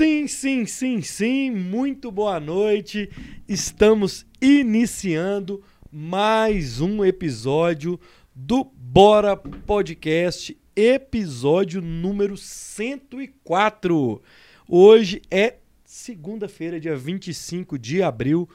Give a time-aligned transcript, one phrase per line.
[0.00, 1.50] Sim, sim, sim, sim.
[1.50, 3.10] Muito boa noite.
[3.46, 8.00] Estamos iniciando mais um episódio
[8.34, 14.22] do Bora Podcast, episódio número 104.
[14.66, 18.48] Hoje é segunda-feira, dia 25 de abril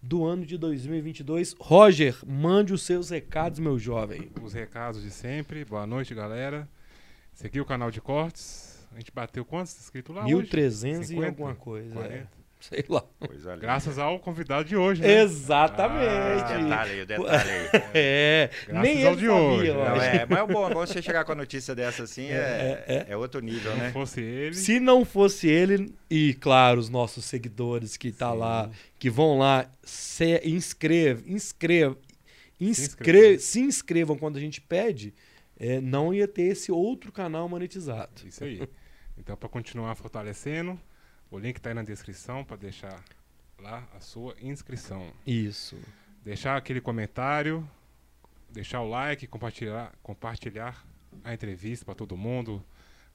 [0.00, 1.54] do ano de 2022.
[1.60, 4.30] Roger, mande os seus recados, meu jovem.
[4.42, 5.62] Os recados de sempre.
[5.62, 6.66] Boa noite, galera.
[7.44, 8.65] Aqui é o canal de cortes.
[8.96, 11.20] A gente bateu quantos inscritos lá 1300 hoje?
[11.20, 11.94] e alguma coisa.
[11.94, 12.14] 40?
[12.14, 12.26] É.
[12.58, 13.04] Sei lá.
[13.60, 15.20] Graças ao convidado de hoje, né?
[15.20, 16.00] Exatamente.
[16.42, 17.82] Ah, Detalhe aí, detalhe aí.
[17.94, 19.72] É, Graças nem ao ele de sabia, hoje?
[19.72, 22.84] Não, é, mas é bom, é bom você chegar com a notícia dessa assim, é,
[22.88, 23.92] É, é, outro nível, Se não né?
[23.92, 24.54] fosse ele.
[24.54, 28.38] Se não fosse ele, e claro, os nossos seguidores que tá Sim.
[28.38, 31.96] lá, que vão lá, se inscreve, inscreve,
[32.58, 33.38] inscrever.
[33.38, 35.12] se inscrevam quando a gente pede,
[35.60, 38.26] é, não ia ter esse outro canal monetizado.
[38.26, 38.62] Isso aí.
[39.18, 40.78] Então, para continuar fortalecendo,
[41.30, 43.02] o link tá aí na descrição para deixar
[43.58, 45.12] lá a sua inscrição.
[45.26, 45.76] Isso.
[46.22, 47.68] Deixar aquele comentário,
[48.50, 50.86] deixar o like, compartilhar, compartilhar
[51.24, 52.64] a entrevista para todo mundo.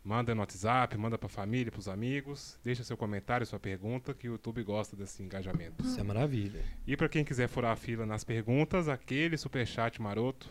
[0.03, 2.59] Manda no WhatsApp, manda para família, para os amigos.
[2.63, 5.83] Deixa seu comentário, sua pergunta, que o YouTube gosta desse engajamento.
[5.85, 6.63] Isso é maravilha.
[6.87, 10.49] E para quem quiser furar a fila nas perguntas, aquele superchat maroto,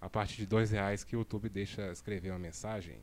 [0.00, 3.00] a partir de dois reais que o YouTube deixa escrever uma mensagem.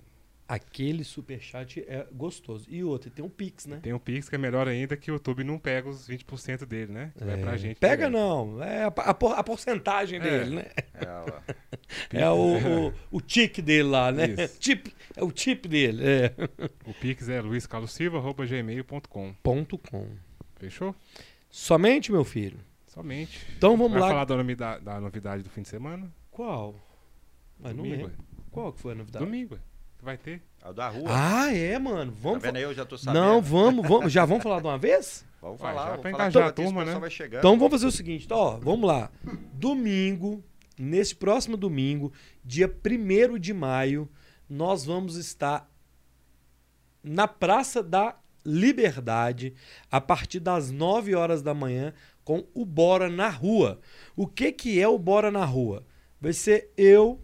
[0.47, 2.65] Aquele superchat é gostoso.
[2.69, 3.79] E outro, tem um Pix, né?
[3.81, 6.91] Tem um Pix que é melhor ainda que o YouTube não pega os 20% dele,
[6.91, 7.11] né?
[7.17, 7.77] Que vai pra É, gente.
[7.79, 8.11] Pega direto.
[8.11, 10.21] não, é a, a por- a porcentagem É.
[10.21, 10.65] dele, né?
[10.95, 11.53] É.
[12.23, 14.25] É o, o, o tique dele lá, né?
[14.37, 14.57] Isso.
[14.59, 16.33] Tip, é o tip dele, é.
[16.87, 19.33] O Pix é luiscarlosilva.gmail.com.
[19.43, 20.07] Ponto com.
[20.57, 20.95] Fechou?
[21.49, 22.59] Somente, meu filho?
[22.87, 23.45] Somente.
[23.57, 24.07] Então vamos vai lá.
[24.09, 26.11] falar da novidade, da novidade do fim de semana?
[26.31, 26.75] Qual?
[27.59, 28.23] Mas não Domingo, lembro.
[28.51, 28.97] Qual que foi a é.
[28.97, 29.25] novidade?
[29.25, 29.59] Domingo, é.
[30.03, 30.41] Que vai ter.
[30.61, 31.07] É o da rua.
[31.07, 32.11] Ah, é, mano.
[32.11, 32.63] tá Vamos vendo fa- aí?
[32.63, 33.23] Eu já tô sabendo.
[33.23, 34.11] Não, vamos, vamos.
[34.11, 35.25] Já vamos falar de uma vez?
[35.43, 35.81] Vamos Vai, falar.
[35.83, 36.99] já vamos pra falar engajar que a turma, né?
[36.99, 37.39] vai chegando.
[37.39, 39.11] Então vamos fazer o seguinte, então, ó, vamos lá.
[39.53, 40.41] Domingo,
[40.79, 42.13] nesse próximo domingo,
[42.45, 44.09] dia 1 de maio,
[44.49, 45.69] nós vamos estar
[47.03, 49.53] na Praça da Liberdade,
[49.91, 53.81] a partir das 9 horas da manhã, com o Bora na Rua.
[54.15, 55.85] O que, que é o Bora na Rua?
[56.21, 57.19] Vai ser eu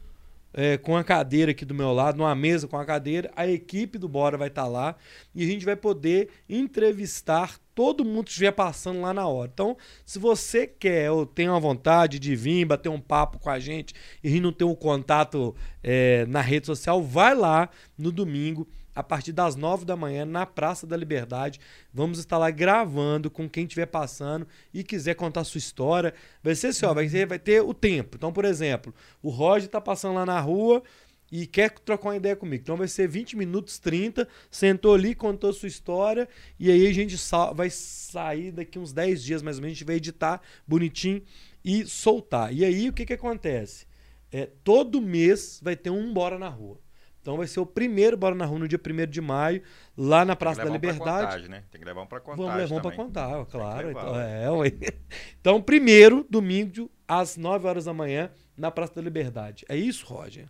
[0.54, 3.98] é, com a cadeira aqui do meu lado, numa mesa com a cadeira, a equipe
[3.98, 4.96] do Bora vai estar lá
[5.34, 9.50] e a gente vai poder entrevistar todo mundo que estiver passando lá na hora.
[9.54, 13.60] Então, se você quer ou tem uma vontade de vir bater um papo com a
[13.60, 13.94] gente
[14.24, 18.68] e não tem um contato é, na rede social, vai lá no domingo,
[19.00, 21.60] a partir das 9 da manhã, na Praça da Liberdade.
[21.94, 26.14] Vamos estar lá gravando com quem estiver passando e quiser contar sua história.
[26.44, 28.18] Vai ser assim, ó, vai, ter, vai ter o tempo.
[28.18, 30.84] Então, por exemplo, o Roger tá passando lá na rua
[31.32, 32.62] e quer trocar uma ideia comigo.
[32.62, 36.28] Então vai ser 20 minutos, 30, sentou ali, contou sua história,
[36.60, 37.16] e aí a gente
[37.56, 41.22] vai sair daqui uns 10 dias mais ou menos, a gente vai editar bonitinho
[41.64, 42.54] e soltar.
[42.54, 43.88] E aí o que que acontece?
[44.32, 46.80] É, todo mês vai ter um Bora na Rua.
[47.22, 49.62] Então vai ser o primeiro Bora na Rua no dia 1 de maio,
[49.98, 51.26] lá na Praça da levar um Liberdade.
[51.26, 51.64] contagem, né?
[51.70, 53.06] Tem que levar um pra contagem Vamos levar um pra também.
[53.06, 53.88] contar, claro.
[53.88, 54.72] levar, Então, é, ué.
[55.40, 59.66] então, primeiro, domingo, às 9 horas da manhã, na Praça da Liberdade.
[59.68, 60.48] É isso, Roger?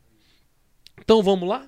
[1.02, 1.68] Então vamos lá?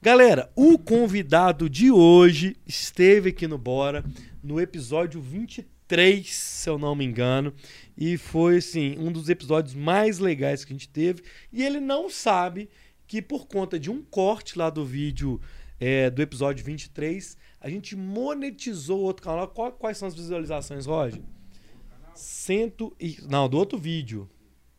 [0.00, 4.04] Galera, o convidado de hoje esteve aqui no Bora,
[4.42, 7.54] no episódio 23, se eu não me engano,
[7.96, 11.22] e foi assim, um dos episódios mais legais que a gente teve.
[11.52, 12.68] E ele não sabe
[13.12, 15.38] que por conta de um corte lá do vídeo
[15.78, 19.46] é, do episódio 23, a gente monetizou outro canal.
[19.48, 21.20] Qual- quais são as visualizações, Roger?
[22.14, 23.18] Cento e...
[23.28, 24.30] Não, do outro vídeo.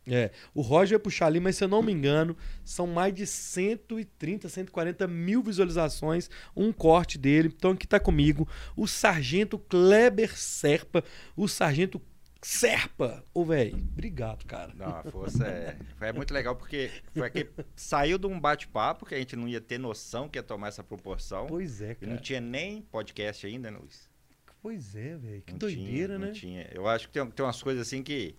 [0.07, 2.35] É, o Roger vai puxar ali, mas se eu não me engano,
[2.65, 7.53] são mais de 130, 140 mil visualizações, um corte dele.
[7.55, 11.03] Então aqui tá comigo o Sargento Kleber Serpa,
[11.37, 12.01] o Sargento
[12.43, 13.23] Serpa.
[13.33, 14.73] Ô, velho, obrigado, cara.
[14.75, 15.77] Não, a força é.
[15.97, 19.61] Foi muito legal porque foi que saiu de um bate-papo que a gente não ia
[19.61, 21.47] ter noção que ia tomar essa proporção.
[21.47, 22.21] Pois é, E não cara.
[22.21, 24.09] tinha nem podcast ainda, né, Luiz?
[24.61, 25.41] Pois é, velho.
[25.41, 26.25] Que Não doideira, tinha, né?
[26.27, 26.69] Não tinha.
[26.71, 28.35] Eu acho que tem, tem umas coisas assim que,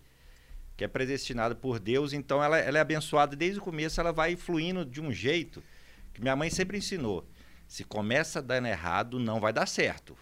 [0.76, 4.34] que é predestinado por Deus, então ela, ela é abençoada desde o começo, ela vai
[4.36, 5.62] fluindo de um jeito
[6.12, 7.26] que minha mãe sempre ensinou.
[7.66, 10.16] Se começa dando errado, não vai dar certo.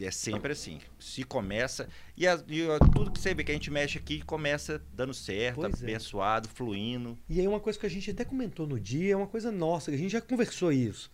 [0.00, 0.80] É sempre assim.
[0.98, 1.88] Se começa.
[2.16, 5.12] E, as- e, ó, tudo que você vê que a gente mexe aqui começa dando
[5.14, 5.84] certo, Pois é.
[5.86, 7.18] abençoado, fluindo.
[7.28, 9.90] E aí uma coisa que a gente até comentou no dia, é uma coisa nossa,
[9.90, 11.10] que a gente já conversou isso.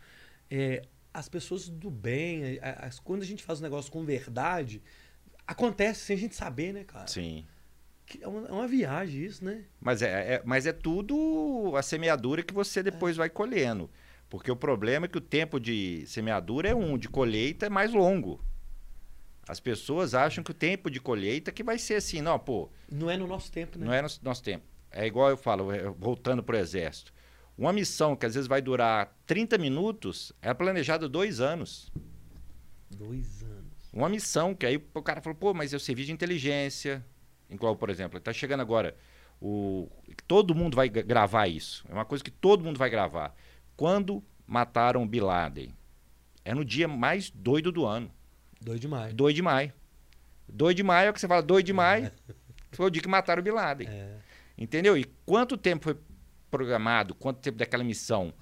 [0.50, 0.82] É,
[1.12, 4.82] as pessoas do bem, a- as- quando a gente faz um negócio com verdade,
[5.46, 7.06] acontece sem a gente saber, né, cara?
[7.06, 7.44] Sim.
[8.20, 9.64] É uma, é uma viagem isso, né?
[9.80, 13.90] Mas é, é- mas é tudo a semeadura que você depois vai colhendo.
[14.28, 17.92] Porque o problema é que o tempo de semeadura é um, de colheita é mais
[17.92, 18.40] longo.
[19.46, 22.70] As pessoas acham que o tempo de colheita que vai ser assim, não, pô.
[22.90, 23.86] Não é no nosso tempo, né?
[23.86, 24.64] Não é no nosso tempo.
[24.90, 27.12] É igual eu falo, é, voltando para o exército.
[27.56, 31.92] Uma missão que às vezes vai durar 30 minutos é planejada dois anos.
[32.90, 33.90] Dois anos.
[33.92, 37.04] Uma missão que aí o cara falou, pô, mas eu servi de inteligência.
[37.48, 38.96] Igual, por exemplo, está chegando agora
[39.40, 39.88] o
[40.26, 41.84] todo mundo vai gravar isso.
[41.88, 43.34] É uma coisa que todo mundo vai gravar.
[43.76, 45.74] Quando mataram Bin Laden?
[46.44, 48.10] É no dia mais doido do ano.
[48.64, 49.14] 2 de maio.
[49.14, 49.72] 2 de maio.
[50.48, 52.10] 2 de maio é o que você fala, 2 de maio
[52.72, 53.86] foi o dia que mataram o Bin Laden.
[53.88, 54.16] É.
[54.56, 54.96] Entendeu?
[54.96, 55.96] E quanto tempo foi
[56.50, 58.32] programado, quanto tempo daquela missão?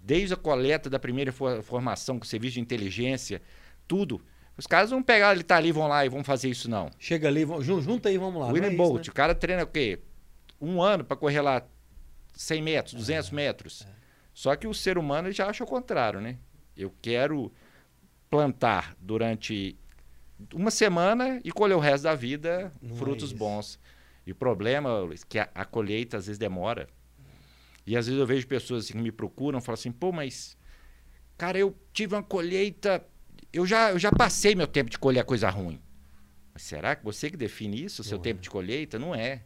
[0.00, 3.42] Desde a coleta da primeira formação com o serviço de inteligência,
[3.86, 4.20] tudo.
[4.56, 6.90] Os caras vão pegar, ele tá ali, vão lá e vão fazer isso, não.
[6.98, 8.48] Chega ali, vão, junta aí, vamos lá.
[8.48, 9.10] William é Bolt, né?
[9.10, 10.00] o cara treina o quê?
[10.60, 11.62] Um ano para correr lá
[12.34, 13.86] 100 metros, 200 é, metros.
[13.86, 14.00] É.
[14.32, 16.38] Só que o ser humano já acha o contrário, né?
[16.76, 17.52] Eu quero
[18.30, 19.76] plantar durante
[20.54, 23.78] uma semana e colher o resto da vida Não frutos é bons.
[24.24, 26.88] E o problema, Luiz, que a, a, colheita às vezes demora.
[27.86, 30.56] E às vezes eu vejo pessoas assim, que me procuram, falam assim, pô, mas
[31.36, 33.04] cara, eu tive uma colheita,
[33.52, 35.80] eu já, eu já passei meu tempo de colher coisa ruim.
[36.52, 38.42] Mas será que você que define isso, o seu tempo é.
[38.42, 38.98] de colheita?
[38.98, 39.42] Não é.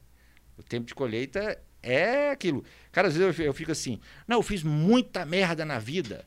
[0.59, 2.65] O tempo de colheita é aquilo.
[2.93, 6.27] Cara, às vezes eu, eu fico assim, não, eu fiz muita merda na vida,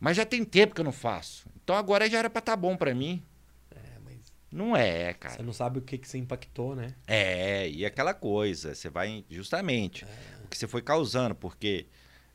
[0.00, 1.46] mas já tem tempo que eu não faço.
[1.62, 3.22] Então agora já era para estar tá bom para mim.
[3.70, 5.34] É, mas não é, cara.
[5.34, 6.94] Você não sabe o que que você impactou, né?
[7.06, 10.44] É, e aquela coisa, você vai justamente é.
[10.44, 11.86] o que você foi causando, porque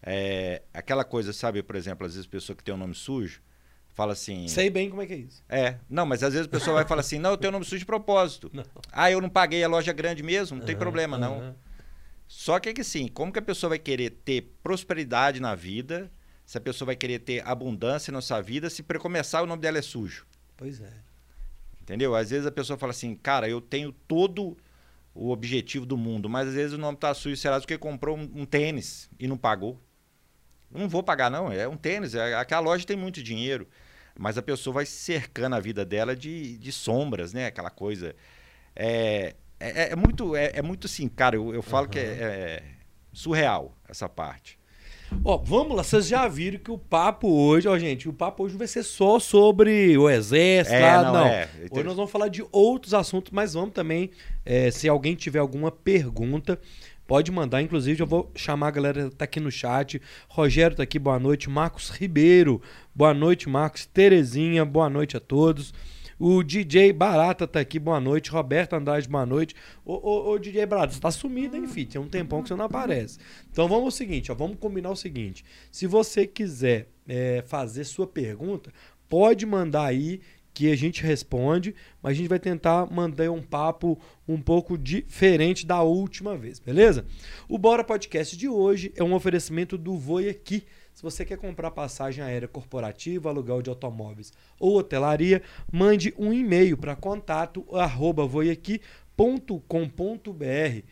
[0.01, 3.41] é, aquela coisa, sabe, por exemplo, às vezes pessoa que tem um nome sujo,
[3.93, 4.47] fala assim.
[4.47, 5.41] Sei bem como é que é isso.
[5.47, 7.79] É, não, mas às vezes a pessoa vai falar assim: não, eu tenho nome sujo
[7.79, 8.51] de propósito.
[8.53, 8.65] Não.
[8.91, 11.39] Ah, eu não paguei a loja grande mesmo, não uhum, tem problema, não.
[11.39, 11.55] Uhum.
[12.27, 16.11] Só que é que assim, como que a pessoa vai querer ter prosperidade na vida
[16.45, 19.61] se a pessoa vai querer ter abundância na sua vida se para começar o nome
[19.61, 20.25] dela é sujo.
[20.57, 20.93] Pois é.
[21.81, 22.15] Entendeu?
[22.15, 24.57] Às vezes a pessoa fala assim, cara, eu tenho todo
[25.13, 28.29] o objetivo do mundo, mas às vezes o nome tá sujo, será porque comprou um,
[28.33, 29.79] um tênis e não pagou.
[30.71, 31.51] Não vou pagar, não.
[31.51, 32.15] É um tênis.
[32.15, 33.67] É, aquela loja tem muito dinheiro.
[34.17, 37.45] Mas a pessoa vai cercando a vida dela de, de sombras, né?
[37.45, 38.15] Aquela coisa.
[38.75, 41.91] É, é, é muito, é, é, muito assim, cara, eu, eu falo uhum.
[41.91, 42.63] que é, é
[43.11, 44.59] surreal essa parte.
[45.25, 48.57] Ó, vamos lá, vocês já viram que o papo hoje, ó, gente, o papo hoje
[48.57, 51.13] vai ser só sobre o exército, é, não.
[51.13, 51.27] não.
[51.27, 51.49] É.
[51.71, 54.11] Hoje nós vamos falar de outros assuntos, mas vamos também,
[54.45, 56.59] é, se alguém tiver alguma pergunta,
[57.07, 57.61] pode mandar.
[57.61, 60.01] Inclusive, eu vou chamar a galera que tá aqui no chat.
[60.27, 61.49] Rogério tá aqui, boa noite.
[61.49, 62.61] Marcos Ribeiro,
[62.93, 63.85] boa noite, Marcos.
[63.85, 65.73] Terezinha, boa noite a todos.
[66.19, 68.29] O DJ Barata tá aqui, boa noite.
[68.29, 69.55] Roberto Andrade, boa noite.
[69.85, 71.89] Ô, ô, ô DJ Barata, você tá sumido, hein, filho?
[71.89, 73.17] Tem um tempão que você não aparece.
[73.51, 75.43] Então vamos ao seguinte, ó, vamos combinar o seguinte.
[75.71, 78.71] Se você quiser é, fazer sua pergunta,
[79.09, 80.21] pode mandar aí
[80.53, 85.65] que a gente responde, mas a gente vai tentar mandar um papo um pouco diferente
[85.65, 87.05] da última vez, beleza?
[87.49, 90.63] O Bora Podcast de hoje é um oferecimento do Voi Aqui.
[90.93, 95.41] Se você quer comprar passagem aérea corporativa, aluguel de automóveis ou hotelaria,
[95.71, 100.83] mande um e-mail para contato arroba voiaqui.com.br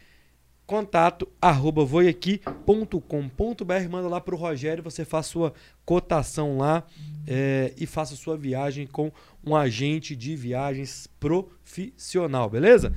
[0.72, 5.54] contato arroba voiaqui.com.br manda lá para o Rogério, você faz sua
[5.84, 6.88] cotação lá
[7.28, 9.12] é, e faça sua viagem com
[9.46, 12.94] um agente de viagens profissional, beleza?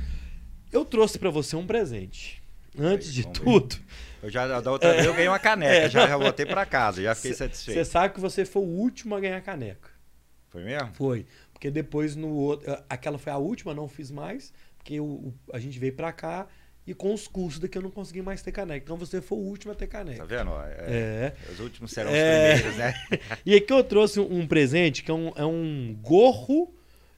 [0.70, 2.40] Eu trouxe para você um presente.
[2.78, 3.75] Antes de tudo,
[4.25, 7.02] eu já da outra vez eu ganhei uma caneca, é, já, já voltei para casa,
[7.02, 7.76] já fiquei satisfeito.
[7.76, 9.90] Você sabe que você foi o último a ganhar caneca.
[10.49, 10.95] Foi mesmo?
[10.95, 11.26] Foi.
[11.52, 12.75] Porque depois no outro.
[12.88, 16.47] Aquela foi a última, não fiz mais, porque o, o a gente veio para cá
[16.87, 18.83] e com os cursos daqui eu não consegui mais ter caneca.
[18.83, 20.19] Então você foi o último a ter caneca.
[20.19, 20.52] Tá vendo?
[20.62, 21.35] É.
[21.37, 21.52] é.
[21.52, 22.54] Os últimos serão os é.
[22.54, 22.95] primeiros, né?
[23.45, 26.75] e aqui eu trouxe um presente que é um, é um gorro.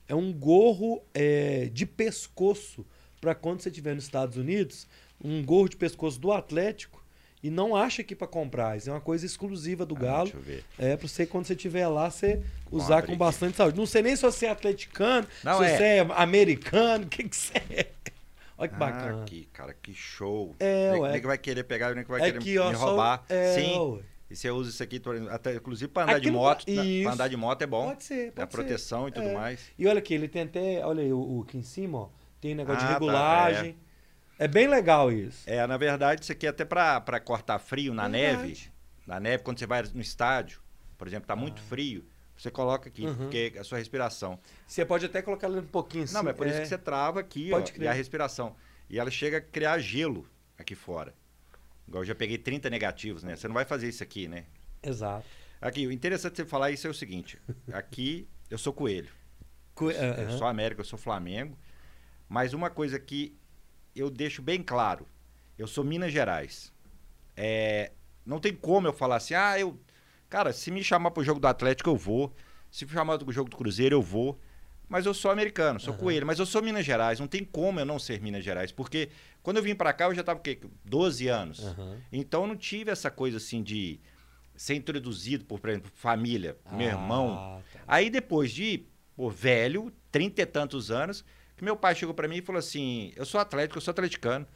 [0.08, 2.84] É um gorro é, de pescoço
[3.20, 4.88] para quando você estiver nos Estados Unidos
[5.22, 7.04] um gorro de pescoço do Atlético
[7.42, 8.76] e não acha aqui para comprar.
[8.76, 10.32] Isso é uma coisa exclusiva do ah, Galo.
[10.78, 13.76] É para você, quando você estiver lá, você usar com bastante saúde.
[13.76, 15.76] Não sei nem se você é atleticano, não, se é.
[15.76, 17.86] você é americano, o que, que você é.
[18.58, 19.24] Olha que ah, bacana.
[19.24, 20.56] Que, cara, que show.
[20.58, 21.12] É, nem, ué.
[21.12, 23.22] nem que vai querer pegar, nem que vai é querer aqui, ó, me roubar.
[23.28, 23.78] Só, é, Sim.
[23.78, 24.02] Ué.
[24.28, 26.64] E você usa isso aqui, até, inclusive para andar aqui de moto.
[26.64, 27.88] Para andar de moto é bom.
[27.88, 29.08] Pode ser, pode a proteção ser.
[29.08, 29.34] e tudo é.
[29.34, 29.60] mais.
[29.78, 32.08] E olha aqui, ele tem até, olha aí, o, o aqui em cima, ó,
[32.40, 33.72] tem negócio ah, de regulagem.
[33.72, 33.78] Tá,
[34.38, 34.44] é.
[34.44, 35.48] É bem legal isso.
[35.48, 38.42] É, na verdade, isso aqui é até para cortar frio na verdade.
[38.42, 38.70] neve.
[39.06, 40.60] Na neve, quando você vai no estádio,
[40.98, 41.36] por exemplo, tá ah.
[41.36, 42.04] muito frio,
[42.36, 43.14] você coloca aqui, uhum.
[43.14, 44.38] porque é a sua respiração.
[44.66, 46.14] Você pode até colocar ela um pouquinho assim.
[46.14, 46.50] Não, mas é por é...
[46.50, 48.54] isso que você trava aqui, pode ó, e a respiração.
[48.90, 50.28] E ela chega a criar gelo
[50.58, 51.14] aqui fora.
[51.88, 53.36] Igual eu já peguei 30 negativos, né?
[53.36, 54.44] Você não vai fazer isso aqui, né?
[54.82, 55.26] Exato.
[55.60, 57.40] Aqui, o interessante de você falar isso é o seguinte:
[57.72, 59.10] aqui eu sou coelho.
[59.74, 60.38] Co- Eu aham.
[60.38, 61.56] sou América, eu sou Flamengo.
[62.28, 63.36] Mas uma coisa que
[63.96, 65.06] eu deixo bem claro:
[65.58, 66.72] eu sou Minas Gerais.
[67.36, 67.92] É,
[68.24, 69.78] não tem como eu falar assim, ah, eu.
[70.28, 72.34] Cara, se me chamar pro jogo do Atlético, eu vou.
[72.70, 74.38] Se me chamar pro jogo do Cruzeiro, eu vou.
[74.88, 76.00] Mas eu sou americano, sou Aham.
[76.00, 76.26] coelho.
[76.26, 77.18] Mas eu sou Minas Gerais.
[77.18, 78.70] Não tem como eu não ser Minas Gerais.
[78.72, 79.08] Porque
[79.42, 80.58] quando eu vim pra cá, eu já tava o quê?
[80.84, 81.60] 12 anos.
[81.60, 81.98] Aham.
[82.12, 84.00] Então eu não tive essa coisa assim de
[84.56, 87.62] ser introduzido por, por exemplo, família, meu Ah, irmão.
[87.72, 87.80] tá.
[87.86, 88.86] Aí depois de,
[89.16, 91.24] pô, velho, trinta e tantos anos,
[91.56, 94.46] que meu pai chegou pra mim e falou assim: Eu sou atlético, eu sou atleticano.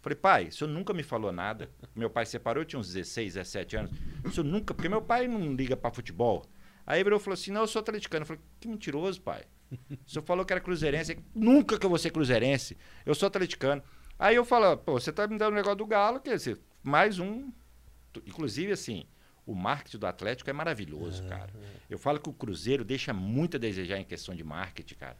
[0.00, 1.70] Falei, pai, o senhor nunca me falou nada.
[1.96, 3.90] Meu pai separou, eu tinha uns 16, 17 anos.
[4.22, 6.44] O senhor nunca, porque meu pai não liga pra futebol.
[6.86, 8.22] Aí ele falou assim: Não, eu sou atleticano.
[8.22, 9.44] Eu falei, que mentiroso, pai.
[10.06, 11.18] O senhor falou que era cruzeirense.
[11.34, 12.76] Nunca que eu vou ser cruzeirense.
[13.04, 13.82] Eu sou atleticano.
[14.18, 17.18] Aí eu falo, pô, você tá me dando o negócio do Galo, quer dizer, mais
[17.18, 17.50] um.
[18.26, 19.06] Inclusive, assim,
[19.44, 21.52] o marketing do Atlético é maravilhoso, cara.
[21.90, 25.16] Eu falo que o Cruzeiro deixa muito a desejar em questão de marketing, cara.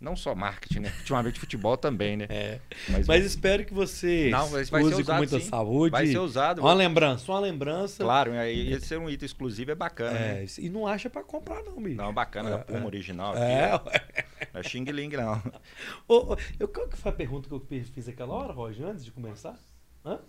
[0.00, 0.92] Não só marketing, né?
[0.98, 2.26] Ultimamente futebol também, né?
[2.30, 2.60] É.
[2.88, 5.46] Mas, Mas espero que você Não, mas vai ser use com usado, muita sim.
[5.48, 5.90] saúde.
[5.90, 6.60] vai ser usado.
[6.60, 8.04] Uma lembrança, uma lembrança.
[8.04, 10.46] Claro, aí esse ser um item exclusivo é bacana, É, né?
[10.58, 11.96] e não acha pra comprar, não, bicho.
[11.96, 12.84] Não, bacana, da É, Puma é.
[12.86, 13.36] original.
[13.36, 14.24] É, Aqui, ué.
[14.54, 15.42] Não é Xing Ling, não.
[16.06, 19.04] Ô, ô, eu, qual que foi a pergunta que eu fiz aquela hora, Roger, antes
[19.04, 19.58] de começar?
[20.04, 20.20] Hã?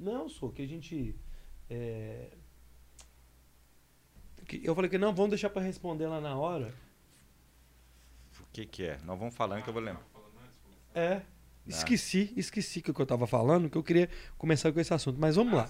[0.00, 1.14] Não, sou que a gente.
[1.70, 2.28] é,
[4.62, 6.74] Eu falei que não, vamos deixar pra responder lá na hora.
[8.54, 8.98] O que que é?
[9.04, 10.06] Não vamos falando que eu vou lembrar.
[10.94, 11.22] É.
[11.66, 14.08] Esqueci, esqueci que o que eu tava falando, que eu queria
[14.38, 15.18] começar com esse assunto.
[15.18, 15.68] Mas vamos lá.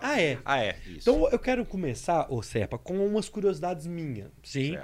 [0.00, 0.40] Ah, é.
[0.44, 1.08] Ah, é, isso.
[1.08, 4.76] Então eu quero começar, ô Serpa, com umas curiosidades minhas, sim?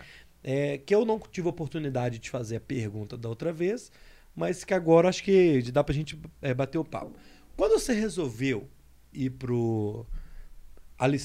[0.44, 3.90] É, que eu não tive a oportunidade de fazer a pergunta da outra vez,
[4.36, 7.16] mas que agora acho que dá pra gente é, bater o papo.
[7.56, 8.70] Quando você resolveu
[9.12, 10.06] ir pro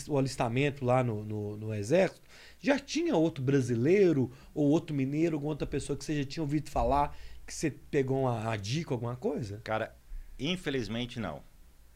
[0.08, 2.22] o alistamento lá no, no, no exército,
[2.60, 6.70] já tinha outro brasileiro ou outro mineiro, alguma outra pessoa que você já tinha ouvido
[6.70, 7.16] falar,
[7.46, 9.62] que você pegou uma, uma dica, alguma coisa?
[9.64, 9.96] Cara,
[10.40, 11.44] infelizmente não.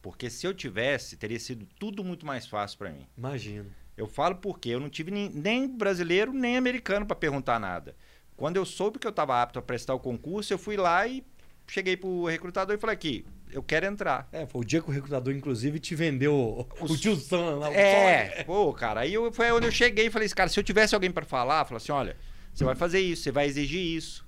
[0.02, 3.06] Porque se eu tivesse, teria sido tudo muito mais fácil pra mim.
[3.16, 3.70] Imagino.
[3.96, 7.94] Eu falo porque eu não tive nem, nem brasileiro nem americano pra perguntar nada.
[8.36, 11.22] Quando eu soube que eu estava apto a prestar o concurso, eu fui lá e
[11.66, 14.28] cheguei pro recrutador e falei aqui, eu quero entrar.
[14.32, 17.68] É, foi o dia que o recrutador, inclusive, te vendeu o, o tio Sam lá.
[17.68, 20.58] o É, pô, cara, aí eu, foi onde eu cheguei e falei assim, cara, se
[20.58, 22.16] eu tivesse alguém pra falar, falar assim, olha,
[22.52, 24.26] você vai fazer isso, você vai exigir isso.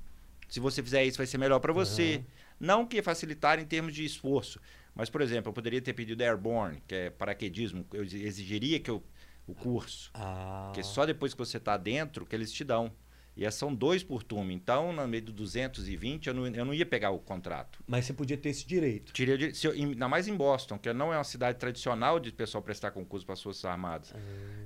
[0.49, 2.15] Se você fizer isso, vai ser melhor pra você.
[2.15, 2.25] Aham.
[2.61, 4.61] Não que facilitar em termos de esforço,
[4.95, 9.03] mas, por exemplo, eu poderia ter pedido Airborne, que é paraquedismo, eu exigiria que eu,
[9.47, 10.11] o curso.
[10.15, 10.65] Ah.
[10.67, 12.93] Porque só depois que você está dentro que eles te dão.
[13.35, 14.53] E são dois por turma.
[14.53, 17.83] Então, no meio do 220, eu não, eu não ia pegar o contrato.
[17.87, 19.11] Mas você podia ter esse direito.
[19.13, 22.63] Tirei, se eu- ainda mais em Boston, que não é uma cidade tradicional de pessoal
[22.63, 24.15] prestar concurso para as Forças Armadas.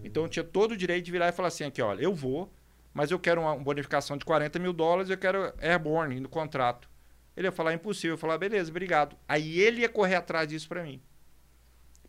[0.02, 2.52] Então, eu tinha todo o direito de virar e falar assim: aqui, olha, eu vou,
[2.92, 6.90] mas eu quero uma, uma bonificação de 40 mil dólares, eu quero Airborne no contrato.
[7.36, 8.10] Ele ia falar impossível.
[8.10, 9.16] Eu ia falar, beleza, obrigado.
[9.28, 11.00] Aí ele ia correr atrás disso para mim.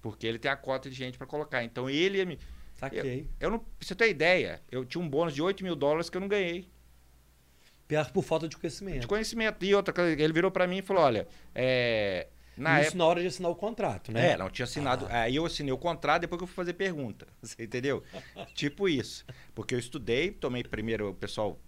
[0.01, 1.63] Porque ele tem a cota de gente para colocar.
[1.63, 2.39] Então, ele ia me.
[2.77, 3.27] Saquei.
[3.39, 6.17] Eu não, pra você ter ideia, eu tinha um bônus de 8 mil dólares que
[6.17, 6.69] eu não ganhei.
[7.87, 8.99] Pior por falta de conhecimento.
[9.01, 9.63] De conhecimento.
[9.65, 12.97] E outra coisa, ele virou pra mim e falou: olha, é, na Isso época.
[12.97, 14.31] na hora de assinar o contrato, né?
[14.31, 15.05] É, não tinha assinado.
[15.09, 15.21] Ah.
[15.21, 17.27] Aí eu assinei o contrato depois que eu fui fazer pergunta.
[17.41, 18.03] Você entendeu?
[18.55, 19.23] tipo isso.
[19.53, 21.59] Porque eu estudei, tomei primeiro o pessoal.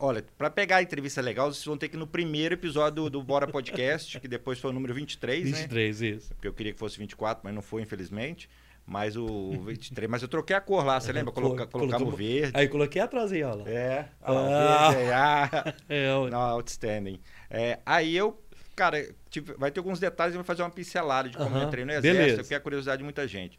[0.00, 3.10] Olha, pra pegar a entrevista legal, vocês vão ter que ir no primeiro episódio do,
[3.10, 5.58] do Bora Podcast, que depois foi o número 23, né?
[5.58, 6.34] 23, isso.
[6.34, 8.48] Porque eu queria que fosse 24, mas não foi, infelizmente.
[8.86, 10.10] Mas o 23.
[10.10, 11.32] Mas eu troquei a cor lá, você lembra?
[11.32, 12.52] Coloca, colocamos colocou- verde.
[12.54, 13.64] Aí coloquei atrás aí, ó lá.
[13.68, 14.32] É, Ah.
[14.32, 14.90] ah.
[14.90, 15.74] verde, ah.
[15.88, 16.30] É.
[16.30, 17.18] Não, outstanding.
[17.48, 18.38] É, aí eu,
[18.76, 21.68] cara, tive- vai ter alguns detalhes, eu vou fazer uma pincelada de como Aham, eu
[21.68, 22.42] entrei no exército, beleza.
[22.42, 23.58] porque é a curiosidade de muita gente.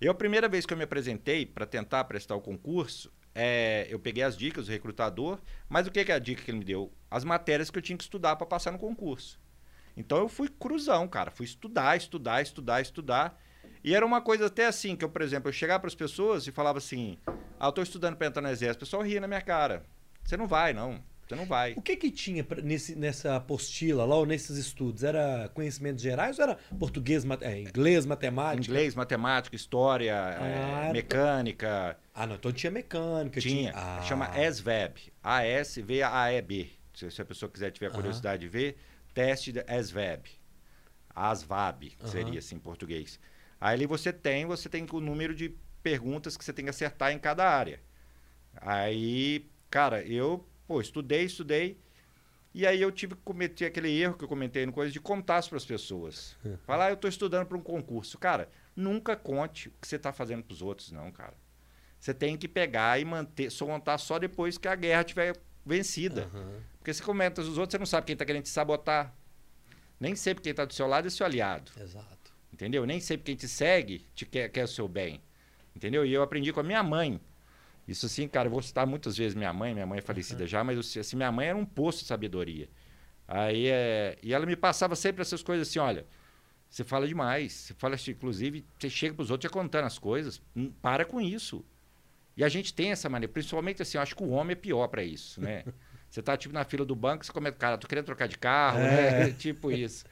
[0.00, 3.98] Eu, a primeira vez que eu me apresentei para tentar prestar o concurso, é, eu
[4.00, 5.38] peguei as dicas do recrutador,
[5.68, 6.92] mas o que, que é a dica que ele me deu?
[7.10, 9.40] As matérias que eu tinha que estudar para passar no concurso.
[9.96, 13.40] Então eu fui cruzão, cara, fui estudar, estudar, estudar, estudar.
[13.84, 16.46] E era uma coisa até assim, que eu, por exemplo, eu chegava para as pessoas
[16.46, 17.16] e falava assim:
[17.58, 18.84] Ah, eu tô estudando para entrar no exército.
[18.84, 19.82] O pessoal ria na minha cara.
[20.24, 21.02] Você não vai, não.
[21.26, 21.74] Você não vai.
[21.74, 25.04] O que que tinha nesse, nessa apostila lá, ou nesses estudos?
[25.04, 28.64] Era conhecimentos gerais ou era português, mate- é, inglês, matemática?
[28.72, 31.98] Inglês, matemática, história, Ah, eh, mecânica.
[32.14, 33.40] Ah, não, então tinha mecânica.
[33.42, 33.72] Tinha.
[33.76, 34.00] Ah.
[34.04, 35.12] Chama ASVAB.
[35.22, 36.70] A-S-V-A-E-B.
[36.94, 38.78] Se, se a pessoa quiser tiver curiosidade de ver,
[39.12, 40.30] teste de ASVAB.
[41.14, 43.20] ASVAB, que seria assim em português.
[43.60, 47.12] Aí ali você tem, você tem o número de perguntas que você tem que acertar
[47.12, 47.80] em cada área.
[48.60, 51.78] Aí, cara, eu, pô, estudei, estudei.
[52.54, 55.42] E aí eu tive que cometer aquele erro que eu comentei no coisa de contar
[55.46, 56.36] para as pessoas.
[56.66, 58.18] Falar, ah, eu estou estudando para um concurso.
[58.18, 58.48] Cara,
[58.78, 61.34] Nunca conte o que você está fazendo para os outros, não, cara.
[61.98, 65.36] Você tem que pegar e manter, só contar só depois que a guerra tiver
[65.66, 66.30] vencida.
[66.32, 66.62] Aham.
[66.78, 69.12] Porque se comenta os outros, você não sabe quem está querendo te sabotar.
[69.98, 71.72] Nem sempre quem está do seu lado é seu aliado.
[71.76, 72.17] Exato.
[72.58, 72.84] Entendeu?
[72.84, 75.22] Nem sempre quem te segue te quer, quer o seu bem.
[75.76, 76.04] Entendeu?
[76.04, 77.20] E eu aprendi com a minha mãe.
[77.86, 80.64] Isso assim, cara, eu vou citar muitas vezes minha mãe, minha mãe é falecida já,
[80.64, 82.68] mas assim, minha mãe era um poço de sabedoria.
[83.28, 86.04] Aí, é, e ela me passava sempre essas coisas assim, olha,
[86.68, 89.96] você fala demais, você fala, assim, inclusive, você chega para os outros já contando as
[89.98, 91.64] coisas, hum, para com isso.
[92.36, 94.88] E a gente tem essa maneira, principalmente assim, eu acho que o homem é pior
[94.88, 95.62] para isso, né?
[96.10, 98.78] Você tá tipo na fila do banco, você comenta, cara, tô querendo trocar de carro,
[98.78, 99.26] É.
[99.26, 99.30] né?
[99.38, 100.06] tipo isso.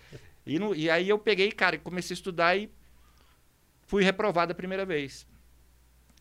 [0.47, 2.71] E, no- e aí eu peguei, cara, comecei a estudar e
[3.83, 5.26] fui reprovado a primeira vez.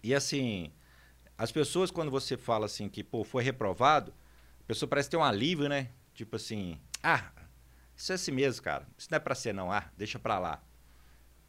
[0.04, 0.72] E assim,
[1.38, 4.14] as pessoas, quando você fala assim que, pô, foi reprovado,
[4.62, 5.90] a pessoa parece ter um alívio, né?
[6.14, 7.32] Tipo assim, ah,
[7.96, 8.88] isso é assim mesmo, cara.
[8.98, 9.72] Isso não é pra ser, não.
[9.72, 10.62] Ah, deixa pra lá.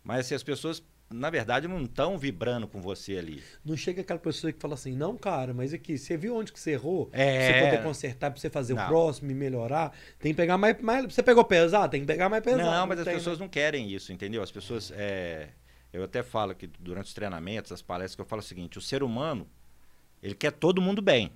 [0.03, 3.43] Mas assim, as pessoas, na verdade, não estão vibrando com você ali.
[3.65, 6.59] Não chega aquela pessoa que fala assim, não, cara, mas aqui, você viu onde que
[6.59, 7.09] você errou?
[7.13, 7.49] É.
[7.49, 8.85] Pra você poder consertar, pra você fazer Não.
[8.85, 9.97] o próximo e melhorar.
[10.19, 11.05] Tem que pegar mais, mais.
[11.05, 11.91] Você pegou pesado?
[11.93, 12.69] Tem que pegar mais pesado.
[12.69, 13.45] não, mas as tem, pessoas né?
[13.45, 14.43] não querem isso, entendeu?
[14.43, 14.91] As pessoas.
[14.97, 15.51] é,
[15.93, 18.81] eu até falo que durante os treinamentos, as palestras, que eu falo o seguinte: o
[18.81, 19.49] ser humano,
[20.23, 21.31] ele quer todo mundo bem,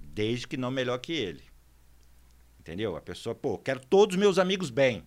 [0.00, 1.44] desde que não melhor que ele.
[2.58, 2.96] Entendeu?
[2.96, 5.04] A pessoa, pô, quero todos os meus amigos bem.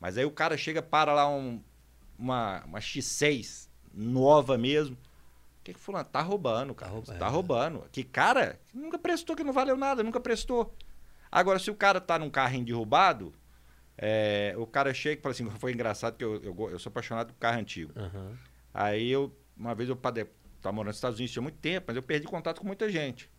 [0.00, 1.60] Mas aí o cara chega, para lá um-
[2.18, 4.96] uma, uma X6 nova mesmo.
[5.60, 6.08] O que, que fulano?
[6.08, 6.90] Tá roubando, cara.
[6.90, 7.18] Tá roubando.
[7.18, 7.84] Tá roubando.
[7.90, 10.74] Que cara nunca prestou, que não valeu nada, nunca prestou.
[11.30, 13.32] Agora, se o cara tá num carrinho derrubado,
[13.98, 17.32] é, o cara chega e fala assim, foi engraçado que eu, eu, eu sou apaixonado
[17.32, 17.92] por carro antigo.
[17.96, 18.38] Aham.
[18.72, 20.28] Aí eu, uma vez eu tava
[20.72, 23.30] morando nos Estados Unidos tinha muito tempo, mas eu perdi contato com muita gente.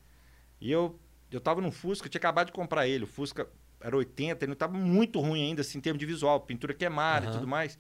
[0.60, 1.00] E eu,
[1.32, 3.04] eu tava num Fusca, eu tinha acabado de comprar ele.
[3.04, 3.48] O Fusca
[3.80, 7.26] era 80, ele não tava muito ruim ainda, assim, em termos de visual, pintura queimada
[7.26, 7.38] e Aham.
[7.38, 7.78] tudo mais.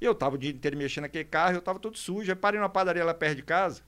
[0.00, 2.30] E eu tava o dia inteiro mexendo naquele carro, eu tava todo sujo.
[2.30, 3.82] Aí parei numa padaria lá perto de casa.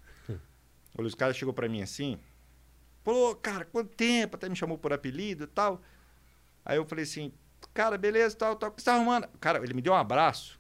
[0.97, 2.19] o Luiz Carlos chegou pra mim assim.
[3.05, 4.37] Pô, cara, quanto tempo?
[4.37, 5.81] Até me chamou por apelido e tal.
[6.64, 7.33] Aí eu falei assim,
[7.73, 8.71] cara, beleza, tal, tal.
[8.71, 9.29] O que você tá arrumando?
[9.40, 10.59] Cara, ele me deu um abraço.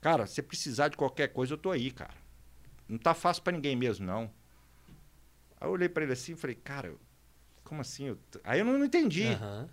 [0.00, 2.14] Cara, se precisar de qualquer coisa, eu tô aí, cara.
[2.88, 4.30] Não tá fácil pra ninguém mesmo, não.
[5.60, 6.94] Aí eu olhei pra ele assim e falei, cara,
[7.64, 8.06] como assim?
[8.08, 9.26] Eu Aí eu não, não entendi.
[9.28, 9.68] Aham.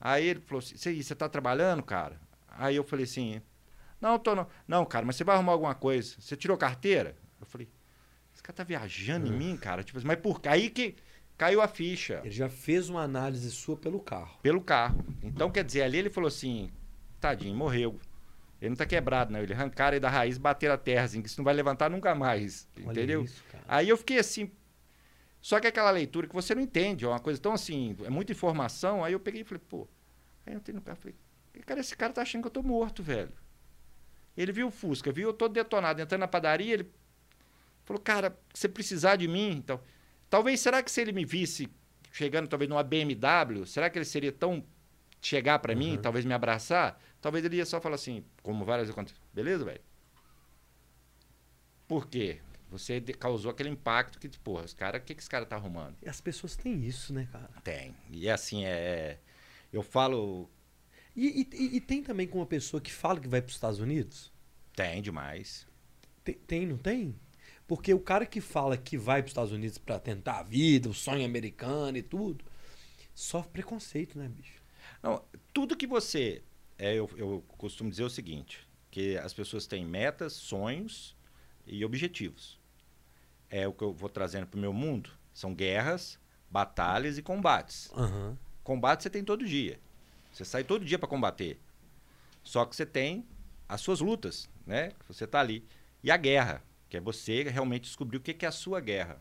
[0.00, 2.20] Aí ele falou assim, "Você- você tá trabalhando, cara?
[2.48, 3.40] Aí eu falei assim,
[4.04, 4.46] não, tô não.
[4.68, 6.14] Não, cara, mas você vai arrumar alguma coisa.
[6.18, 7.16] Você tirou carteira?
[7.40, 7.70] Eu falei,
[8.34, 9.82] esse cara tá viajando em mim, cara.
[9.82, 10.48] Tipo, assim, mas por quê?
[10.50, 10.94] Aí que
[11.38, 12.20] caiu a ficha.
[12.22, 14.38] Ele já fez uma análise sua pelo carro.
[14.42, 15.02] Pelo carro.
[15.22, 16.70] Então, quer dizer, ali ele falou assim,
[17.18, 17.98] tadinho, morreu.
[18.60, 19.40] Ele não tá quebrado, não.
[19.40, 22.14] Ele arrancaram ele da raiz, bateram a terra, assim, que isso não vai levantar nunca
[22.14, 22.68] mais.
[22.76, 23.24] Olha entendeu?
[23.24, 23.42] isso.
[23.66, 24.50] Aí eu fiquei assim.
[25.40, 28.32] Só que aquela leitura que você não entende, é uma coisa tão assim, é muita
[28.32, 29.02] informação.
[29.02, 29.88] Aí eu peguei e falei, pô.
[30.44, 32.62] Aí eu entrei no carro e falei, cara, esse cara tá achando que eu tô
[32.62, 33.32] morto, velho.
[34.36, 36.90] Ele viu o Fusca, viu eu todo detonado, entrando na padaria, ele
[37.84, 39.80] falou, cara, você precisar de mim, então.
[40.28, 41.68] Talvez, será que se ele me visse
[42.10, 44.64] chegando, talvez numa BMW, será que ele seria tão.
[45.20, 46.02] chegar pra mim, Uhum.
[46.02, 47.00] talvez me abraçar?
[47.20, 49.80] Talvez ele ia só falar assim, como várias vezes beleza, velho?
[51.88, 52.40] Por quê?
[52.70, 55.96] Você causou aquele impacto que, porra, os caras, o que, que esse cara tá arrumando?
[56.02, 57.48] E as pessoas têm isso, né, cara?
[57.62, 57.94] Tem.
[58.10, 59.18] E assim, é.
[59.72, 60.50] Eu falo.
[61.16, 63.78] E, e- e tem também com uma pessoa que fala que vai para os Estados
[63.80, 64.32] Unidos?
[64.74, 65.66] Tem demais.
[66.24, 67.14] Tem, tem, não tem?
[67.66, 70.88] Porque o cara que fala que vai para os Estados Unidos para tentar a vida,
[70.88, 72.44] o sonho americano e tudo,
[73.14, 74.62] sofre preconceito, né, bicho?
[75.02, 76.42] Não, tudo que você.
[76.76, 81.16] É, eu, eu costumo dizer o seguinte: que as pessoas têm metas, sonhos
[81.66, 82.58] e objetivos.
[83.48, 85.10] É o que eu vou trazendo para o meu mundo.
[85.32, 86.18] São guerras,
[86.50, 87.90] batalhas e combates.
[87.94, 88.36] Aham.
[88.62, 89.78] Combate você tem todo dia.
[90.34, 91.58] Você sai todo dia para combater.
[92.42, 93.24] Só que você tem
[93.68, 94.90] as suas lutas, né?
[95.06, 95.64] Você tá ali.
[96.02, 99.20] E a guerra, que é você realmente descobrir o que que é a sua guerra.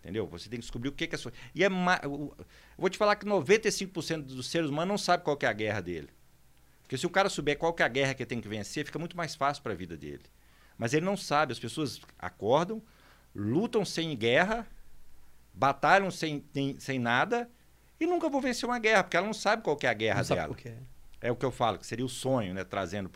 [0.00, 0.26] Entendeu?
[0.28, 1.32] Você tem que descobrir o que é a sua.
[1.52, 1.98] E é ma...
[2.04, 2.32] eu
[2.78, 6.08] vou te falar que 95% dos seres humanos não sabe qual é a guerra dele.
[6.82, 9.00] Porque se o cara souber qual é a guerra que ele tem que vencer, fica
[9.00, 10.22] muito mais fácil para a vida dele.
[10.78, 12.80] Mas ele não sabe, as pessoas acordam,
[13.34, 14.66] lutam sem guerra,
[15.52, 16.44] batalham sem,
[16.78, 17.50] sem nada
[18.02, 20.22] e nunca vão vencer uma guerra, porque ela não sabe qual que é a guerra
[20.22, 20.56] Não dela.
[20.64, 20.76] é.
[21.28, 22.64] É o que eu falo, que seria o sonho, né?
[22.64, 23.08] Trazendo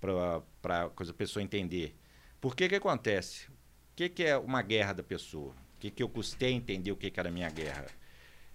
[0.00, 1.96] para a pessoa entender.
[2.40, 3.46] Por que que acontece?
[3.48, 3.52] O
[3.96, 5.50] que, que é uma guerra da pessoa?
[5.76, 7.86] O que, que eu custei a entender o que, que era a minha guerra?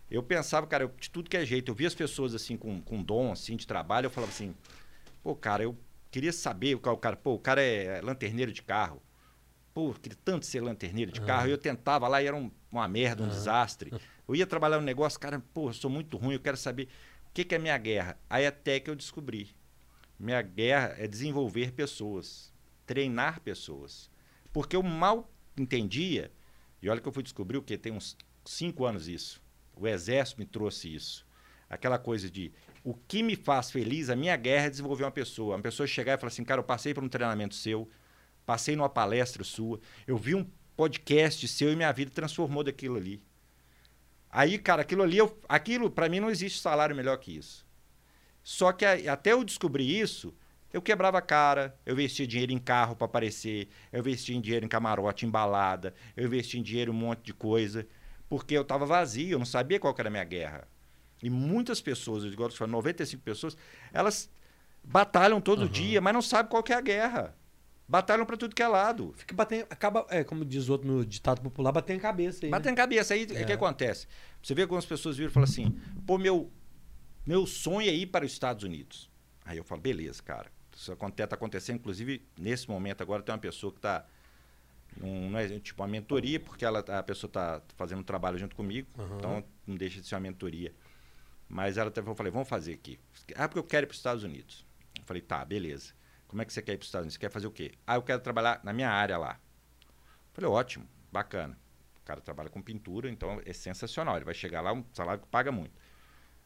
[0.09, 1.69] Eu pensava, cara, eu- de tudo que é jeito.
[1.71, 4.55] Eu via as pessoas assim com, com dom assim, de trabalho, eu falava assim,
[5.23, 5.77] pô, cara, eu
[6.11, 9.01] queria saber o cara, o cara, pô, o cara é lanterneiro de carro.
[9.73, 11.25] Pô, eu queria tanto ser lanterneiro de Ah.
[11.25, 11.47] carro.
[11.47, 13.29] E eu tentava lá e era um- uma merda, um Ah.
[13.29, 13.91] desastre.
[14.27, 16.89] Eu ia trabalhar no negócio, cara, pô, eu sou muito ruim, eu quero saber
[17.29, 18.19] o que, que é minha guerra.
[18.29, 19.55] Aí até que eu descobri
[20.19, 22.51] Minha guerra é desenvolver pessoas,
[22.85, 24.09] treinar pessoas.
[24.51, 26.31] Porque eu mal entendia,
[26.81, 29.41] e olha que eu fui descobrir o que tem uns cinco anos isso.
[29.75, 31.25] O exército me trouxe isso.
[31.69, 32.51] Aquela coisa de
[32.83, 35.55] o que me faz feliz, a minha guerra é desenvolver uma pessoa.
[35.55, 37.89] Uma pessoa chegar e falar assim, cara, eu passei por um treinamento seu,
[38.45, 43.21] passei numa palestra sua, eu vi um podcast seu e minha vida transformou daquilo ali.
[44.29, 47.65] Aí, cara, aquilo ali, eu, aquilo para mim não existe salário melhor que isso.
[48.43, 50.33] Só que até eu descobrir isso,
[50.71, 54.65] eu quebrava a cara, eu investia dinheiro em carro para aparecer, eu investia em dinheiro
[54.65, 57.87] em camarote, em balada, eu investia em dinheiro em um monte de coisa,
[58.29, 60.67] porque eu estava vazio, eu não sabia qual era a minha guerra.
[61.21, 63.57] E muitas pessoas, eu digo, 95 pessoas,
[63.91, 64.29] elas
[64.83, 65.67] batalham todo uhum.
[65.67, 67.35] dia, mas não sabem qual é a guerra.
[67.87, 69.13] Batalham para tudo que é lado.
[69.15, 72.51] Fica batendo, acaba, é, como diz outro no ditado popular, bater em cabeça aí.
[72.51, 72.73] Bater né?
[72.73, 73.45] em cabeça aí, o é.
[73.45, 74.07] que acontece?
[74.43, 75.71] Você vê algumas pessoas viram e falam assim:
[76.05, 76.51] pô, meu,
[77.25, 79.09] meu sonho é ir para os Estados Unidos.
[79.45, 80.51] Aí eu falo: beleza, cara.
[80.75, 84.05] Isso está acontecendo, inclusive, nesse momento agora tem uma pessoa que está.
[85.01, 88.55] Um, não é tipo uma mentoria, porque ela, a pessoa está fazendo um trabalho junto
[88.55, 89.17] comigo, uhum.
[89.17, 90.73] então não deixa de ser uma mentoria.
[91.47, 92.99] Mas ela até eu falei: vamos fazer aqui.
[93.35, 94.65] Ah, porque eu quero ir para os Estados Unidos.
[94.97, 95.93] Eu falei: tá, beleza.
[96.27, 97.13] Como é que você quer ir para os Estados Unidos?
[97.13, 97.73] Você quer fazer o quê?
[97.85, 99.39] Ah, eu quero trabalhar na minha área lá.
[99.81, 101.57] Eu falei: ótimo, bacana.
[102.01, 104.15] O cara trabalha com pintura, então é sensacional.
[104.15, 105.73] Ele vai chegar lá, um salário que paga muito.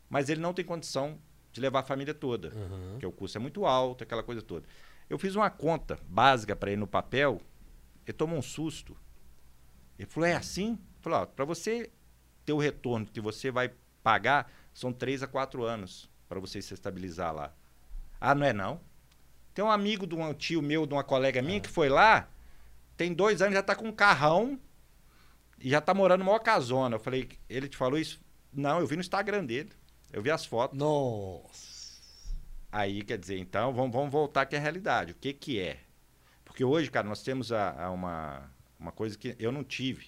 [0.10, 1.20] Mas ele não tem condição
[1.52, 2.92] de levar a família toda, uhum.
[2.92, 4.68] porque o custo é muito alto, aquela coisa toda.
[5.10, 7.42] Eu fiz uma conta básica para ele no papel,
[8.06, 8.98] ele tomou um susto.
[9.98, 10.80] Ele falou: é assim?
[11.02, 11.92] Falou: para você
[12.46, 16.74] ter o retorno que você vai pagar, são três a quatro anos para você se
[16.74, 17.54] estabilizar lá.
[18.20, 18.80] Ah, não é não?
[19.54, 21.60] Tem um amigo de um tio meu, de uma colega minha, é.
[21.60, 22.30] que foi lá,
[22.96, 24.60] tem dois anos, já está com um carrão
[25.60, 26.96] e já está morando numa casona.
[26.96, 28.22] Eu falei, ele te falou isso?
[28.54, 29.72] Não, eu vi no Instagram dele.
[30.12, 30.78] Eu vi as fotos.
[30.78, 31.92] Nossa.
[32.72, 35.12] Aí, quer dizer, então, vamos, vamos voltar aqui à realidade.
[35.12, 35.80] O que que é?
[36.46, 40.08] Porque hoje, cara, nós temos a, a uma, uma coisa que eu não tive.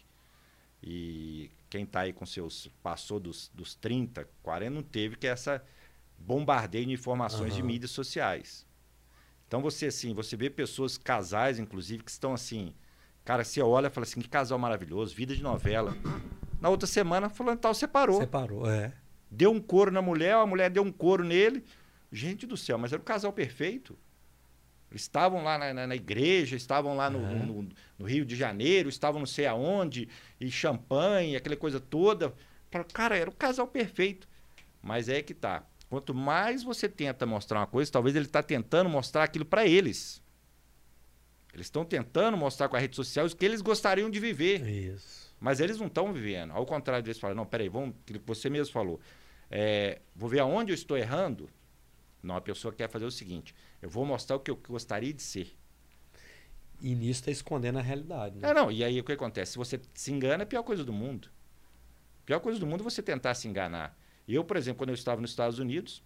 [0.82, 2.68] E quem está aí com seus...
[2.82, 5.64] Passou dos, dos 30, 40, não teve, que é essa
[6.18, 7.58] bombardeio de informações uhum.
[7.58, 8.66] de mídias sociais.
[9.54, 12.74] Então, você, assim, você vê pessoas, casais, inclusive, que estão assim...
[13.24, 15.96] Cara, você olha e fala assim, que casal maravilhoso, vida de novela.
[16.60, 18.20] Na outra semana, falando tal, separou.
[18.20, 18.92] Separou, é.
[19.30, 21.64] Deu um couro na mulher, a mulher deu um couro nele.
[22.12, 23.96] Gente do céu, mas era o casal perfeito.
[24.90, 27.46] Eles estavam lá na, na, na igreja, estavam lá no, uhum.
[27.46, 30.10] no, no, Rio de Janeiro, estavam não sei aonde,
[30.42, 32.34] e champanhe, aquela coisa toda.
[32.92, 34.28] Cara, era o casal perfeito.
[34.82, 35.64] Mas é que tá.
[35.94, 40.24] Quanto mais você tenta mostrar uma coisa, talvez ele está tentando mostrar aquilo para eles.
[41.54, 44.68] Eles estão tentando mostrar com a rede social o que eles gostariam de viver.
[44.68, 45.32] Isso.
[45.40, 46.50] Mas eles não estão vivendo.
[46.50, 49.00] Ao contrário, eles falam, não, peraí, vamos, que você mesmo falou.
[49.52, 51.48] É, vou ver aonde eu estou errando.
[52.24, 55.22] Não, a pessoa quer fazer o seguinte: eu vou mostrar o que eu gostaria de
[55.22, 55.56] ser.
[56.82, 58.40] E nisso está escondendo a realidade.
[58.40, 58.50] Né?
[58.50, 58.72] É, não.
[58.72, 59.52] E aí o que acontece?
[59.52, 61.30] Se você se engana, é a pior coisa do mundo.
[62.24, 63.96] A pior coisa do mundo é você tentar se enganar.
[64.28, 66.04] Eu, por exemplo, quando eu estava nos Estados Unidos,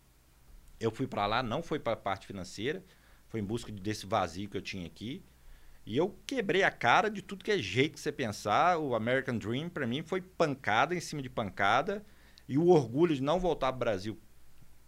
[0.80, 2.84] eu fui para lá, não foi para a parte financeira,
[3.27, 5.23] foi em busca desse vazio que eu tinha aqui.
[5.86, 8.77] E eu quebrei a cara de tudo que é jeito que você pensar.
[8.77, 12.06] O American Dream, para mim, foi pancada em cima de pancada.
[12.45, 14.19] E o orgulho de não voltar para o Brasil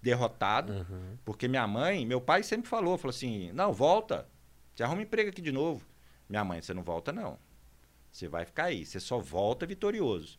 [0.01, 0.73] derrotado.
[0.73, 1.17] Uhum.
[1.23, 4.27] Porque minha mãe, meu pai sempre falou, falou assim, não, volta.
[4.75, 5.85] Você arruma emprego aqui de novo.
[6.27, 7.39] Minha mãe, você não volta não.
[8.11, 8.85] Você vai ficar aí.
[8.85, 10.37] Você só volta vitorioso.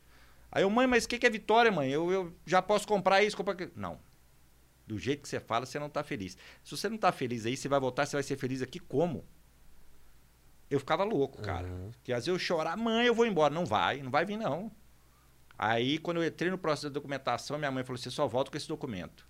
[0.53, 1.91] Aí eu, mãe, mas o que, que é vitória, mãe?
[1.91, 3.73] Eu, eu já posso comprar isso, comprar aquilo.
[3.77, 3.99] Não.
[4.87, 6.37] Do jeito que você fala, você não está feliz.
[6.65, 9.25] Se você não está feliz aí, você vai voltar, você vai ser feliz aqui como?
[10.69, 11.67] Eu ficava louco, cara.
[11.67, 11.91] Uhum.
[11.93, 13.53] Porque às vezes eu chorar, mãe, eu vou embora.
[13.53, 14.71] Não vai, não vai vir, não.
[15.59, 18.57] Aí, quando eu entrei no processo da documentação, minha mãe falou: você só volta com
[18.57, 19.29] esse documento.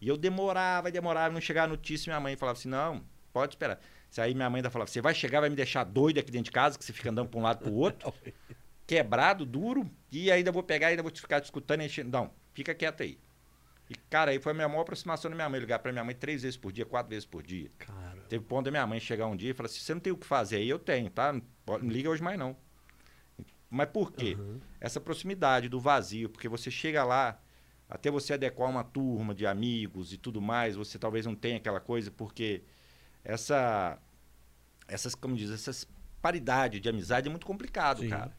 [0.00, 2.10] E eu demorava demorava, não chegava a notícia.
[2.10, 3.80] Minha mãe falava assim: não, pode esperar.
[4.18, 6.52] Aí minha mãe ainda falava: você vai chegar, vai me deixar doido aqui dentro de
[6.52, 8.12] casa, que você fica andando para um lado para o outro,
[8.86, 11.82] quebrado, duro, e ainda vou pegar, ainda vou te ficar discutindo.
[11.82, 12.10] Enchendo.
[12.10, 13.18] Não, fica quieto aí.
[13.88, 16.14] E, cara, aí foi a minha maior aproximação da minha mãe, ligar para minha mãe
[16.14, 17.70] três vezes por dia, quatro vezes por dia.
[17.78, 18.22] Cara.
[18.28, 20.16] Teve ponto da minha mãe chegar um dia e falar assim: você não tem o
[20.16, 20.68] que fazer aí?
[20.68, 21.32] Eu tenho, tá?
[21.32, 22.56] Não, não liga hoje mais não.
[23.68, 24.36] Mas por quê?
[24.38, 24.60] Uhum.
[24.80, 27.40] Essa proximidade do vazio, porque você chega lá,
[27.88, 31.80] até você adequar uma turma de amigos e tudo mais, você talvez não tenha aquela
[31.80, 32.62] coisa, porque
[33.22, 33.98] essa
[34.86, 35.88] essas, como diz, essas
[36.22, 38.08] paridade de amizade é muito complicado, Sim.
[38.08, 38.34] cara.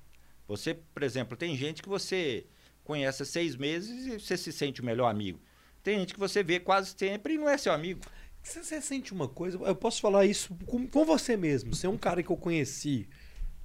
[0.48, 2.46] Você, por exemplo, tem gente que você
[2.84, 5.40] conhece há seis meses e você se sente o melhor amigo.
[5.84, 8.02] Tem gente que você vê quase sempre e não é seu amigo.
[8.44, 11.76] Você, você sente uma coisa, eu posso falar isso com, com você mesmo.
[11.76, 13.08] Você é um cara que eu conheci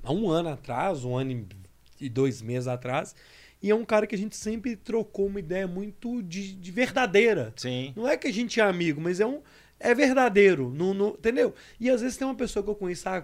[0.03, 1.47] há um ano atrás, um ano
[2.01, 3.15] e dois meses atrás,
[3.63, 7.53] e é um cara que a gente sempre trocou uma ideia muito de, de verdadeira.
[7.57, 7.93] Sim.
[7.95, 9.43] Não é que a gente é amigo, mas é um.
[9.79, 10.73] é verdadeiro.
[10.75, 11.55] Não, não- entendeu?
[11.79, 13.23] E às vezes tem uma pessoa que eu conheço há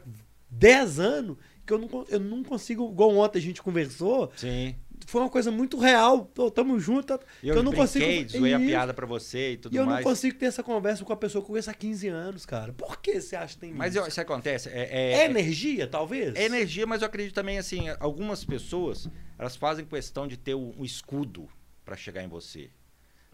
[0.50, 4.74] 10 anos que eu não, eu não consigo, igual ontem a gente conversou, Sim.
[5.06, 6.24] foi uma coisa muito real.
[6.32, 7.06] Tô, tamo junto.
[7.18, 8.28] tá- eu, eu não consigo.
[8.30, 10.04] zoei a piada pra você e tudo E eu não mais.
[10.04, 12.72] consigo ter essa conversa com a pessoa que eu conheço há 15 anos, cara.
[12.72, 14.04] Por que você acha que tem Mas isso?
[14.04, 14.68] eu- isso acontece.
[14.68, 16.34] É, é- É energia, talvez?
[16.36, 20.72] é energia, mas eu acredito também, assim, algumas pessoas, elas fazem questão de ter um,
[20.78, 21.48] um escudo
[21.84, 22.70] pra chegar em você.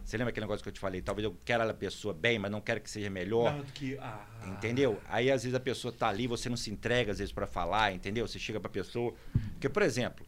[0.03, 1.01] Você lembra aquele negócio que eu te falei?
[1.01, 3.53] Talvez eu quero a pessoa bem, mas não quero que seja melhor.
[3.53, 4.25] Não, que- ah.
[4.45, 5.01] Entendeu?
[5.07, 7.93] Aí às vezes a pessoa tá ali, você não se entrega às vezes pra falar,
[7.93, 8.27] entendeu?
[8.27, 9.13] Você chega pra pessoa.
[9.53, 10.25] Porque, por exemplo,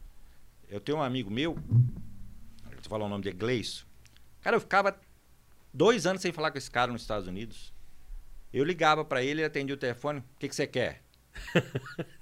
[0.68, 3.84] eu tenho um amigo meu, eu vou falar o nome dele, Gleison.
[4.40, 4.98] Cara, eu ficava
[5.74, 7.74] dois anos sem falar com esse cara nos Estados Unidos.
[8.52, 10.20] Eu ligava pra ele, ele atendia o telefone.
[10.20, 11.02] O que, que você quer?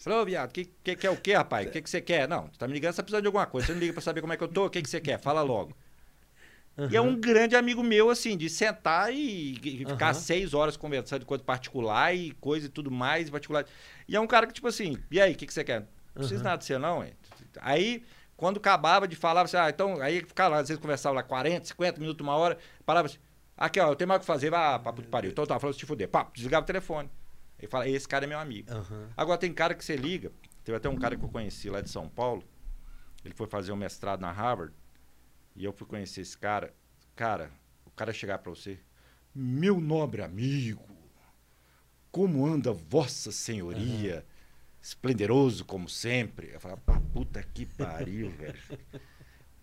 [0.00, 1.66] Falei, ô viado, que, que, que é o que, rapaz?
[1.68, 2.28] O que, que você quer?
[2.28, 3.66] Não, você tá me ligando, você precisa de alguma coisa.
[3.66, 5.18] Você não liga pra saber como é que eu tô, o que, que você quer?
[5.20, 5.76] Fala logo.
[6.90, 10.14] E é um grande amigo meu, assim, de sentar e, e ficar Aham.
[10.14, 13.64] seis horas conversando de coisa particular e coisa e tudo mais, particular.
[14.06, 15.80] E é um cara que, tipo assim, e aí, o que, que você quer?
[15.80, 17.12] Não precisa nada de você, não, hein?
[17.60, 18.04] Aí,
[18.36, 21.66] quando acabava de falar, você, ah, então, aí ficava lá, às vezes conversava lá 40,
[21.66, 23.18] 50 minutos, uma hora, parava assim,
[23.56, 25.32] aqui, ó, eu tenho mais o que fazer, vai, papo de pariu.
[25.32, 26.08] Então tá, falou, se te fuder.
[26.08, 27.10] Pá, desligava o telefone.
[27.60, 28.70] Aí fala, esse cara é meu amigo.
[29.16, 30.30] Agora tem cara que você liga.
[30.62, 32.44] Teve até um cara que eu conheci lá de São Paulo.
[33.24, 34.72] Ele foi fazer um mestrado na Harvard.
[35.58, 36.72] E eu fui conhecer esse cara.
[37.16, 37.50] Cara,
[37.84, 38.78] o cara chegar pra você.
[39.34, 40.88] Meu nobre amigo,
[42.12, 44.24] como anda Vossa Senhoria?
[44.80, 46.50] Esplendoroso como sempre.
[46.52, 46.80] Eu falava,
[47.12, 48.78] puta que pariu, velho.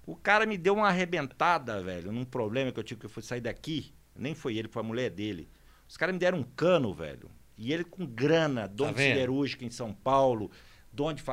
[0.05, 3.23] O cara me deu uma arrebentada, velho, num problema que eu tive que eu fui
[3.23, 3.93] sair daqui.
[4.13, 5.49] Nem foi ele, foi a mulher dele.
[5.87, 7.31] Os caras me deram um cano, velho.
[7.57, 9.13] E ele com grana, dono de vendo?
[9.13, 10.51] siderúrgica em São Paulo,
[10.91, 11.23] dono de.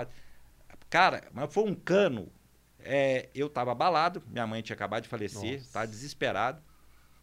[0.89, 2.31] Cara, mas foi um cano.
[2.85, 5.73] É, eu tava abalado, minha mãe tinha acabado de falecer, Nossa.
[5.73, 6.63] tava desesperado.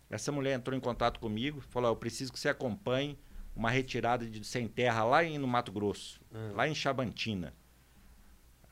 [0.09, 3.17] Essa mulher entrou em contato comigo, falou: "Ó, Eu preciso que você acompanhe
[3.55, 6.51] uma retirada de sem terra lá em, no Mato Grosso, Ah.
[6.55, 7.53] lá em Chavantina,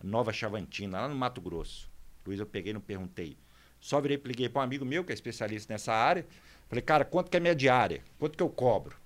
[0.03, 1.89] Nova Chavantina, lá no Mato Grosso.
[2.25, 3.37] Luiz, eu peguei e não perguntei.
[3.79, 6.25] Só virei, liguei para um amigo meu que é especialista nessa área.
[6.67, 8.03] Falei, cara, quanto que é minha diária?
[8.19, 8.97] Quanto que eu cobro?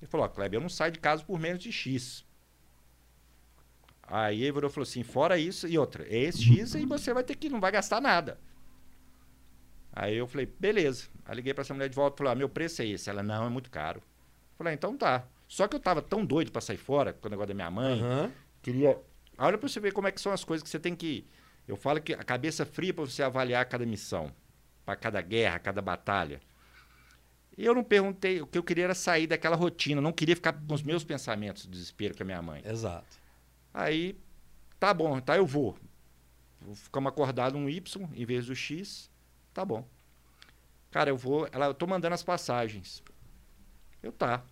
[0.00, 2.23] Ele falou, ó, Kleber, eu não saio de casa por menos de X.
[4.06, 7.12] Aí ele virou e falou assim, fora isso, e outra, é esse X e você
[7.14, 8.38] vai ter que, não vai gastar nada.
[9.92, 11.08] Aí eu falei, beleza.
[11.24, 13.08] Aí liguei para essa mulher de volta e falei, ah, meu preço é esse.
[13.08, 14.00] Ela, não, é muito caro.
[14.00, 15.24] Eu falei, ah, então tá.
[15.46, 18.00] Só que eu tava tão doido para sair fora com o negócio da minha mãe,
[18.00, 18.32] Aham.
[18.60, 18.98] queria.
[19.38, 21.26] Olha pra você ver como é que são as coisas que você tem que.
[21.66, 24.32] Eu falo que a cabeça fria para você avaliar cada missão,
[24.84, 26.40] para cada guerra, cada batalha.
[27.56, 30.52] E eu não perguntei, o que eu queria era sair daquela rotina, não queria ficar
[30.52, 32.62] com os meus pensamentos de desespero com a minha mãe.
[32.66, 33.23] Exato.
[33.74, 34.16] Aí,
[34.78, 35.76] tá bom, tá, eu vou.
[36.74, 39.10] Ficamos acordados um Y em vez do X,
[39.52, 39.86] tá bom.
[40.92, 43.02] Cara, eu vou, ela, eu tô mandando as passagens.
[44.00, 44.44] Eu tá.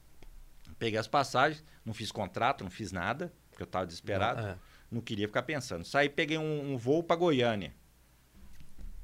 [0.76, 4.40] Peguei as passagens, não fiz contrato, não fiz nada, porque eu tava desesperado.
[4.40, 4.58] É.
[4.90, 5.84] Não queria ficar pensando.
[5.84, 7.72] Saí, peguei um, um voo para Goiânia.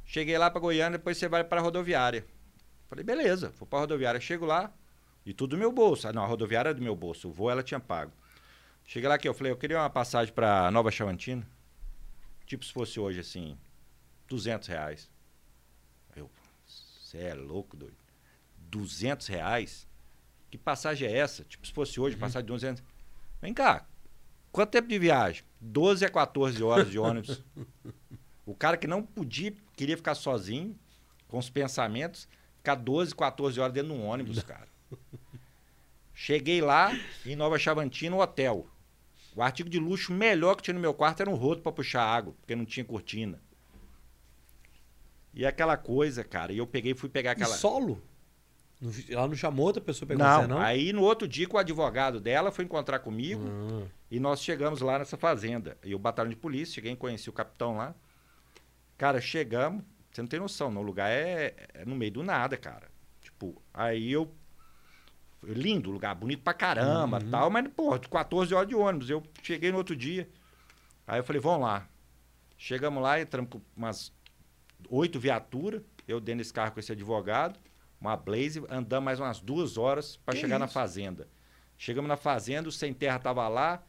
[0.05, 2.27] Cheguei lá para Goiânia, depois você vai para a rodoviária.
[2.89, 4.21] Falei, beleza, vou para a rodoviária.
[4.21, 4.73] Chego lá,
[5.25, 6.09] e tudo do meu bolso.
[6.09, 8.13] Ah, não, a rodoviária é do meu bolso, o voo ela tinha pago.
[8.89, 11.49] Cheguei lá aqui, eu falei, eu queria uma passagem para Nova Chavantina.
[12.45, 13.57] Tipo se fosse hoje, assim,
[14.27, 15.11] 200 reais.
[16.17, 16.29] Eu,
[16.67, 17.97] você é louco, doido.
[18.57, 19.87] 200 reais?
[20.51, 21.45] Que passagem é essa?
[21.45, 22.83] Tipo se fosse hoje, passagem de 200.
[23.41, 23.87] Vem cá,
[24.51, 25.45] Quanto tempo de viagem?
[25.61, 27.43] 12 a 14 horas de ônibus.
[28.47, 30.77] o cara que não podia, queria ficar sozinho,
[31.27, 34.69] com os pensamentos, ficar 12, 14 horas dentro de um ônibus, cara.
[36.15, 36.91] Cheguei lá,
[37.25, 38.67] em Nova Chavantina, no hotel.
[39.39, 42.03] O artigo de luxo melhor que tinha no meu quarto era um rodo para puxar
[42.03, 43.41] água, porque não tinha cortina.
[45.33, 47.55] E aquela coisa, cara, e eu peguei e fui pegar aquela.
[47.55, 48.03] E solo?
[48.81, 50.59] Não- Ela não chamou outra pessoa pra pegar Não, você, não?
[50.61, 53.87] aí no outro dia que o advogado dela foi encontrar comigo, Ah.
[54.11, 55.79] e nós chegamos lá nessa fazenda.
[55.85, 57.95] E o batalhão de polícia, cheguei e conheci o capitão lá.
[58.97, 62.89] Cara, chegamos, você não tem noção, no lugar é, é no meio do nada, cara.
[63.23, 64.35] Tipo, aí eu.
[65.55, 67.31] Lindo lugar, bonito pra caramba Uhum.
[67.31, 69.09] tal, mas, pô, 14 horas de ônibus.
[69.09, 70.29] Eu cheguei no outro dia.
[71.07, 71.89] Aí eu falei, vamos lá.
[72.57, 74.13] Chegamos lá, entramos com umas
[74.91, 77.59] oito viaturas, eu dentro desse carro com esse advogado,
[78.01, 80.75] uma Blaze, andamos mais umas duas horas para chegar na isso?
[80.75, 81.29] fazenda.
[81.77, 83.83] Chegamos na fazenda, o Sem Terra tava lá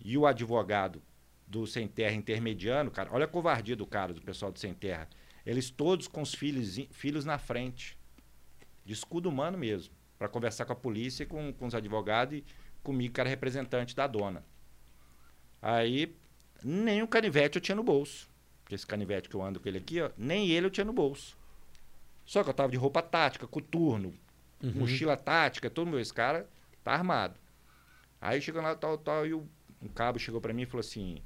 [0.00, 1.02] e o advogado
[1.46, 5.08] do Sem Terra intermediano, cara, olha a covardia do cara, do pessoal do Sem Terra.
[5.46, 7.96] Eles todos com os filhos, filhos na frente,
[8.84, 12.44] de escudo humano mesmo, para conversar com a polícia e com, com os advogados e
[12.82, 14.44] comigo, que era representante da dona.
[15.60, 16.14] Aí,
[16.62, 18.28] nem o canivete eu tinha no bolso.
[18.62, 20.92] Porque esse canivete que eu ando com ele aqui, ó, nem ele eu tinha no
[20.92, 21.36] bolso.
[22.24, 24.14] Só que eu tava de roupa tática, coturno,
[24.60, 24.72] Uhum.
[24.74, 26.48] mochila tática, todo mundo, esse cara
[26.82, 27.38] tá armado.
[28.20, 29.48] Aí chegou lá, tal, tal, e o,
[29.80, 31.22] um cabo chegou para mim e falou assim: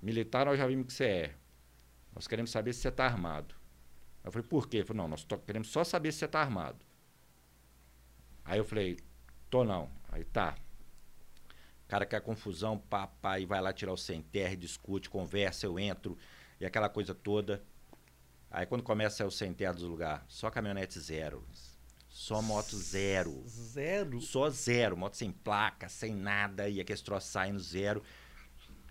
[0.00, 1.34] Militar, nós já vimos que você é.
[2.14, 3.52] Nós queremos saber se você tá armado.
[4.24, 4.78] Eu falei, por quê?
[4.78, 6.78] Ele falou, não, nós queremos só saber se você tá armado.
[8.46, 8.98] Aí eu falei,
[9.50, 9.90] tô não.
[10.08, 10.56] Aí tá.
[11.84, 16.16] O cara quer confusão, papai, vai lá tirar o sem terra, discute, conversa, eu entro,
[16.58, 17.62] e aquela coisa toda.
[18.50, 21.46] Aí quando começa o sem terra dos lugares, só caminhonete zero.
[22.08, 23.42] Só moto zero.
[23.46, 24.20] Zero.
[24.22, 24.96] Só zero.
[24.96, 28.02] Moto sem placa, sem nada, e aqueles troços saindo zero.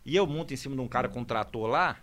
[0.05, 1.99] E eu monto em cima de um cara com um trator lá,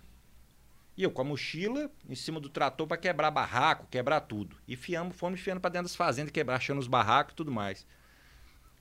[1.03, 4.57] e eu com a mochila em cima do trator para quebrar barraco, quebrar tudo.
[4.67, 7.87] E fiamos, fomos enfiando para dentro das fazendas, quebrar, achando os barracos e tudo mais.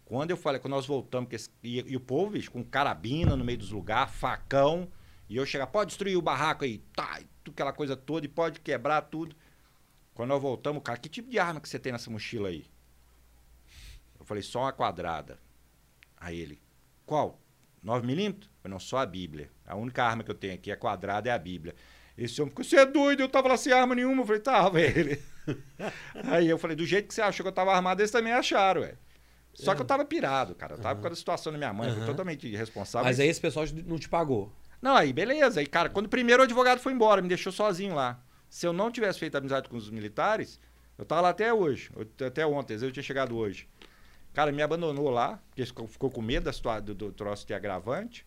[0.06, 3.44] Quando eu falei, quando nós voltamos, esse- e, e o povo, bicho, com carabina no
[3.46, 4.88] meio dos lugares, facão,
[5.30, 9.02] e eu chegar, pode destruir o barraco aí, tá, aquela coisa toda, e pode quebrar
[9.04, 9.36] tudo.
[10.14, 12.66] Quando nós voltamos, cara, que tipo de arma que você tem nessa mochila aí?
[14.20, 15.40] Eu falei, só uma quadrada.
[16.18, 16.62] Aí ele,
[17.06, 17.40] qual?
[17.82, 18.52] 9 milímetros?
[18.64, 19.50] Eu não, só a Bíblia.
[19.66, 21.74] A única arma que eu tenho aqui é quadrada, é a Bíblia.
[22.18, 24.22] Esse homem ficou, você é doido, eu tava lá sem arma nenhuma.
[24.22, 25.22] Eu falei, tava, ele.
[26.26, 28.82] Aí eu falei, do jeito que você achou que eu tava armado, eles também acharam,
[28.82, 28.96] ué.
[29.54, 30.76] Só que eu tava pirado, cara.
[30.76, 32.06] Eu tava por causa da situação da minha mãe, fui Aham.
[32.08, 33.06] totalmente irresponsável.
[33.06, 34.52] Mas aí esse pessoal não te pagou.
[34.82, 35.60] Não, aí beleza.
[35.60, 38.20] Aí, cara, quando o primeiro advogado foi embora, me deixou sozinho lá.
[38.50, 40.60] Se eu não tivesse feito amizade com os militares,
[40.98, 41.92] eu tava lá até hoje.
[42.26, 43.68] Até ontem, às vezes eu tinha chegado hoje.
[44.34, 48.26] Cara, me abandonou lá, porque ficou, com medo da situa- do, do troço ter agravante.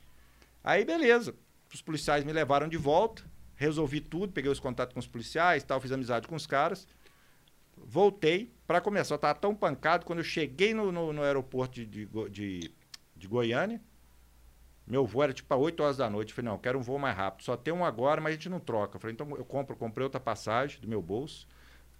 [0.62, 1.34] Aí, beleza.
[1.72, 3.24] Os policiais me levaram de volta,
[3.56, 6.86] resolvi tudo, peguei os contatos com os policiais tal, fiz amizade com os caras.
[7.76, 9.14] Voltei para começar.
[9.14, 12.72] Eu tava tão pancado quando eu cheguei no, no- no aeroporto de, de, de-
[13.16, 13.80] de Goiânia.
[14.86, 16.30] Meu voo era tipo às 8 horas da noite.
[16.30, 17.42] Eu falei, não, eu quero um voo mais rápido.
[17.44, 18.96] Só tem um agora, mas a gente não troca.
[18.96, 21.48] Eu falei, então eu compro, comprei outra passagem do meu bolso.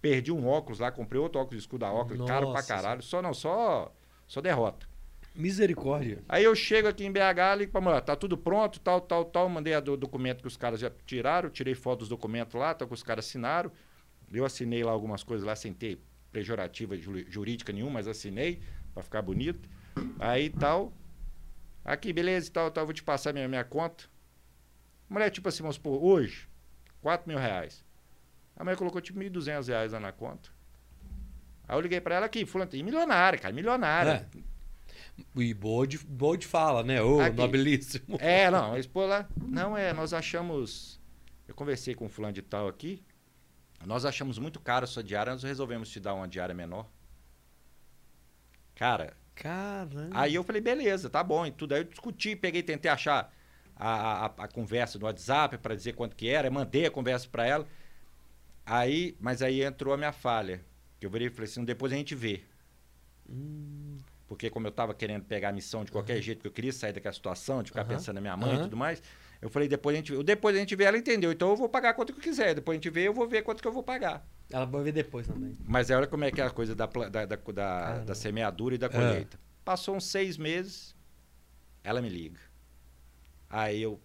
[0.01, 3.01] Perdi um óculos lá, comprei outro óculos escuro da óculos, caro pra Nossa caralho.
[3.01, 3.91] Só não, só,
[4.27, 4.87] só derrota.
[5.35, 6.23] Misericórdia.
[6.29, 9.49] Aí eu chego aqui em BH, ligo pra mulher, tá tudo pronto, tal, tal, tal.
[9.49, 12.87] Mandei a do documento que os caras já tiraram, tirei foto dos documentos lá, tal,
[12.87, 13.71] que os caras assinaram.
[14.31, 15.99] Eu assinei lá algumas coisas lá, sem ter
[16.31, 18.61] pejorativa ju- jurídica nenhuma, mas assinei
[18.93, 19.69] pra ficar bonito.
[20.19, 20.91] Aí tal.
[21.83, 24.05] Aqui, beleza e tal, tal, vou te passar minha, minha conta.
[25.07, 26.47] Mulher, tipo assim, vamos supor, hoje,
[27.01, 27.85] 4 mil reais.
[28.55, 30.49] A mulher colocou tipo 1.200 reais lá na conta.
[31.67, 34.27] Aí eu liguei pra ela aqui, fulano, milionária, cara, milionária.
[35.35, 37.01] E boa de, boa de fala, né?
[37.01, 37.37] Ô, Aqui.
[37.37, 38.17] nobilíssimo.
[38.19, 39.27] É, não, pô lá.
[39.47, 40.99] Não, é, nós achamos.
[41.47, 43.03] Eu conversei com o fulano de tal aqui.
[43.85, 46.89] Nós achamos muito caro a sua diária, nós resolvemos te dar uma diária menor.
[48.73, 50.09] Cara, Caramba.
[50.11, 51.73] aí eu falei, beleza, tá bom, e tudo.
[51.73, 53.31] Aí eu discuti, peguei, tentei achar
[53.75, 57.45] a, a, a conversa no WhatsApp para dizer quanto que era, mandei a conversa para
[57.45, 57.67] ela.
[58.65, 60.65] Aí, mas aí entrou a minha falha.
[60.99, 62.41] Que eu virei e falei assim, depois a gente vê.
[63.29, 63.97] Hum,
[64.35, 66.91] Porque como eu estava querendo pegar a missão de qualquer jeito, que eu queria sair
[66.91, 67.89] daquela situação, de ficar Aham.
[67.89, 68.63] pensando na minha mãe e Aham.
[68.63, 69.01] tudo mais,
[69.41, 70.21] eu falei, depois a gente vê.
[70.23, 71.31] Depois a gente vê, ela entendeu.
[71.31, 72.53] Então eu vou pagar quanto que eu quiser.
[72.53, 74.27] Depois a gente vê, eu vou ver quanto que eu vou pagar.
[74.51, 75.57] ela vai ver depois também.
[75.65, 78.77] Mas olha como é que é a coisa da, da, da, da, da semeadura e
[78.77, 79.39] da colheita.
[79.63, 80.93] Passou uns seis meses,
[81.81, 82.39] ela me liga.
[83.49, 84.01] Aí eu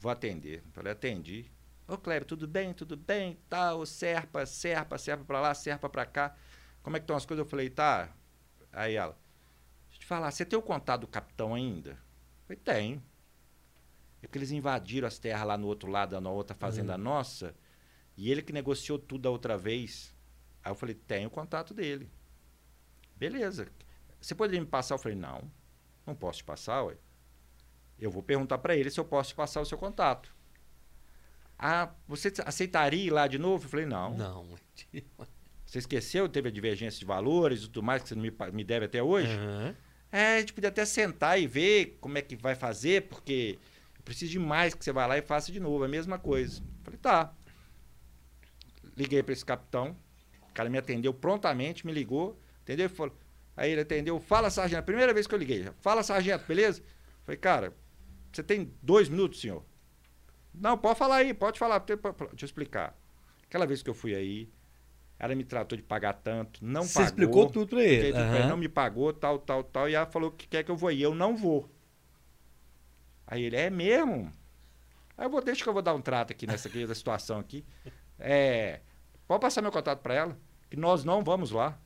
[0.00, 0.62] vou atender.
[0.72, 1.50] Falei, atendi.
[1.86, 2.72] Ô, Cléber, tudo bem?
[2.72, 3.38] Tudo bem?
[3.50, 6.34] Tal, serpa, serpa, serpa pra lá, serpa pra cá.
[6.82, 7.44] Como é que estão as coisas?
[7.44, 8.08] Eu falei, tá.
[8.72, 9.16] Aí ela,
[10.06, 11.90] falar, você tem o contato do capitão ainda?
[11.90, 13.02] Eu falei, tenho.
[14.22, 17.54] É porque eles invadiram as terras lá no outro lado, na outra fazenda nossa,
[18.16, 20.14] e ele que negociou tudo da outra vez.
[20.64, 22.10] Aí eu falei, tenho o contato dele.
[23.14, 23.68] Beleza.
[24.20, 24.94] Você poderia me passar?
[24.94, 25.50] Eu falei, não,
[26.06, 26.96] não posso te passar, ué.
[27.98, 30.34] Eu vou perguntar para ele se eu posso te passar o seu contato.
[31.58, 33.64] Ah, você aceitaria ir lá de novo?
[33.64, 34.16] Eu falei, não.
[34.16, 34.46] Não.
[35.66, 36.28] Você esqueceu?
[36.28, 39.32] Teve a divergência de valores e tudo mais que você me, me deve até hoje?
[39.32, 39.74] Aham.
[40.16, 43.58] É, a gente podia até sentar e ver como é que vai fazer, porque
[43.98, 46.18] eu preciso de mais que você vá lá e faça de novo, é a mesma
[46.18, 46.62] coisa.
[46.82, 47.34] Falei, tá.
[48.96, 49.94] Liguei para esse capitão,
[50.48, 52.88] o cara me atendeu prontamente, me ligou, entendeu?
[52.88, 53.14] Falou,
[53.54, 56.82] aí ele atendeu, fala sargento, primeira vez que eu liguei, fala sargento, beleza?
[57.26, 57.76] Falei, cara,
[58.32, 59.62] você tem dois minutos, senhor?
[60.54, 62.00] Não, pode falar aí, pode falar, deixa
[62.40, 62.98] eu explicar.
[63.44, 64.48] Aquela vez que eu fui aí,
[65.18, 67.06] ela me tratou de pagar tanto, não Você pagou.
[67.06, 68.12] explicou tudo pra ele.
[68.12, 69.88] Pra ele, não me pagou, tal, tal, tal.
[69.88, 71.02] E ela falou que quer que eu vou ir.
[71.02, 71.70] Eu não vou.
[73.26, 74.30] Aí ele, é mesmo?
[75.16, 77.64] Aí eu vou, deixa que eu vou dar um trato aqui nessa aqui, situação aqui.
[78.18, 78.80] É,
[79.28, 80.38] pode passar meu contato pra ela,
[80.70, 81.78] que nós não vamos lá.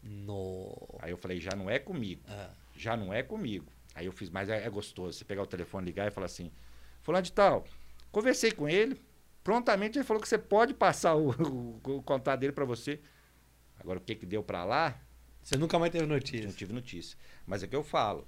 [0.00, 0.72] No...
[1.00, 2.22] Aí eu falei, já não é comigo.
[2.28, 2.50] Ah.
[2.76, 3.66] Já não é comigo.
[3.92, 5.18] Aí eu fiz, mas é, é gostoso.
[5.18, 6.52] Você pegar o telefone, ligar e falar assim,
[7.02, 7.64] fulano de tal,
[8.12, 9.00] conversei com ele,
[9.46, 13.00] prontamente ele falou que você pode passar o, o, o contato dele pra você.
[13.78, 15.00] Agora, o que, que deu para lá,
[15.40, 16.50] Você nunca mais teve não notícia.
[16.50, 17.16] tive notícia.
[17.46, 18.26] Mas é o que eu falo.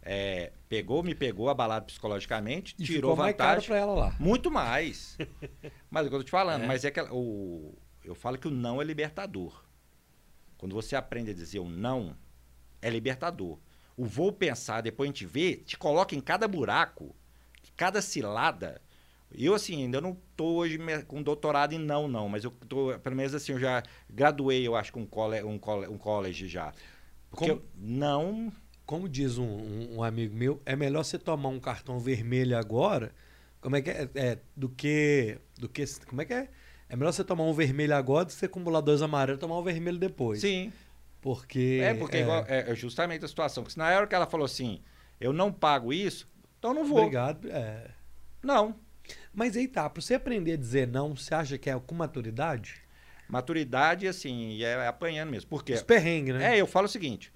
[0.00, 3.68] É, pegou, me pegou abalado psicologicamente, E tirou ficou mais caro vantagem.
[3.68, 4.16] pra ela lá.
[4.18, 5.18] Muito mais.
[5.90, 6.62] mas é o que eu tô te falando.
[6.62, 6.66] É.
[6.66, 9.62] Mas é que o, eu falo que o não é libertador.
[10.56, 12.16] Quando você aprende a dizer o não,
[12.80, 13.58] é libertador.
[13.98, 17.14] O vou pensar, depois a gente vê, te coloca em cada buraco,
[17.76, 18.80] cada cilada.
[19.30, 23.14] Eu, assim, ainda não tô hoje com doutorado em não, não, mas eu tô, pelo
[23.16, 26.72] menos assim, eu já graduei, eu acho, com um, cole, um, cole, um college já.
[27.30, 28.52] Porque Como- não
[28.86, 33.12] Como diz um, um- um amigo meu, é melhor você tomar um cartão vermelho agora,
[33.60, 36.48] como é que é, É, do que do que como é que é?
[36.88, 39.58] É melhor você tomar um vermelho agora do que você acumular dois amarelos e tomar
[39.58, 40.40] um vermelho depois.
[40.40, 40.72] Sim.
[41.20, 43.62] Porque É, porque igual- é, é justamente a situação.
[43.62, 44.80] Porque se na hora que ela falou assim,
[45.20, 46.26] eu não pago isso,
[46.58, 47.00] então eu não vou.
[47.00, 47.46] Obrigado.
[47.50, 47.90] é.
[48.42, 48.74] Não.
[49.38, 52.82] Mas aí tá, pra você aprender a dizer não, você acha que é com maturidade?
[53.28, 55.48] Maturidade, assim, é apanhando mesmo.
[55.48, 55.74] Por quê?
[55.74, 56.56] Os perrengues, né?
[56.56, 57.32] É, eu falo o seguinte: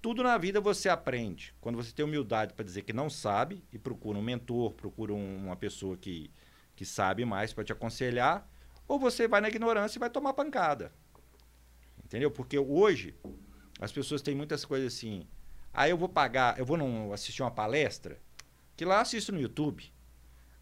[0.00, 1.54] tudo na vida você aprende.
[1.60, 5.44] Quando você tem humildade para dizer que não sabe e procura um mentor, procura um-
[5.48, 6.30] uma pessoa que,
[6.74, 8.48] que sabe mais para te aconselhar,
[8.86, 10.90] ou você vai na ignorância e vai tomar pancada.
[12.02, 12.30] Entendeu?
[12.30, 13.14] Porque hoje
[13.78, 15.26] as pessoas têm muitas coisas assim.
[15.74, 18.18] Aí eu vou pagar, eu vou assistir uma palestra,
[18.74, 19.92] que lá assisto no YouTube.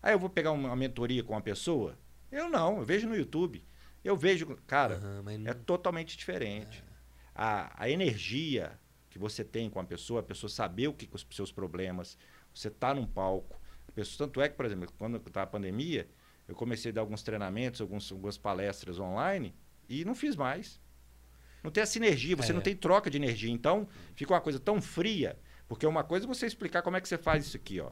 [0.06, 1.98] Aí eu vou pegar uma, mentoria com uma pessoa.
[2.30, 3.66] Eu não, eu vejo no YouTube.
[4.04, 6.84] Eu vejo, cara, Aham, mas é totalmente diferente.
[7.34, 8.78] A, a energia
[9.10, 12.16] que você tem com a pessoa, a pessoa saber o que, que os seus problemas,
[12.54, 13.60] você tá num palco.
[13.88, 16.08] A pessoa, tanto é que, por exemplo, quando tá a pandemia,
[16.46, 19.56] eu comecei a dar alguns treinamentos, alguns, algumas palestras online
[19.88, 20.80] e não fiz mais.
[21.64, 22.54] Não tem a sinergia, você É.
[22.54, 23.50] não tem troca de energia.
[23.50, 25.36] Então, fica uma coisa tão fria,
[25.66, 27.90] porque uma coisa é você explicar como é que você faz isso aqui, ó.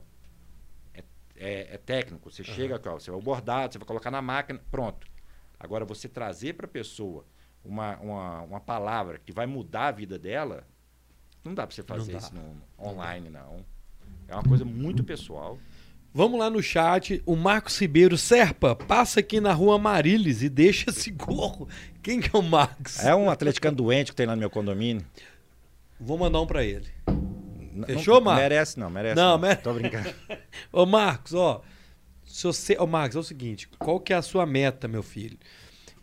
[1.36, 4.22] É, é- técnico, você chega aqui, ó, você vai o bordado, você vai colocar na
[4.22, 5.06] máquina, pronto.
[5.58, 7.24] Agora, você trazer para a pessoa
[7.64, 10.66] uma, uma, uma palavra que vai mudar a vida dela,
[11.42, 13.64] não dá para você fazer isso no, online, não.
[14.28, 15.58] É uma coisa muito pessoal.
[16.12, 17.20] Vamos lá no chat.
[17.26, 21.68] O Marcos Ribeiro, Serpa, passa aqui na rua Marilis e deixa esse gorro.
[22.00, 23.00] Quem que é o Marcos?
[23.00, 25.04] É um atleticano doente que tem lá no meu condomínio.
[25.98, 26.93] Vou mandar um pra ele.
[27.86, 28.42] Fechou, não, Marcos?
[28.42, 29.38] Merece não, merece Não, não.
[29.38, 30.12] mere- Tô brincando.
[30.72, 31.62] Ô, Marcos, ó.
[32.24, 32.76] Se você...
[32.78, 33.68] Ô, Marcos, é o seguinte.
[33.78, 35.38] Qual que é a sua meta, meu filho?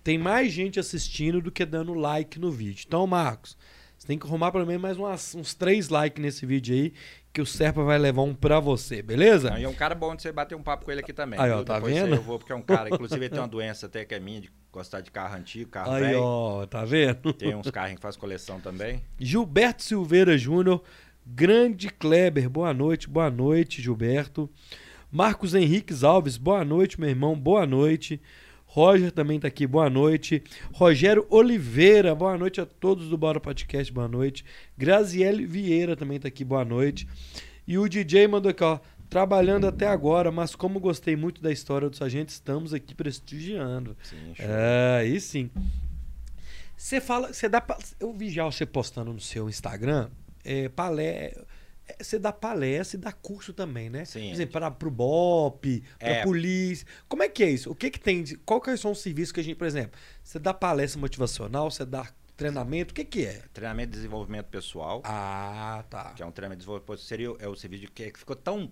[0.04, 2.84] Tem mais gente assistindo do que dando like no vídeo.
[2.88, 3.58] Então, Marcos,
[3.98, 6.94] você tem que arrumar pelo menos mais umas- uns três likes nesse vídeo aí,
[7.34, 9.58] que o Serpa vai levar um pra você, beleza?
[9.60, 11.40] E é um cara bom de você bater um papo com ele aqui também.
[11.40, 12.16] Aí, ó, tá Depois vendo?
[12.16, 14.42] Eu vou, porque é um cara, inclusive ele tem uma doença até que é minha,
[14.42, 16.22] de gostar de carro antigo, carro Aí, velho.
[16.24, 17.32] ó, tá vendo?
[17.34, 19.04] Tem uns carros que faz coleção também.
[19.20, 20.82] Gilberto Silveira Júnior,
[21.26, 24.50] grande Kleber, boa noite, boa noite, Gilberto.
[25.12, 28.22] Marcos Henriques Alves, boa noite, meu irmão, boa noite.
[28.66, 30.42] Roger também tá aqui, boa noite.
[30.74, 34.46] Rogério Oliveira, boa noite a todos do Bora Podcast, boa noite.
[34.78, 37.06] Graziele Vieira também tá aqui, boa noite.
[37.68, 41.90] E o DJ mandou aqui, ó, trabalhando até agora, mas como gostei muito da história
[41.90, 43.98] do Sargento, estamos aqui prestigiando.
[44.04, 44.46] Sim, show.
[44.48, 45.50] É, aí sim.
[46.78, 50.10] Você fala, você dá, pa- eu vi já você postando no seu Instagram,
[50.44, 51.34] é, palé,
[51.88, 54.06] é, você dá palestra e dá curso também, né?
[54.06, 54.28] Sim.
[54.28, 56.24] Por exemplo, para pro BOP, para É.
[56.24, 56.86] polícia.
[57.08, 57.70] Como é que é isso?
[57.72, 58.24] O que que tem?
[58.24, 61.70] de- Qual que são os serviços que a gente, por exemplo, você dá palestra motivacional,
[61.70, 63.42] você dá treinamento, o que que é?
[63.54, 66.14] Treinamento de desenvolvimento pessoal, Ah, tá.
[66.14, 68.72] que é um treinamento de desenvolvimento seria é o serviço de que ficou tão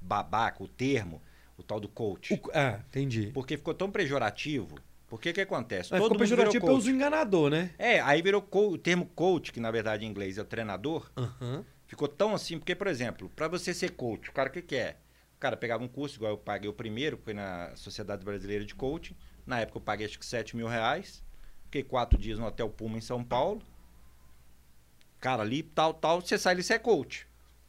[0.00, 1.22] babaca o termo,
[1.56, 2.34] o tal do coach.
[2.34, 3.30] O- ah, entendi.
[3.32, 4.76] Porque ficou tão pejorativo.
[5.08, 5.90] Porque que acontece?
[5.92, 7.70] Mas Todo ficou pejorativo pelo enganador, né?
[7.78, 11.10] É, aí virou o termo coach, que na verdade em inglês é o treinador.
[11.16, 11.64] Aham.
[11.86, 14.74] Ficou tão assim, porque, por exemplo, para você ser coach, o cara o que, que
[14.74, 14.96] é?
[15.36, 18.64] O cara pegava um curso, igual eu paguei o primeiro, que foi na Sociedade Brasileira
[18.64, 19.14] de Coaching.
[19.46, 21.22] Na época eu paguei acho que 7 mil reais.
[21.64, 23.62] Fiquei quatro dias no Hotel Puma em São Paulo.
[25.20, 27.26] Cara, ali, tal, tal, você sai ali, você é coach.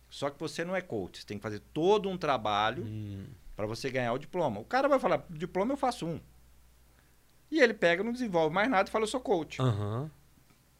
[0.10, 1.20] Só que você não é coach.
[1.20, 3.26] Você tem que fazer todo um trabalho Hum.
[3.56, 4.60] para você ganhar o diploma.
[4.60, 6.20] O cara vai falar, diploma eu faço um.
[7.50, 9.62] E ele pega, não desenvolve mais nada e fala, eu sou coach.
[9.62, 10.12] Aham.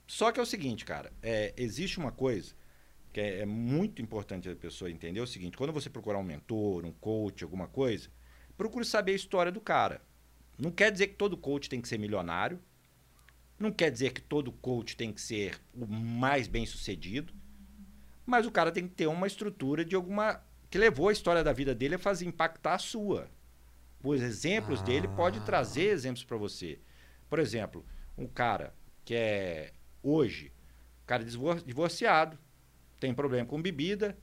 [0.06, 2.54] Só que é o seguinte, cara, é, existe uma coisa
[3.12, 6.24] que é, é muito importante a pessoa entender é o seguinte, quando você procurar um
[6.24, 8.10] mentor, um coach, alguma coisa,
[8.58, 10.02] procure saber a história do cara.
[10.58, 12.60] Não quer dizer que todo coach tem que ser milionário,
[13.60, 17.34] não quer dizer que todo coach tem que ser o mais bem sucedido,
[18.26, 21.54] mas o cara tem que ter uma estrutura de alguma que levou a história da
[21.54, 23.30] vida dele a fazer impactar a sua.
[24.04, 25.42] Os exemplos dele pode Ah.
[25.42, 26.80] trazer exemplos para você.
[27.30, 27.86] Por exemplo,
[28.18, 28.74] um cara
[29.04, 29.72] que é
[30.04, 30.52] hoje,
[31.06, 32.38] cara divor- divorciado,
[33.00, 34.18] tem problema com bebida,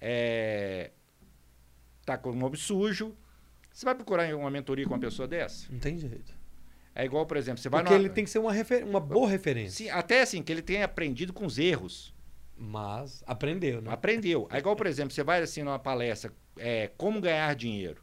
[0.00, 0.90] é,
[2.04, 3.16] tá com o nome sujo.
[3.72, 5.70] Você vai procurar uma mentoria com uma pessoa dessa?
[5.70, 6.34] Não tem jeito.
[6.94, 9.00] É igual, por exemplo, você vai Porque numa- ele tem que ser uma, refer- uma
[9.00, 9.84] boa referência.
[9.84, 12.14] Sim, até assim, que ele tenha aprendido com os erros.
[12.56, 13.90] Mas aprendeu, né?
[13.92, 14.48] Aprendeu.
[14.50, 18.02] É igual, por exemplo, você vai assim numa palestra, é, como ganhar dinheiro.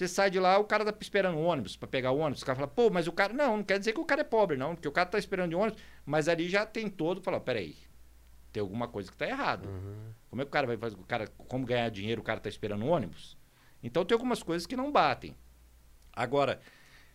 [0.00, 2.40] Você sai de lá, o cara tá esperando o ônibus para pegar o ônibus.
[2.40, 3.34] O cara fala, pô, mas o cara.
[3.34, 5.50] Não, não quer dizer que o cara é pobre, não, porque o cara tá esperando
[5.50, 7.20] de ônibus, mas ali já tem todo.
[7.20, 7.76] Fala, peraí,
[8.50, 9.68] tem alguma coisa que tá errado.
[9.68, 10.14] Uhum.
[10.30, 10.96] Como é que o cara vai fazer?
[10.96, 13.36] O cara, como ganhar dinheiro, o cara tá esperando o ônibus?
[13.82, 15.36] Então tem algumas coisas que não batem.
[16.14, 16.62] Agora,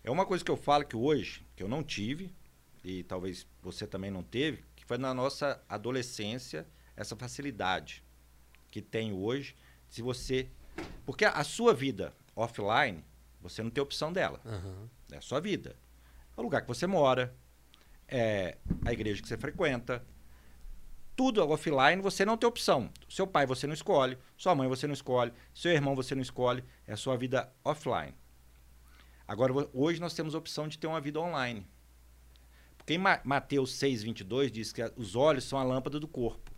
[0.04, 2.32] é uma coisa que eu falo que hoje, que eu não tive,
[2.84, 8.04] e talvez você também não teve, que foi na nossa adolescência, essa facilidade
[8.70, 9.56] que tem hoje,
[9.90, 10.52] se você.
[11.04, 13.04] Porque a, a sua vida offline,
[13.42, 14.40] você não tem opção dela.
[14.46, 14.90] Aham.
[15.12, 15.76] É a sua vida.
[16.36, 17.34] É o lugar que você mora,
[18.08, 20.04] é a igreja que você frequenta.
[21.16, 22.90] Tudo offline você não tem opção.
[23.08, 26.64] Seu pai você não escolhe, sua mãe você não escolhe, seu irmão você não escolhe.
[26.86, 28.14] É a sua vida offline.
[29.28, 31.66] Agora, hoje nós temos a opção de ter uma vida online.
[32.78, 36.52] Porque em Ma- Mateus 6,22 diz que os olhos são a lâmpada do corpo.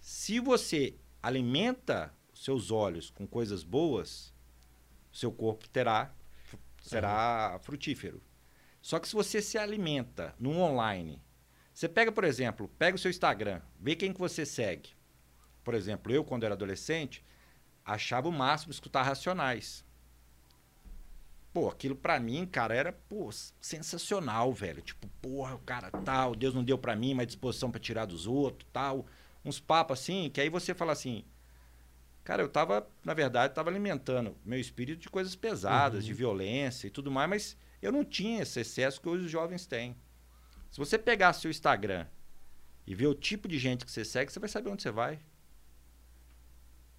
[0.00, 4.33] Se você alimenta os seus olhos com coisas boas,
[5.14, 6.12] seu corpo terá
[6.82, 8.22] será frutífero.
[8.82, 11.22] Só que se você se alimenta no online,
[11.72, 14.90] você pega, por exemplo, pega o seu Instagram, vê quem que você segue.
[15.62, 17.24] Por exemplo, eu, quando era adolescente,
[17.84, 19.82] achava o máximo escutar racionais.
[21.54, 24.82] Pô, aquilo pra mim, cara, era pô, sensacional, velho.
[24.82, 28.26] Tipo, porra, o cara tal, Deus não deu pra mim, mas disposição pra tirar dos
[28.26, 29.06] outros, tal.
[29.42, 31.24] Uns papos assim, que aí você fala assim,
[32.24, 36.90] Cara, eu tava, na verdade, tava alimentando meu espírito de coisas pesadas, de violência e
[36.90, 39.94] tudo mais, mas eu não tinha esse excesso que hoje os jovens têm.
[40.70, 42.06] Se você pegar seu Instagram
[42.86, 45.20] e ver o tipo de gente que você segue, você vai saber onde você vai.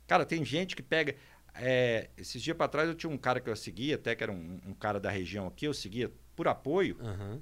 [0.08, 1.16] Cara, tem gente que pega.
[1.56, 4.32] é, esses dias para trás eu tinha um cara que eu seguia, até que era
[4.32, 6.98] um, um cara da região aqui, eu seguia por apoio.
[7.02, 7.42] Aham.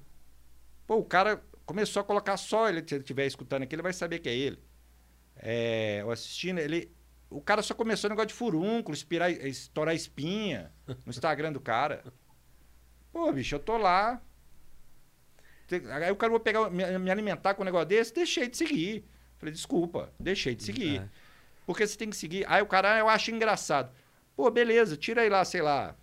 [0.87, 3.93] Pô, o cara começou a colocar só ele, se ele estiver escutando aqui, ele vai
[3.93, 4.59] saber que é ele.
[5.35, 6.89] É, eu assistindo, ele.
[7.33, 12.03] O cara só começou o negócio de furúnculo, espirar, estourar espinha no Instagram do cara.
[13.11, 14.21] Pô, bicho, eu tô lá.
[16.03, 19.05] Aí o cara vai pegar, me, me alimentar com um negócio desse, deixei de seguir.
[19.37, 21.01] Falei, desculpa, deixei de seguir.
[21.01, 21.09] É.
[21.65, 22.45] Porque você tem que seguir.
[22.47, 23.91] Aí o cara, ah, eu acho engraçado.
[24.35, 25.95] Pô, beleza, tira aí lá, sei lá,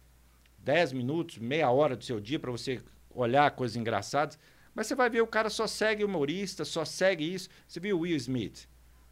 [0.59, 4.39] 10 minutos, meia hora do seu dia para você olhar coisas engraçadas.
[4.75, 7.49] Mas você vai ver, o cara só segue humorista, só segue isso.
[7.67, 8.69] Você viu o Will Smith?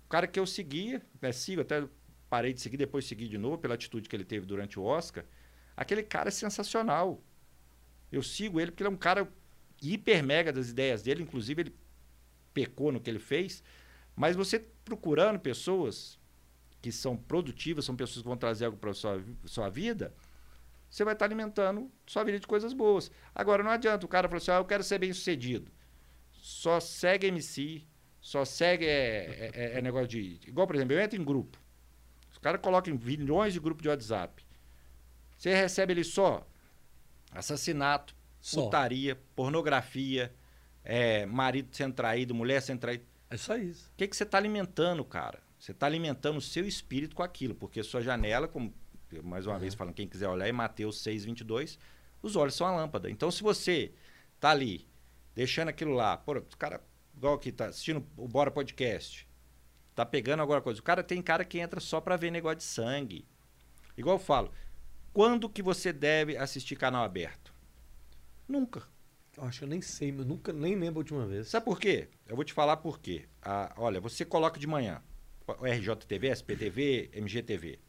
[0.07, 1.85] O cara que eu seguia, né, sigo, até
[2.29, 5.24] parei de seguir, depois segui de novo, pela atitude que ele teve durante o Oscar.
[5.76, 7.22] Aquele cara é sensacional.
[8.11, 9.31] Eu sigo ele porque ele é um cara
[9.83, 11.76] hiper mega das ideias dele, inclusive ele
[12.55, 13.62] pecou no que ele fez.
[14.16, 16.18] Mas você procurando pessoas
[16.83, 20.14] que são produtivas, são pessoas que vão trazer algo para sua sua vida,
[20.91, 23.11] você vai estar alimentando sua vida de coisas boas.
[23.35, 25.70] Agora não adianta o cara falar assim: ah, eu quero ser bem sucedido.
[26.33, 27.87] Só segue MC,
[28.20, 30.41] só segue é, é- é negócio de.
[30.47, 31.59] Igual, por exemplo, eu entro em grupo.
[32.49, 34.42] Os caras colocam milhões de grupos de WhatsApp.
[35.36, 36.46] Você recebe ali só
[37.30, 38.64] assassinato, Só.
[38.64, 40.34] putaria, pornografia,
[40.82, 43.05] é, marido sendo traído, mulher sendo traída.
[43.28, 43.90] É só isso.
[43.92, 45.42] O que, que você está alimentando, cara?
[45.59, 48.72] Você está alimentando o seu espírito com aquilo, porque sua janela, como
[49.22, 51.78] mais uma vez falando, quem quiser olhar, é Mateus 6, 22,
[52.22, 53.11] os olhos são a lâmpada.
[53.11, 53.92] Então, se você
[54.40, 54.88] tá ali,
[55.34, 56.80] deixando aquilo lá, pô, o cara,
[57.14, 59.28] igual que tá assistindo o Bora Podcast,
[59.99, 60.78] tá pegando alguma coisa.
[60.78, 63.26] O cara tem cara que entra só para ver negócio de sangue.
[63.96, 64.53] Igual eu falo,
[65.12, 67.53] quando que você deve assistir canal aberto?
[68.46, 68.84] Nunca.
[69.36, 71.49] Eu acho que eu nem sei, eu nunca nem lembro a última vez.
[71.49, 72.07] Sabe por quê?
[72.28, 73.24] Eu vou te falar por quê.
[73.42, 75.03] Ah, olha, você coloca de manhã
[75.49, 77.80] RJTV, SPTV, MGTV.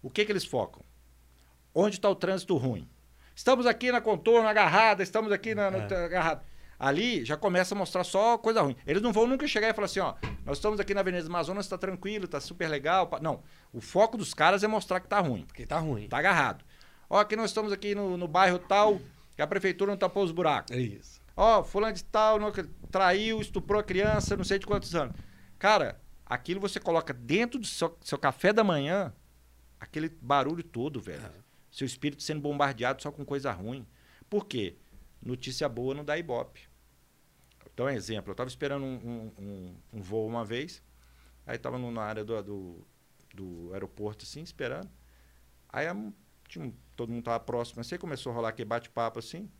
[0.00, 0.82] O que, que eles focam?
[1.74, 2.88] Onde está o trânsito ruim?
[3.36, 6.04] Estamos aqui na contorno, agarrada, estamos aqui na, É.
[6.06, 6.42] agarrado.
[6.78, 8.76] Ali já começa a mostrar só coisa ruim.
[8.86, 10.14] Eles não vão nunca chegar e falar assim, ó,
[10.44, 13.08] nós estamos aqui na Avenida Amazonas, está tranquilo, está super legal.
[13.22, 15.44] Não, o foco dos caras é mostrar que tá ruim.
[15.46, 16.08] Porque tá ruim.
[16.08, 16.64] Tá agarrado.
[17.08, 19.00] Ó, aqui nós estamos aqui no, no bairro tal,
[19.36, 20.74] que a prefeitura não tapou os buracos.
[20.76, 21.20] É isso.
[21.36, 22.52] Ó, fulano de tal, não-
[22.90, 25.14] traiu, estuprou a criança, não sei de quantos anos.
[25.58, 29.12] Cara, aquilo você coloca dentro do seu, seu café da manhã,
[29.80, 31.22] aquele barulho todo, velho.
[31.70, 33.86] Seu espírito sendo bombardeado só com coisa ruim.
[34.30, 34.76] Por quê?
[35.24, 36.68] Notícia boa não dá ibope.
[37.72, 40.82] Então, exemplo, eu tava esperando um, um- um- um voo uma vez,
[41.46, 42.86] aí tava no- na área do, do,
[43.34, 44.90] do aeroporto, assim, esperando.
[45.70, 45.86] Aí
[46.48, 49.50] tinha todo mundo tava próximo, assim, começou a rolar aquele bate-papo, assim.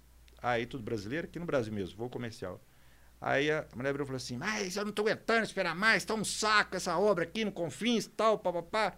[0.42, 2.60] Aí, tudo brasileiro, aqui no Brasil mesmo, voo comercial.
[3.20, 6.14] Aí a mulher virou e falou assim, mas eu não tô aguentando esperar mais, tá
[6.14, 8.96] um saco essa obra aqui no Confins tal, papapá.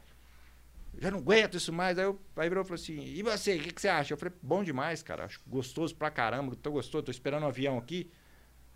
[0.99, 1.99] Já não aguento isso mais.
[1.99, 4.15] Aí, eu, aí virou e falou assim: e você, o que, que, você acha?
[4.15, 5.25] Eu falei: bom demais, cara.
[5.25, 6.57] Acho gostoso pra caramba.
[6.57, 8.11] Tô gostoso, tô esperando um avião aqui.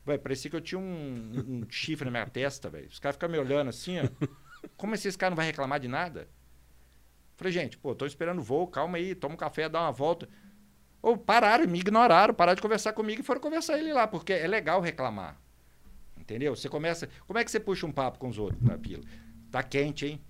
[0.05, 2.89] Vai, parecia que eu tinha um, um chifre na minha testa, velho.
[2.89, 4.05] Os caras ficam me olhando assim, ó.
[4.77, 6.29] Como esse cara não vai reclamar de nada?
[7.37, 10.29] Falei, gente, pô, tô esperando o voo, calma aí, toma um café, dá uma volta.
[11.01, 14.47] Ou pararam, me ignoraram, pararam de conversar comigo e foram conversar ele lá, porque é
[14.47, 15.41] legal reclamar.
[16.19, 16.55] Entendeu?
[16.55, 17.09] Você começa.
[17.27, 19.03] Como é que você puxa um papo com os outros na pila?
[19.51, 20.21] Tá quente, hein?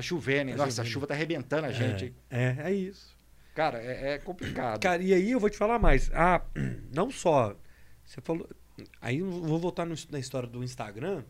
[0.00, 0.52] Tá chovendo?
[0.52, 0.88] Tá Nossa, chovendo.
[0.88, 2.56] a chuva tá arrebentando a gente, é?
[2.58, 3.14] É, é isso.
[3.54, 4.80] Cara, é, é, complicado.
[4.80, 6.10] Cara, e aí eu vou te falar mais.
[6.14, 6.42] Ah,
[6.90, 7.54] não só.
[8.04, 8.48] Você falou.
[8.98, 11.22] Aí eu vou voltar no, na história do Instagram.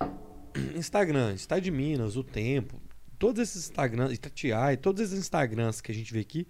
[0.74, 2.80] Instagram, Estado de Minas, o Tempo,
[3.18, 6.48] todos esses Instagrams, Itatiaia, todos esses Instagrams que a gente vê aqui,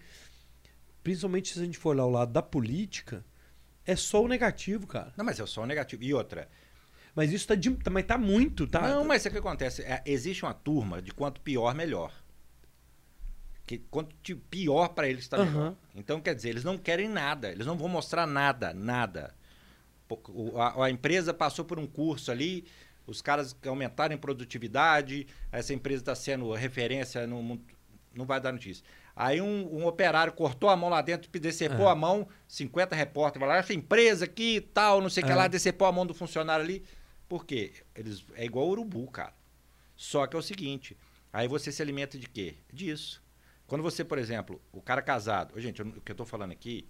[1.03, 3.25] principalmente se a gente for olhar o lado da política,
[3.85, 5.13] é só o negativo, cara.
[5.17, 6.05] Não, mas é só o negativo.
[6.05, 6.49] E outra.
[7.17, 8.83] Mas isso tá, de, mas tá muito, tá?
[8.83, 9.81] Não, mas é o que acontece.
[9.81, 12.13] É, existe uma turma de quanto pior, melhor.
[13.65, 14.15] Que quanto
[14.51, 15.71] pior para eles está melhor.
[15.71, 15.77] Uhum.
[15.95, 17.51] Então, quer dizer, eles não querem nada.
[17.51, 19.35] Eles não vão mostrar nada, nada.
[20.57, 22.67] A, a empresa passou por um curso ali,
[23.07, 27.65] os caras aumentaram em produtividade, essa empresa está sendo referência no mundo.
[28.15, 28.85] Não vai dar notícia.
[29.17, 31.91] Aí um, um, operário cortou a mão lá dentro, decepou é.
[31.91, 35.29] a mão, 50 repórteres falaram, essa empresa aqui tal, não sei o é.
[35.31, 36.85] que lá, decepou a mão do funcionário ali.
[37.29, 37.73] Por quê?
[37.95, 39.35] Eles, é igual urubu, cara.
[39.97, 40.97] Só que é o seguinte,
[41.33, 42.57] aí você se alimenta de quê?
[42.73, 43.23] Disso.
[43.67, 46.89] Quando você, por exemplo, o cara casado, gente, eu, o que eu estou falando aqui,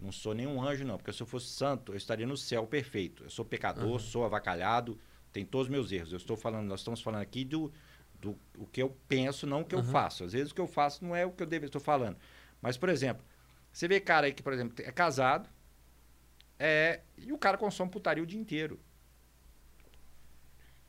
[0.00, 3.24] não sou nenhum anjo não, porque se eu fosse santo, eu estaria no céu perfeito.
[3.24, 3.98] Eu sou pecador, uhum.
[3.98, 4.98] sou avacalhado,
[5.32, 6.12] tenho todos os meus erros.
[6.12, 7.72] Eu estou falando, nós estamos falando aqui do,
[8.20, 9.80] do o que eu penso, não o que uhum.
[9.80, 10.24] eu faço.
[10.24, 12.16] Às vezes o que eu faço não é o que eu devo, estou falando.
[12.60, 13.24] Mas, por exemplo,
[13.72, 15.48] você vê cara aí que, por exemplo, é casado
[16.58, 18.80] é, e o cara consome putaria o dia inteiro.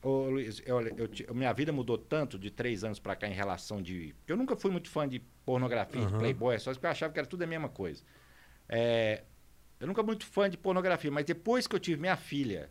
[0.02, 3.34] Ô, Luiz, eu, eu, eu, minha vida mudou tanto de três anos para cá em
[3.34, 4.14] relação de.
[4.26, 6.06] Eu nunca fui muito fã de pornografia, uhum.
[6.06, 8.02] de Playboy, só que eu achava que era tudo a mesma coisa.
[8.68, 9.24] É,
[9.78, 12.70] eu nunca fui muito fã de pornografia, mas depois que eu tive minha filha,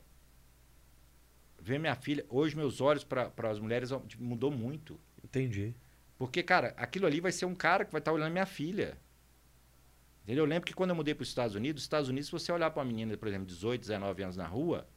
[1.61, 2.25] ver minha filha.
[2.29, 4.99] Hoje, meus olhos para as mulheres tipo, mudou muito.
[5.23, 5.75] Entendi.
[6.17, 8.97] Porque, cara, aquilo ali vai ser um cara que vai estar tá olhando minha filha.
[10.23, 10.43] Entendeu?
[10.45, 12.51] Eu lembro que quando eu mudei para os Estados Unidos, os Estados Unidos, se você
[12.51, 14.87] olhar para uma menina, por exemplo, 18, 19 anos na rua,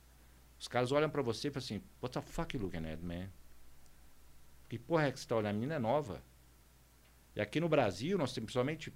[0.62, 3.28] os caras olham para você e falam assim: What the fuck you looking at, man?
[4.68, 5.50] Que porra é que você está olhando?
[5.50, 6.22] A menina é nova.
[7.34, 8.92] E aqui no Brasil, nós temos principalmente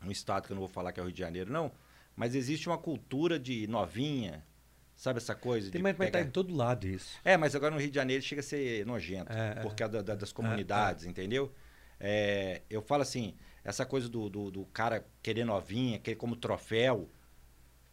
[0.00, 1.72] um estado que eu não vou falar que é o Rio de Janeiro, não,
[2.14, 4.46] mas existe uma cultura de novinha,
[4.94, 5.70] Sabe essa coisa?
[5.72, 6.12] Tem, mas, pegar...
[6.12, 7.18] tá em todo lado isso.
[7.24, 10.02] É, mas agora no Rio de Janeiro chega a ser nojento, é, por causa da,
[10.02, 11.10] da, das comunidades, é, é.
[11.10, 11.52] entendeu?
[11.98, 13.34] É, eu falo assim,
[13.64, 17.10] essa coisa do, do, do, cara querer novinha, querer como troféu,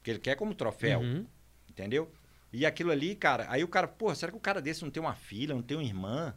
[0.03, 1.25] que ele quer como troféu, uhum.
[1.69, 2.11] entendeu?
[2.51, 5.01] E aquilo ali, cara, aí o cara, pô, será que o cara desse não tem
[5.01, 6.35] uma filha, não tem uma irmã,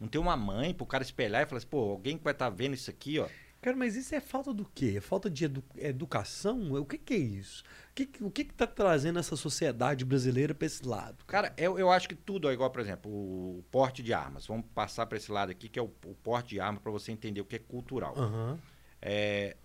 [0.00, 2.50] não tem uma mãe pro cara espelhar e falar assim, pô, alguém que vai estar
[2.50, 3.28] tá vendo isso aqui, ó.
[3.62, 4.94] Cara, mas isso é falta do quê?
[4.96, 6.72] É falta de edu educação?
[6.72, 7.62] O que, que é isso?
[7.90, 11.24] O que, o que está trazendo essa sociedade brasileira para esse lado?
[11.26, 14.48] Cara, cara eu, eu acho que tudo é igual, por exemplo, o porte de armas.
[14.48, 17.12] Vamos passar para esse lado aqui, que é o, o porte de armas, para você
[17.12, 18.16] entender o que é cultural.
[18.16, 18.58] Uhum.
[19.00, 19.56] É,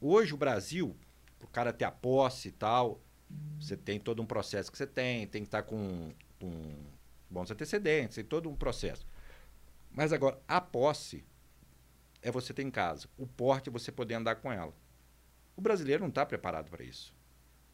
[0.00, 0.96] hoje o Brasil,
[1.42, 3.00] o cara ter a posse e tal,
[3.60, 6.74] você tem todo um processo que você tem, tem que estar com, com
[7.30, 9.06] bons antecedentes, tem todo um processo.
[9.90, 11.24] Mas agora, a posse
[12.20, 13.08] é você ter em casa.
[13.16, 14.72] O porte é você poder andar com ela.
[15.56, 17.14] O brasileiro não está preparado para isso.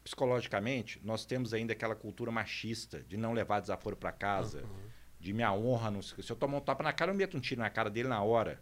[0.03, 4.89] Psicologicamente, nós temos ainda aquela cultura machista de não levar desaforo para casa, uhum.
[5.19, 5.91] de minha honra.
[5.91, 8.07] Não, se eu tomar um tapa na cara, eu meto um tiro na cara dele
[8.07, 8.61] na hora.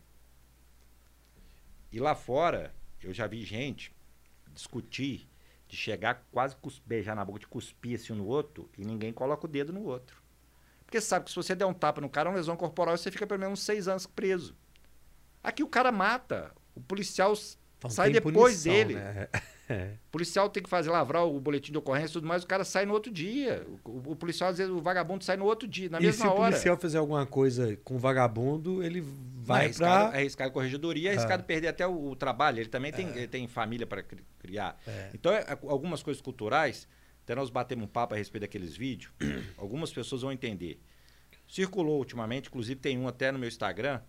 [1.91, 3.93] E lá fora, eu já vi gente
[4.53, 5.28] discutir,
[5.69, 9.45] de chegar quase beijar na boca, de cuspir assim um no outro, e ninguém coloca
[9.45, 10.21] o dedo no outro.
[10.83, 13.11] Porque sabe que se você der um tapa no cara, é uma lesão corporal, você
[13.11, 14.57] fica pelo menos seis anos preso.
[15.43, 16.51] Aqui o cara mata.
[16.73, 17.33] O policial
[17.77, 18.95] então, sai depois punição, dele.
[18.95, 19.27] Né?
[19.69, 19.91] É.
[20.07, 22.63] O policial tem que fazer lavrar o boletim de ocorrência e tudo mais, o cara
[22.63, 23.63] sai no outro dia.
[23.85, 26.33] O, o, policial, às vezes, o vagabundo sai no outro dia, na e mesma hora.
[26.33, 30.17] se o policial fizer alguma coisa com o vagabundo, ele vai Não, é para...
[30.17, 31.45] É arriscado corregedoria, é arriscado ah.
[31.45, 32.59] perder até o, o, trabalho.
[32.59, 33.17] Ele também tem, é.
[33.17, 34.03] ele tem família para
[34.39, 34.75] criar.
[34.87, 35.11] É.
[35.13, 36.87] Então, é, algumas coisas culturais,
[37.23, 39.13] até nós batemos um papo a respeito daqueles vídeos,
[39.55, 40.81] algumas pessoas vão entender.
[41.47, 44.01] Circulou ultimamente, inclusive tem um até no meu Instagram,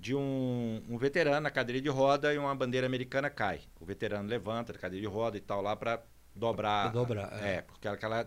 [0.00, 3.60] de um, um, veterano na cadeira de roda e uma bandeira americana cai.
[3.78, 6.02] O veterano levanta da cadeira de roda e tal lá para
[6.34, 6.90] dobrar.
[6.90, 7.44] Pra dobrar.
[7.44, 8.26] É, é porque aquela,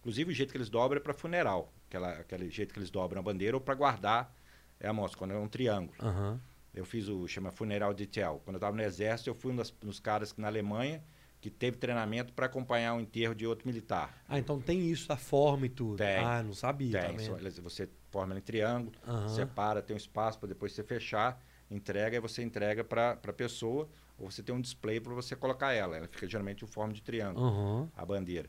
[0.00, 3.20] inclusive o jeito que eles dobram é para funeral, aquela, aquele jeito que eles dobram
[3.20, 4.36] a bandeira ou para guardar
[4.78, 5.96] é a mostra quando é um triângulo.
[6.02, 6.38] Uhum.
[6.74, 8.42] Eu fiz o chama funeral detail.
[8.44, 11.02] Quando eu estava no exército, eu fui um dos caras que na Alemanha
[11.40, 14.22] que teve treinamento para acompanhar o enterro de outro militar.
[14.26, 15.98] Ah, então tem isso, a forma e tudo.
[15.98, 17.02] Tem, ah, não sabia.
[17.02, 17.28] Tem.
[17.28, 19.26] Tá você forma em triângulo, Aham.
[19.26, 23.88] separa, tem um espaço para depois você fechar, entrega e você entrega para a pessoa,
[24.16, 25.96] ou você tem um display para você colocar ela.
[25.96, 27.90] Ela fica geralmente em forma de triângulo, Aham.
[27.96, 28.48] a bandeira.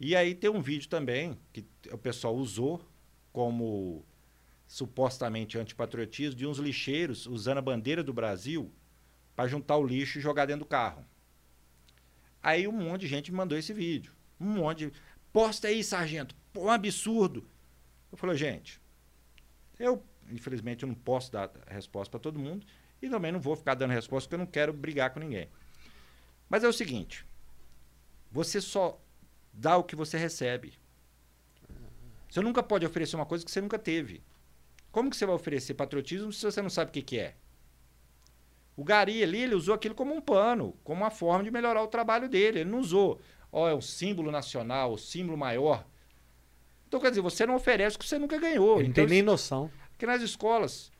[0.00, 2.82] E aí tem um vídeo também que o pessoal usou
[3.30, 4.02] como
[4.66, 8.72] supostamente antipatriotismo de uns lixeiros usando a bandeira do Brasil
[9.36, 11.04] para juntar o lixo e jogar dentro do carro.
[12.42, 14.12] Aí um monte de gente me mandou esse vídeo.
[14.40, 14.92] Um monte de.
[15.30, 16.34] Posta aí, sargento.
[16.52, 17.46] Pô, um absurdo.
[18.10, 18.81] Eu falei, gente,
[19.82, 22.64] eu, infelizmente, eu não posso dar resposta para todo mundo
[23.00, 25.48] e também não vou ficar dando resposta porque eu não quero brigar com ninguém.
[26.48, 27.26] Mas é o seguinte:
[28.30, 29.00] você só
[29.52, 30.74] dá o que você recebe.
[32.30, 34.22] Você nunca pode oferecer uma coisa que você nunca teve.
[34.90, 37.34] Como que você vai oferecer patriotismo se você não sabe o que, que é?
[38.76, 41.88] O Gari ali, ele usou aquilo como um pano, como uma forma de melhorar o
[41.88, 42.60] trabalho dele.
[42.60, 43.20] Ele não usou,
[43.50, 45.86] ó, é o símbolo nacional, o símbolo maior.
[46.92, 48.74] Então, quer dizer, você não oferece o que você nunca ganhou.
[48.74, 49.70] Ele não então, tem nem noção.
[49.92, 50.92] porque nas escolas,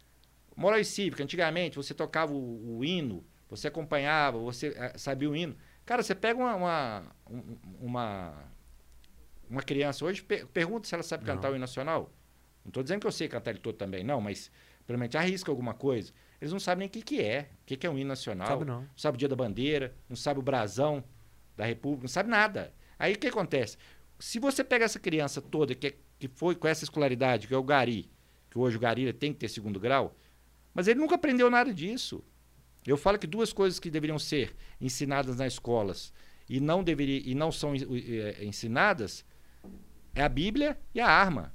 [0.57, 5.37] moral e cívica, antigamente, você tocava o, o hino, você acompanhava, você eh, sabia o
[5.37, 5.55] hino.
[5.85, 8.35] Cara, você pega uma, uma, um- uma,
[9.51, 11.53] uma criança hoje, per- pergunta se ela sabe cantar Não.
[11.53, 12.11] o hino nacional.
[12.65, 14.51] Não estou dizendo que eu sei cantar ele todo também, não, mas
[14.87, 16.11] pelo menos arrisca alguma coisa.
[16.41, 18.47] Eles não sabem nem o que, que é, o que, que é um hino nacional.
[18.49, 18.81] Sabe não.
[18.81, 21.05] Não sabe o dia da bandeira, não sabe o brasão
[21.55, 22.73] da República, não sabe nada.
[22.99, 23.77] Aí o que acontece?
[24.23, 27.57] Se você pega essa criança toda que, é- que foi com essa escolaridade, que é
[27.57, 28.09] o Gari,
[28.49, 30.17] que hoje o Gari tem que ter segundo grau,
[30.73, 32.23] mas ele nunca aprendeu nada disso.
[32.87, 36.13] Eu falo que duas coisas que deveriam ser ensinadas nas escolas
[36.49, 39.25] e não, deveria, e não são eh, ensinadas
[40.15, 41.53] é a Bíblia e a arma.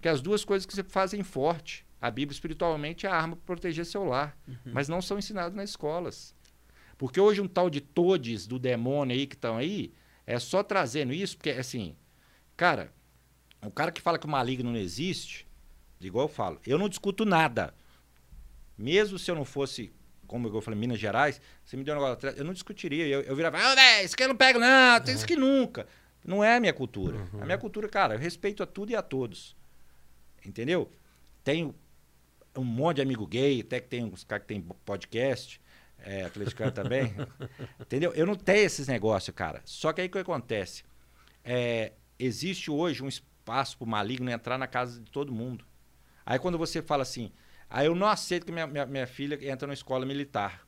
[0.00, 1.86] Que é as duas coisas que você fazem forte.
[2.00, 4.36] A Bíblia espiritualmente e a arma para proteger seu lar.
[4.64, 6.34] Mas não são ensinadas nas escolas.
[6.96, 9.92] Porque hoje um tal de todes do demônio aí que estão aí,
[10.28, 11.96] é só trazendo isso, porque assim,
[12.54, 12.92] cara,
[13.62, 15.48] o cara que fala que o maligno não existe,
[15.98, 17.74] igual eu falo, eu não discuto nada.
[18.76, 19.90] Mesmo se eu não fosse,
[20.26, 23.06] como eu falei, Minas Gerais, você me deu um negócio atrás, eu não discutiria.
[23.06, 25.86] Eu, eu virava, ah, velho, isso aqui eu não pego, não, tem isso que nunca.
[26.22, 27.26] Não é a minha cultura.
[27.40, 29.56] A minha cultura, cara, eu respeito a tudo e a todos.
[30.44, 30.92] Entendeu?
[31.42, 31.74] Tenho
[32.54, 35.58] um monte de amigo gay, até que tem uns caras que tem podcast,
[35.98, 37.14] é, atleticano também.
[37.80, 38.12] Entendeu?
[38.14, 39.60] Eu não tenho esses negócios, cara.
[39.64, 40.84] Só que aí o que acontece?
[41.44, 45.64] É, existe hoje um espaço pro maligno entrar na casa de todo mundo.
[46.24, 47.32] Aí quando você fala assim,
[47.70, 50.66] aí eu não aceito que minha, minha, minha filha entre na escola militar.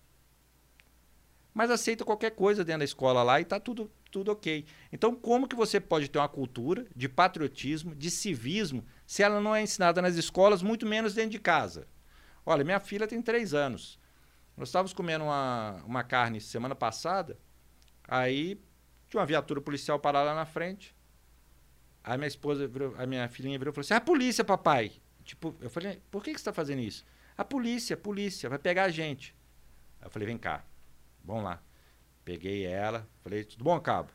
[1.52, 4.64] Mas aceita qualquer coisa dentro da escola lá e tá tudo, tudo ok.
[4.92, 9.54] Então, como que você pode ter uma cultura de patriotismo, de civismo, se ela não
[9.54, 11.86] é ensinada nas escolas, muito menos dentro de casa?
[12.46, 13.99] Olha, minha filha tem três anos.
[14.60, 17.38] Nós estávamos comendo uma, uma carne semana passada,
[18.06, 18.60] aí
[19.08, 20.94] tinha uma viatura policial parada lá na frente.
[22.04, 24.92] Aí minha esposa, virou, a minha filhinha virou e falou assim: a polícia, papai.
[25.24, 27.06] Tipo, eu falei, por que, que você está fazendo isso?
[27.38, 29.34] A polícia, a polícia, vai pegar a gente.
[29.98, 30.62] Aí eu falei, vem cá,
[31.24, 31.62] vamos lá.
[32.22, 34.10] Peguei ela, falei, tudo bom, cabo?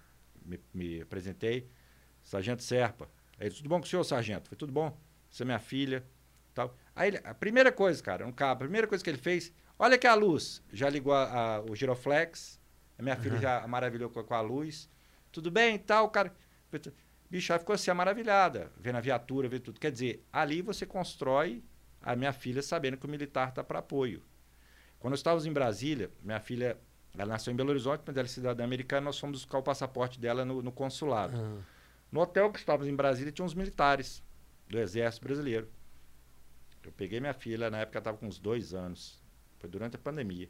[0.46, 1.68] Me, me apresentei,
[2.24, 3.10] sargento Serpa.
[3.40, 4.48] Aí tudo bom com o senhor, sargento?
[4.48, 4.96] Foi tudo bom?
[5.28, 6.06] Você é minha filha,
[6.54, 6.78] tal.
[6.96, 9.96] Aí ele- a primeira coisa, cara, um cabo, a primeira coisa que ele fez, olha
[9.96, 10.62] aqui a luz.
[10.72, 12.60] Já ligou a- a- o giroflex,
[12.98, 14.90] a minha filha já maravilhou com, com a luz.
[15.32, 16.34] Tudo bem e tal, cara.
[17.30, 19.80] Bicho, ela ficou assim, maravilhada, vendo a viatura, vendo tudo.
[19.80, 21.64] Quer dizer, ali você constrói
[22.02, 24.22] a minha filha sabendo que o militar está para apoio.
[25.00, 26.78] Quando nós estávamos em Brasília, minha filha,
[27.18, 30.20] ela nasceu em Belo Horizonte, mas ela é cidadã americana, nós fomos buscar o passaporte
[30.20, 31.36] dela no, no consulado.
[31.38, 31.62] Ah,
[32.12, 34.24] No hotel que estávamos em Brasília, tinha uns militares
[34.70, 35.68] do Exército Brasileiro.
[36.84, 39.22] Eu peguei minha filha, na época ela estava com uns dois anos.
[39.58, 40.50] Foi durante a pandemia.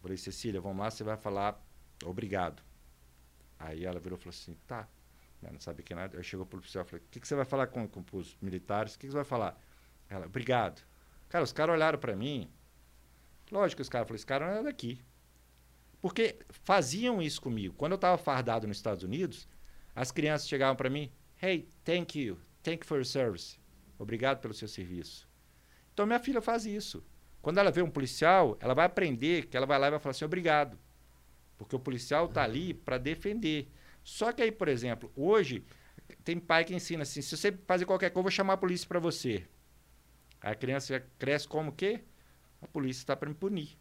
[0.00, 1.62] Falei, Cecília, vamos lá, você vai falar
[2.04, 2.62] obrigado.
[3.58, 4.88] Aí ela virou e falou assim, tá.
[5.42, 6.16] Ela não sabe que nada.
[6.16, 8.36] Eu chegou pro policial e falei, o que, que você vai falar com, com os
[8.40, 8.94] militares?
[8.94, 9.58] O que, que você vai falar?
[10.08, 10.82] Ela, obrigado.
[11.28, 12.50] Cara, os caras olharam para mim.
[13.50, 15.00] Lógico que os caras falaram, esse cara não é daqui.
[16.00, 17.74] Porque faziam isso comigo.
[17.74, 19.48] Quando eu estava fardado nos Estados Unidos,
[19.94, 21.10] as crianças chegavam para mim,
[21.42, 23.58] hey, thank you, thank you for your service.
[23.98, 25.28] Obrigado pelo seu serviço.
[25.92, 27.02] Então minha filha faz isso.
[27.44, 30.12] Quando ela vê um policial, ela vai aprender que ela vai lá e vai falar
[30.12, 30.78] assim, obrigado.
[31.58, 33.70] Porque o policial está ali para defender.
[34.02, 35.62] Só que aí, por exemplo, hoje
[36.24, 38.88] tem pai que ensina assim, se você fazer qualquer coisa, eu vou chamar a polícia
[38.88, 39.44] para você.
[40.40, 42.00] A criança cresce como o quê?
[42.62, 43.76] A polícia está para me punir.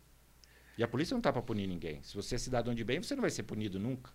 [0.78, 2.04] E a polícia não está para punir ninguém.
[2.04, 4.12] Se você é cidadão de bem, você não vai ser punido nunca.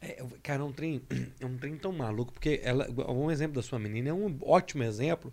[0.00, 1.02] É, cara, é um trem,
[1.38, 4.82] é um trem tão maluco, porque ela, um exemplo da sua menina é um ótimo
[4.82, 5.30] exemplo,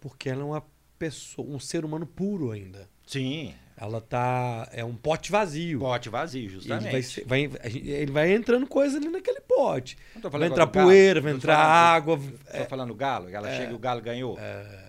[0.00, 0.66] porque ela é uma
[0.98, 2.88] pessoa, um ser humano puro ainda.
[3.06, 3.54] Sim.
[3.78, 5.80] Ela tá, é um pote vazio.
[5.80, 6.90] Pote vazio, Ele justamente.
[6.92, 9.98] vai, ser- vai- gente- ele vai entrando coisa ali naquele pote.
[10.30, 12.18] Vai entrar poeira, vai entrar água.
[12.18, 14.38] Tô falando galo, ela chega e o galo ganhou.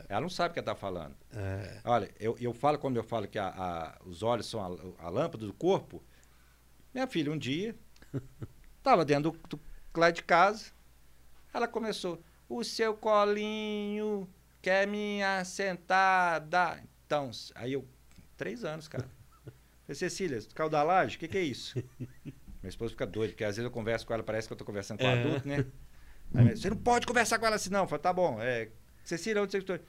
[0.09, 1.13] Ela não sabe o que ela tá falando.
[1.35, 1.81] É.
[1.83, 5.09] Olha, eu, eu falo, quando eu falo que a- a- os olhos são a, a
[5.09, 6.01] lâmpada do corpo,
[6.93, 7.75] minha filha um dia
[8.77, 9.59] estava dentro do, do,
[9.97, 10.67] lá de casa,
[11.53, 14.25] ela começou, o seu colinho
[14.61, 16.83] quer me assentada.
[17.05, 17.87] Então, aí eu,
[18.35, 19.07] três anos, cara.
[19.85, 21.15] Falei, Cecília, tu caiu da laje?
[21.15, 21.81] O que, que é isso?
[22.25, 24.65] Minha esposa fica doida, porque às vezes eu converso com ela, parece que eu tô
[24.65, 25.19] conversando com um É.
[25.21, 25.65] adulto, né?
[26.35, 27.81] Aí, minha- você não pode conversar com ela assim, não.
[27.83, 28.69] Eu falo, tá bom, é,
[29.03, 29.79] Cecília, onde você está?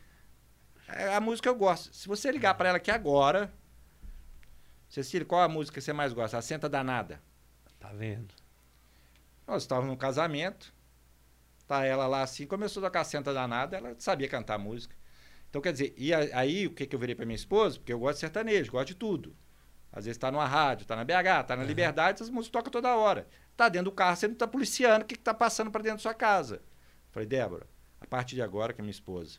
[0.89, 1.93] É a música eu gosto.
[1.95, 3.53] Se você ligar pra ela aqui agora,
[4.89, 6.39] Cecília, qual a música que você mais gosta?
[6.39, 7.21] A Senta Danada.
[7.81, 8.33] Tá vendo?
[9.47, 10.73] Nós estávamos num casamento,
[11.69, 14.97] tá ela lá assim, começou a tocar Senta Danada, ela sabia cantar música.
[15.51, 17.79] Então, quer dizer, e aí o que, que eu virei pra minha esposa?
[17.79, 19.37] Porque eu gosto de sertanejo, gosto de tudo.
[19.93, 21.69] Às vezes tá numa rádio, tá na BH, tá na Uhum.
[21.69, 23.27] Liberdade, essas músicas tocam toda hora.
[23.57, 25.99] Tá dentro do carro, você não tá policiando o que, que tá passando pra dentro
[25.99, 26.63] da sua casa.
[27.11, 27.67] Falei, Débora,
[28.01, 29.39] a partir de agora, que é minha esposa,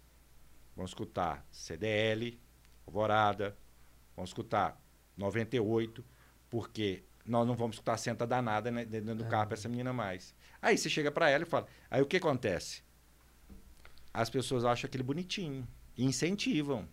[0.76, 2.40] vamos escutar CDL,
[2.88, 3.56] Alvorada,
[4.16, 4.82] vamos escutar
[5.16, 6.04] 98,
[6.50, 10.34] porque nós não vamos escutar Senta Danada né, dentro do carro pra essa menina mais.
[10.62, 11.68] Aí você chega pra ela e fala.
[11.90, 12.84] Aí o que acontece?
[14.14, 16.88] As pessoas acham aquele bonitinho e incentivam.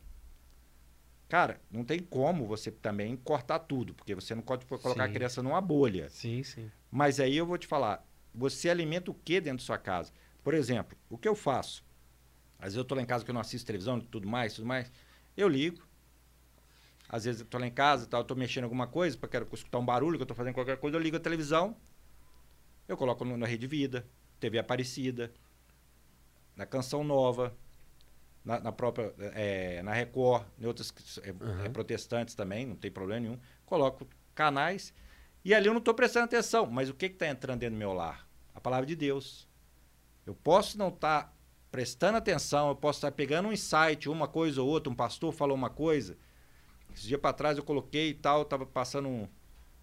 [1.28, 5.12] Cara, não tem como você também cortar tudo, porque você não pode colocar a Sim.
[5.12, 6.08] criança numa bolha.
[6.08, 6.70] Sim, sim.
[6.90, 10.12] Mas aí eu vou te falar, você alimenta o que dentro da sua casa?
[10.44, 11.84] Por exemplo, o que eu faço?
[12.58, 14.66] Às vezes eu tô lá em casa que eu não assisto televisão, tudo mais, tudo
[14.66, 14.90] mais.
[15.36, 15.84] Eu ligo.
[17.08, 19.28] Às vezes eu tô lá em casa, tal, eu tô mexendo em alguma coisa, para
[19.28, 21.76] quero escutar um barulho, que eu tô fazendo qualquer coisa, eu ligo a televisão.
[22.88, 24.06] Eu coloco no- na Rede Vida,
[24.38, 25.32] TV Aparecida,
[26.54, 27.54] na Canção Nova,
[28.44, 31.72] na, na própria, eh, na Record, em outras eh, Uhum.
[31.72, 33.38] protestantes também, não tem problema nenhum.
[33.64, 34.94] Coloco canais
[35.44, 36.66] e ali eu não estou prestando atenção.
[36.66, 38.26] Mas o que está entrando dentro do meu lar?
[38.54, 39.48] A palavra de Deus.
[40.24, 41.34] Eu posso não estar
[41.70, 45.54] prestando atenção, eu posso estar pegando um insight, uma coisa ou outra, um pastor falou
[45.56, 46.16] uma coisa.
[46.94, 49.28] Esse dia para trás eu coloquei e tal, estava passando um,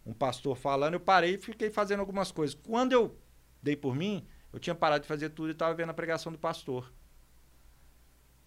[0.05, 2.55] um pastor falando, eu parei e fiquei fazendo algumas coisas.
[2.55, 3.17] Quando eu
[3.61, 6.37] dei por mim, eu tinha parado de fazer tudo e estava vendo a pregação do
[6.37, 6.91] pastor.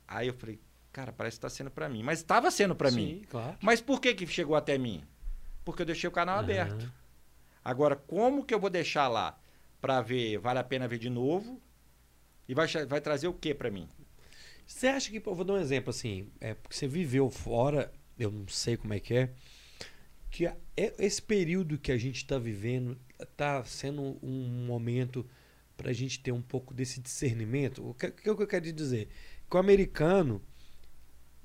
[0.06, 0.60] Aí eu falei,
[0.92, 2.02] cara, parece que está sendo para mim.
[2.02, 3.24] Mas estava sendo para mim.
[3.28, 3.56] Claro.
[3.60, 5.02] Mas por que, que chegou até mim?
[5.64, 6.82] Porque eu deixei o canal aberto.
[6.84, 6.92] Aham.
[7.64, 9.36] Agora, como que eu vou deixar lá
[9.80, 11.60] para ver, vale a pena ver de novo?
[12.48, 13.88] E vai, vai trazer o que para mim?
[14.64, 18.30] Você acha que, eu vou dar um exemplo assim, é porque você viveu fora, eu
[18.30, 19.32] não sei como é que é,
[20.30, 25.26] que é- esse período que a gente está vivendo está sendo um momento
[25.76, 27.88] para a gente ter um pouco desse discernimento.
[27.88, 29.08] O que, que eu quero dizer?
[29.48, 30.42] Que o americano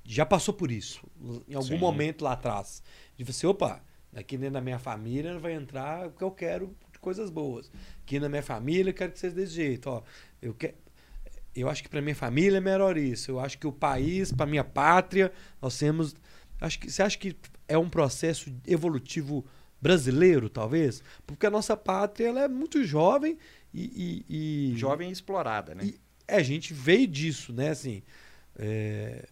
[0.03, 1.05] já passou por isso,
[1.47, 1.77] em algum Sim.
[1.77, 2.82] momento lá atrás.
[3.15, 6.99] De você, opa, aqui dentro da minha família vai entrar o que eu quero de
[6.99, 7.71] coisas boas.
[8.01, 9.89] Aqui na minha família eu quero que seja desse jeito.
[9.89, 10.03] Ó,
[10.41, 10.75] eu quero
[11.55, 13.32] eu acho que para minha família é melhor isso.
[13.32, 16.15] Eu acho que o país, para minha pátria, nós temos.
[16.59, 17.36] Acho que você acha que
[17.72, 19.45] é um processo evolutivo
[19.82, 21.03] brasileiro, talvez?
[21.26, 23.38] Porque a nossa pátria ela é muito jovem
[23.74, 25.86] e, e- e- Jovem e explorada, né?
[25.86, 27.69] e é, a gente veio disso, né?
[27.69, 28.03] Assim,
[28.55, 29.28] é,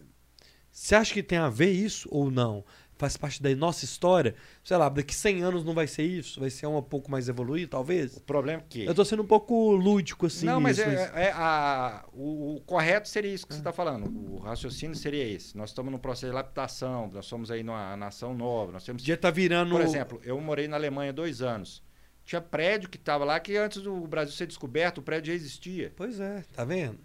[0.70, 2.64] você acha que tem a ver isso ou não?
[3.00, 4.34] Faz parte da nossa história?
[4.62, 6.38] Sei lá, daqui 100 anos não vai ser isso?
[6.38, 8.18] Vai ser um pouco mais evoluído, talvez?
[8.18, 8.84] O problema é que.
[8.84, 10.44] Eu tô sendo um pouco lúdico, assim.
[10.44, 14.06] não, mas nisso, é, é a, o, o correto seria isso que você está falando.
[14.06, 15.56] O raciocínio seria esse.
[15.56, 19.16] Nós estamos num processo de adaptação, nós somos aí numa nação nova, nós temos Já
[19.16, 19.70] tá virando.
[19.70, 21.82] Por exemplo, eu morei na Alemanha dois anos.
[22.22, 25.90] Tinha prédio que estava lá que antes do Brasil ser descoberto, o prédio já existia.
[25.96, 26.98] Pois é, tá vendo?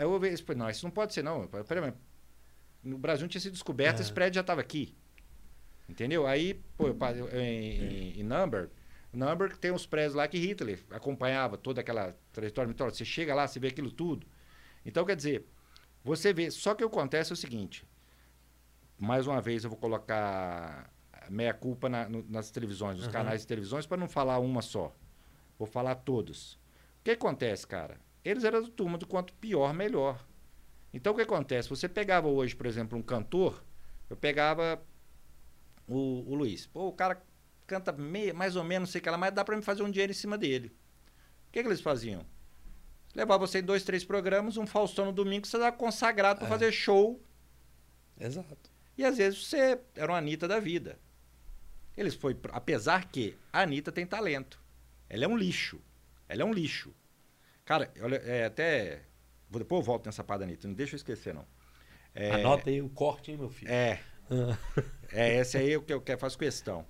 [0.00, 1.48] Eu isso, falei, não, isso não pode ser não.
[1.52, 1.92] Eu Peraí,
[2.86, 4.02] no Brasil não tinha sido descoberto, É.
[4.02, 4.94] esse prédio já estava aqui.
[5.88, 6.26] Entendeu?
[6.26, 6.96] Aí, pô, eu,
[7.28, 8.70] eu- em, em, Nuremberg,
[9.12, 12.98] Nuremberg tem uns prédios lá que Hitler acompanhava toda aquela trajetória mitológica.
[12.98, 14.26] Você chega lá, você vê aquilo tudo.
[14.84, 15.46] Então, quer dizer,
[16.04, 16.50] você vê.
[16.50, 17.84] Só que o que acontece é o seguinte.
[18.98, 20.90] Mais uma vez eu vou colocar
[21.30, 23.12] meia culpa na- no- nas televisões, nos Aham.
[23.12, 24.94] canais de televisões, para não falar uma só.
[25.58, 26.54] Vou falar todos.
[27.00, 27.98] O que acontece, cara?
[28.24, 30.24] Eles eram do turma do quanto pior, melhor.
[30.96, 31.68] Então o que acontece?
[31.68, 33.62] Você pegava hoje, por exemplo, um cantor,
[34.08, 34.82] eu pegava
[35.86, 36.66] o, o Luiz.
[36.66, 37.22] Pô, o cara
[37.66, 39.90] canta meia, mais ou menos, sei o que lá, mas dá pra me fazer um
[39.90, 40.68] dinheiro em cima dele.
[41.48, 42.24] O que, que eles faziam?
[43.14, 46.50] Levava você em dois, três programas, um Faustão no domingo, você dava consagrado pra É.
[46.50, 47.22] fazer show.
[48.18, 48.70] Exato.
[48.96, 50.98] E às vezes você era uma Anitta da vida.
[51.94, 54.58] Eles foi, apesar que a Anitta tem talento.
[55.10, 55.78] Ela é um lixo.
[56.26, 56.94] Ela é um lixo.
[57.66, 59.02] Cara, olha, é até.
[59.50, 61.44] Depois eu volto nessa parte da Anitta, não deixa eu esquecer, não.
[62.14, 63.70] É, Anota aí o corte, hein, meu filho?
[63.70, 64.58] É, Ah,
[65.12, 66.84] é esse aí é o que eu quero, faço questão.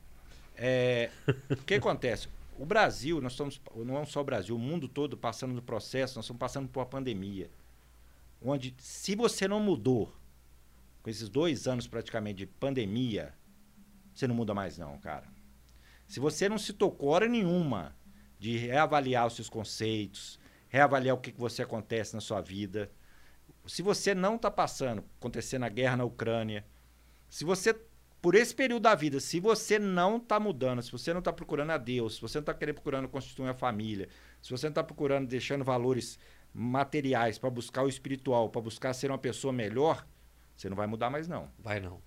[0.57, 1.11] É,
[1.51, 2.29] o que acontece?
[2.59, 6.17] O Brasil, nós estamos, não é só o Brasil, o mundo todo passando no processo,
[6.17, 7.51] nós estamos passando por uma pandemia.
[8.43, 10.13] onde se você não mudou,
[11.03, 13.35] com esses dois anos praticamente de pandemia,
[14.15, 15.27] você não muda mais não, cara.
[16.09, 17.95] Se você não se tocou hora nenhuma
[18.39, 20.39] de reavaliar os seus conceitos,
[20.69, 22.91] reavaliar o que, que você acontece na sua vida,
[23.67, 26.64] se você não está passando, acontecendo a guerra na Ucrânia,
[27.29, 27.75] se você,
[28.23, 31.71] por esse período da vida, se você não está mudando, se você não está procurando
[31.71, 34.09] a Deus, se você não está querendo procurando constituir uma família,
[34.43, 36.19] se você não está procurando, deixando valores
[36.53, 40.07] materiais para buscar o espiritual, para buscar ser uma pessoa melhor,
[40.57, 41.51] você não vai mudar mais não.
[41.59, 42.01] Vai não.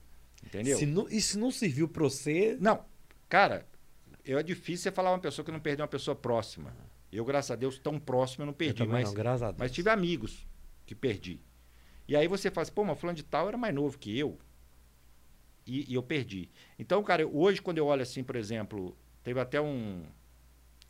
[0.44, 0.78] Entendeu?
[0.78, 2.58] Se não, e se não serviu para você.
[2.60, 2.84] Não,
[3.28, 3.68] cara,
[4.24, 6.74] eu é difícil você falar uma pessoa que não perdeu uma pessoa próxima.
[7.12, 8.82] Eu, graças a Deus, tão próximo eu não perdi.
[8.82, 10.48] Eu mas, não, mas tive amigos
[10.86, 11.40] que perdi.
[12.08, 14.38] E aí você fala assim, pô, mas fulano de tal era mais novo que eu.
[15.66, 16.50] E, e eu perdi.
[16.78, 20.04] Então, cara, hoje quando eu olho assim, por exemplo, teve até um,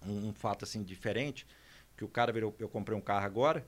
[0.06, 1.46] um, um fato assim diferente,
[1.98, 3.68] que o cara virou, eu comprei um carro agora,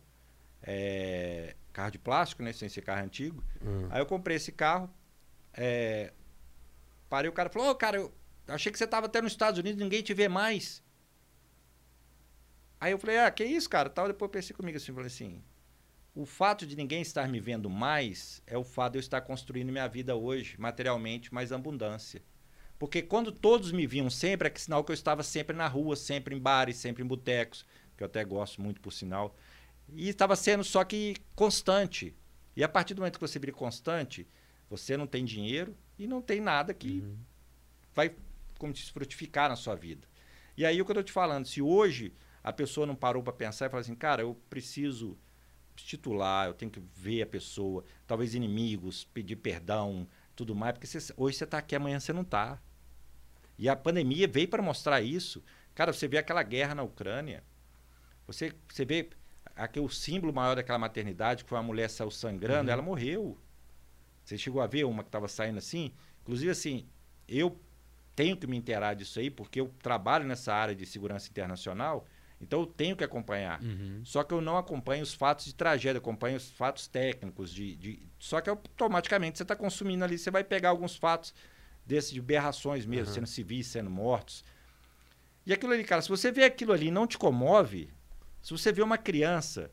[0.63, 3.43] é, carro de plástico, né, sem ser carro antigo.
[3.61, 3.87] Hum.
[3.89, 4.89] Aí eu comprei esse carro,
[5.53, 6.13] é,
[7.09, 8.13] parei o cara falou, ô cara, eu
[8.47, 10.81] achei que você tava até nos Estados Unidos, ninguém te vê mais.
[12.81, 13.91] Aí eu falei, ah, que isso, cara?
[13.91, 15.43] Tal, depois eu pensei comigo assim, falei assim,
[16.15, 19.71] o fato de ninguém estar me vendo mais é o fato de eu estar construindo
[19.71, 22.23] minha vida hoje, materialmente, mais abundância.
[22.79, 25.95] Porque quando todos me viam sempre, é que sinal que eu estava sempre na rua,
[25.95, 27.65] sempre em bares, sempre em botecos,
[27.95, 29.35] que eu até gosto muito, por sinal.
[29.89, 32.15] E estava sendo só que constante.
[32.55, 34.27] E a partir do momento que você vira constante,
[34.69, 37.17] você não tem dinheiro e não tem nada que Uhum.
[37.93, 38.15] vai,
[38.57, 40.07] como diz, frutificar na sua vida.
[40.57, 42.13] E aí o que eu tô te falando, se hoje
[42.43, 45.17] a pessoa não parou para pensar e falar assim, cara, eu preciso
[45.75, 51.13] titular, eu tenho que ver a pessoa, talvez inimigos, pedir perdão, tudo mais, porque você-
[51.17, 52.61] hoje você tá aqui, amanhã você não tá.
[53.57, 55.43] E a pandemia veio para mostrar isso.
[55.73, 57.43] Cara, você vê aquela guerra na Ucrânia,
[58.27, 59.09] você, você vê
[59.55, 62.73] aqui o símbolo maior daquela maternidade, que foi uma mulher que saiu sangrando, Uhum.
[62.73, 63.37] ela morreu.
[64.23, 65.91] Você chegou a ver uma que estava saindo assim?
[66.21, 66.87] Inclusive, assim,
[67.27, 67.59] eu
[68.15, 72.05] tenho que me inteirar disso aí, porque eu trabalho nessa área de segurança internacional,
[72.41, 73.61] então eu tenho que acompanhar.
[73.61, 74.01] Uhum.
[74.03, 77.53] Só que eu não acompanho os fatos de tragédia, eu acompanho os fatos técnicos.
[77.53, 77.99] De, de...
[78.17, 81.33] Só que automaticamente você está consumindo ali, você vai pegar alguns fatos
[81.85, 83.13] desses de berrações mesmo, Aham.
[83.13, 84.43] sendo civis, sendo mortos.
[85.45, 87.89] E aquilo ali, cara, se você vê aquilo ali e não te comove,
[88.41, 89.71] se você vê uma criança,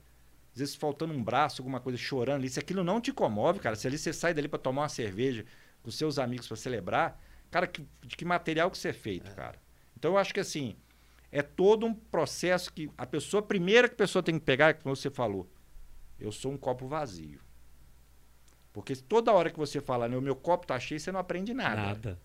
[0.52, 3.76] às vezes faltando um braço, alguma coisa, chorando ali, se aquilo não te comove, cara,
[3.76, 5.44] se ali você sai dali para tomar uma cerveja
[5.82, 9.58] com seus amigos para celebrar, cara, que, de que material que você é feito, cara?
[9.96, 10.76] Então eu acho que assim,
[11.30, 14.70] é todo um processo que a pessoa, a primeira que a pessoa tem que pegar,
[14.70, 15.50] é como você falou,
[16.18, 17.40] eu sou um copo vazio.
[18.72, 21.82] Porque toda hora que você fala, o meu copo tá cheio, você não aprende nada.
[21.82, 22.18] Nada.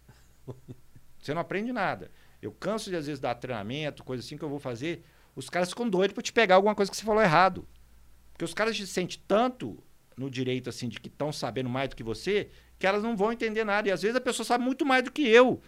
[1.19, 2.11] Você não aprende nada.
[2.41, 5.05] Eu canso de, às vezes, dar treinamento, coisa assim que eu vou fazer.
[5.35, 7.65] Os caras ficam doidos pra te pegar alguma coisa que você falou errado.
[8.33, 9.81] Porque os caras se sentem tanto
[10.17, 13.31] no direito, assim, de que estão sabendo mais do que você, que elas não vão
[13.31, 13.87] entender nada.
[13.87, 15.61] E às vezes a pessoa sabe muito mais do que eu.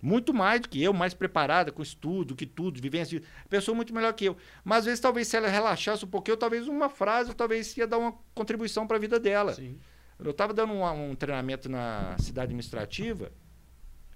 [0.00, 3.22] Muito mais do que eu, mais preparada, com estudo, que tudo, vivência.
[3.48, 4.36] Pessoa muito melhor que eu.
[4.64, 7.98] Mas às vezes, talvez, se ela relaxasse um pouquinho, talvez uma frase, talvez ia dar
[7.98, 9.54] uma contribuição para a vida dela.
[9.54, 9.78] Sim.
[10.18, 13.32] Eu estava dando um, um treinamento na cidade administrativa.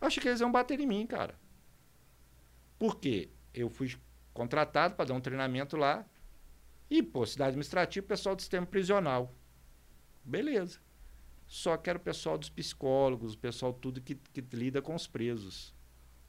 [0.00, 1.34] Eu achei que eles iam bater em mim, cara.
[2.78, 3.30] Por quê?
[3.54, 3.94] Eu fui
[4.32, 6.04] contratado para dar um treinamento lá.
[6.90, 9.34] E, pô, cidade administrativa, pessoal do sistema prisional.
[10.24, 10.80] Beleza.
[11.52, 15.06] Só que era o pessoal dos psicólogos, o pessoal tudo que, que lida com os
[15.06, 15.74] presos.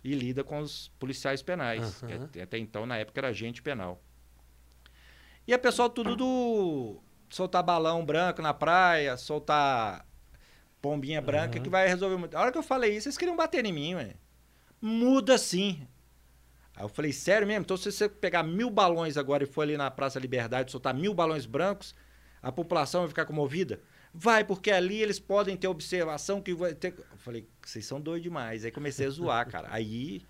[0.03, 2.01] E lida com os policiais penais.
[2.01, 2.29] que Aham.
[2.43, 4.03] até- então, na época, era agente penal.
[5.47, 10.05] E a pessoal tudo do soltar balão branco na praia, soltar
[10.81, 11.63] pombinha branca Aham.
[11.63, 12.35] que vai resolver muito.
[12.35, 14.15] A hora que eu falei isso, eles queriam bater em mim, ué.
[14.81, 15.87] Muda sim.
[16.75, 17.61] Aí eu falei, sério mesmo?
[17.61, 21.13] Então se você pegar mil balões agora e for ali na Praça Liberdade soltar mil
[21.13, 21.95] balões brancos,
[22.41, 23.81] a população vai ficar comovida?
[24.13, 26.93] Vai, porque ali eles podem ter observação que vai ter.
[26.97, 28.63] Eu falei, vocês são doidos demais.
[28.63, 29.67] Aí comecei a zoar, cara.
[29.71, 30.21] Aí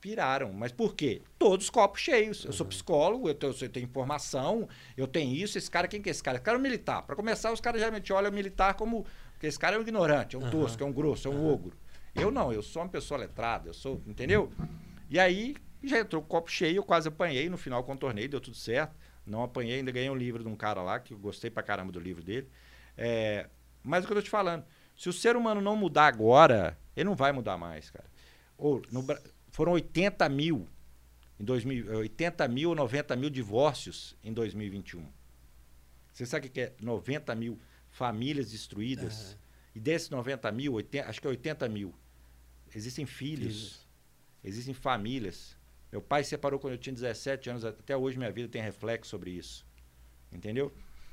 [0.00, 0.52] piraram.
[0.52, 1.22] Mas por quê?
[1.38, 2.44] Todos os copos cheios.
[2.44, 5.58] Eu sou psicólogo, eu tenho, eu tenho informação, eu tenho isso.
[5.58, 6.36] Esse cara, quem que é esse cara?
[6.36, 7.02] Esse cara é um militar.
[7.02, 9.06] Para começar, os caras geralmente olham o militar como.
[9.32, 11.76] Porque esse cara é um ignorante, é um tosco, é um grosso, é um ogro.
[12.14, 14.02] Eu não, eu sou uma pessoa letrada, eu sou.
[14.06, 14.52] Entendeu?
[15.08, 17.48] E aí já entrou o copo cheio, eu quase apanhei.
[17.48, 18.94] No final contornei, deu tudo certo.
[19.26, 21.92] Não apanhei, ainda ganhei um livro de um cara lá, que eu gostei pra caramba
[21.92, 22.48] do livro dele.
[23.02, 23.48] É,
[23.82, 24.62] mas o que eu tô te falando,
[24.94, 28.04] se o ser humano não mudar agora, ele não vai mudar mais, cara.
[28.58, 29.02] Ou, no
[29.48, 30.68] foram 80 mil
[31.38, 35.06] em 2000, 80 mil ou 90 mil divórcios em 2021.
[36.12, 39.38] Você sabe o que é 90 mil famílias destruídas?
[39.74, 41.94] E desses 90 mil, 80, acho que é 80 mil,
[42.74, 43.88] existem filhos, Filhos.
[44.44, 45.56] existem famílias.
[45.90, 49.10] Meu pai se separou quando eu tinha 17 anos, até hoje minha vida tem reflexo
[49.10, 49.64] sobre isso.
[50.30, 50.72] Entendeu?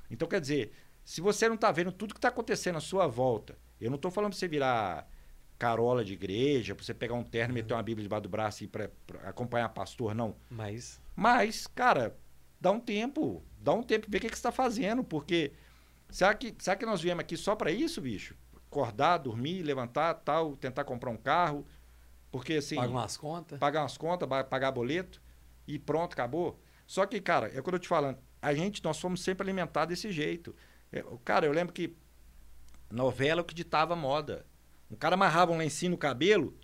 [0.09, 0.71] Então, quer dizer,
[1.07, 4.11] se você não está vendo tudo que está acontecendo à sua volta, eu não estou
[4.11, 5.09] falando para você virar
[5.57, 8.65] carola de igreja, para você pegar um terno e meter uma Bíblia debaixo do braço
[8.65, 8.91] e para
[9.23, 10.35] acompanhar pastor, não.
[10.49, 11.01] Mas.
[11.15, 12.13] Mas, cara,
[12.59, 13.41] dá um tempo.
[13.57, 15.53] Dá um tempo, ver o que, que você está fazendo, porque.
[16.09, 18.35] Será que, será que nós viemos aqui só para isso, bicho?
[18.69, 21.65] Acordar, dormir, levantar, tal, tentar comprar um carro.
[22.29, 22.75] Porque assim.
[22.75, 23.57] Pagar umas contas?
[23.57, 25.21] Pagar umas contas, pagar boleto
[25.65, 26.59] e pronto, acabou.
[26.85, 28.17] Só que, cara, é o que eu te falando.
[28.41, 30.53] A gente, nós fomos sempre alimentados desse jeito.
[30.91, 31.95] É, cara, eu lembro que
[32.89, 34.45] novela é o que ditava moda.
[34.89, 36.57] Um cara amarrava um lencinho no cabelo,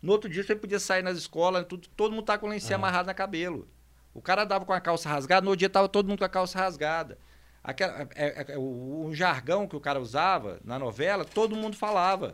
[0.00, 2.74] no outro dia você podia sair nas escolas, tudo, todo mundo tá com o lencinho
[2.74, 2.76] ah.
[2.76, 3.68] amarrado no cabelo.
[4.14, 6.28] O cara dava com a calça rasgada, no outro dia tava todo mundo com a
[6.28, 7.18] calça rasgada.
[7.62, 11.76] Aquela, é, é, é, o, o, jargão que o cara usava na novela, todo mundo
[11.76, 12.32] falava.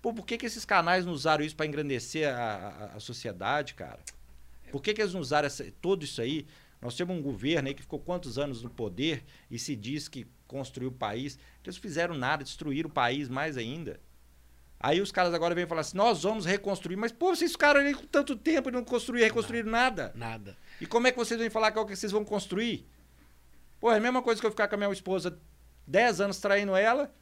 [0.00, 3.74] Pô, por que, que esses canais não usaram isso para engrandecer a, a, a, sociedade,
[3.74, 4.00] cara?
[4.70, 6.46] Por que, que eles não usaram essa, tudo isso aí?
[6.82, 10.26] Nós temos um governo aí que ficou quantos anos no poder e se diz que
[10.48, 11.38] construiu o país.
[11.62, 14.00] Eles fizeram nada, destruíram o país mais ainda.
[14.80, 16.96] Aí os caras agora vêm falar assim: nós vamos reconstruir.
[16.96, 20.12] Mas, pô, vocês ficaram ali com tanto tempo e não construíram, reconstruíram nada.
[20.16, 20.58] Nada.
[20.80, 22.84] E como é que vocês vêm falar que é o que vocês vão construir?
[23.78, 25.38] Pô, é a mesma coisa que eu ficar com a minha esposa
[25.86, 27.14] 10 anos traindo ela.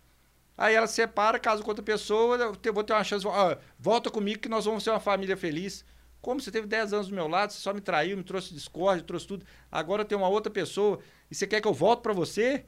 [0.56, 3.26] Aí ela se separa, casa com outra pessoa, eu vou ter uma chance.
[3.26, 5.84] Ó, volta comigo que nós vamos ser uma família feliz.
[6.20, 9.04] Como você teve 10 anos do meu lado, você só me traiu, me trouxe discórdia,
[9.04, 9.46] trouxe tudo.
[9.70, 11.00] Agora tem uma outra pessoa
[11.30, 12.64] e você quer que eu volte para você?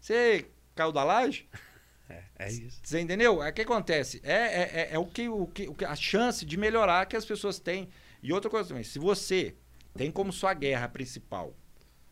[0.00, 1.48] Você caiu da laje?
[2.08, 2.80] É, é isso.
[2.84, 3.42] Você entendeu?
[3.42, 4.20] É o que acontece?
[4.22, 7.58] É, é, é, é o, que, o, que, a chance de melhorar que as pessoas
[7.58, 7.88] têm.
[8.22, 9.56] E outra coisa também, se você
[9.92, 11.52] tem como sua guerra principal,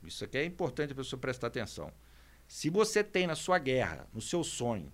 [0.02, 1.92] isso aqui é importante a pessoa prestar atenção.
[2.46, 4.92] Se você tem na sua guerra, no seu sonho,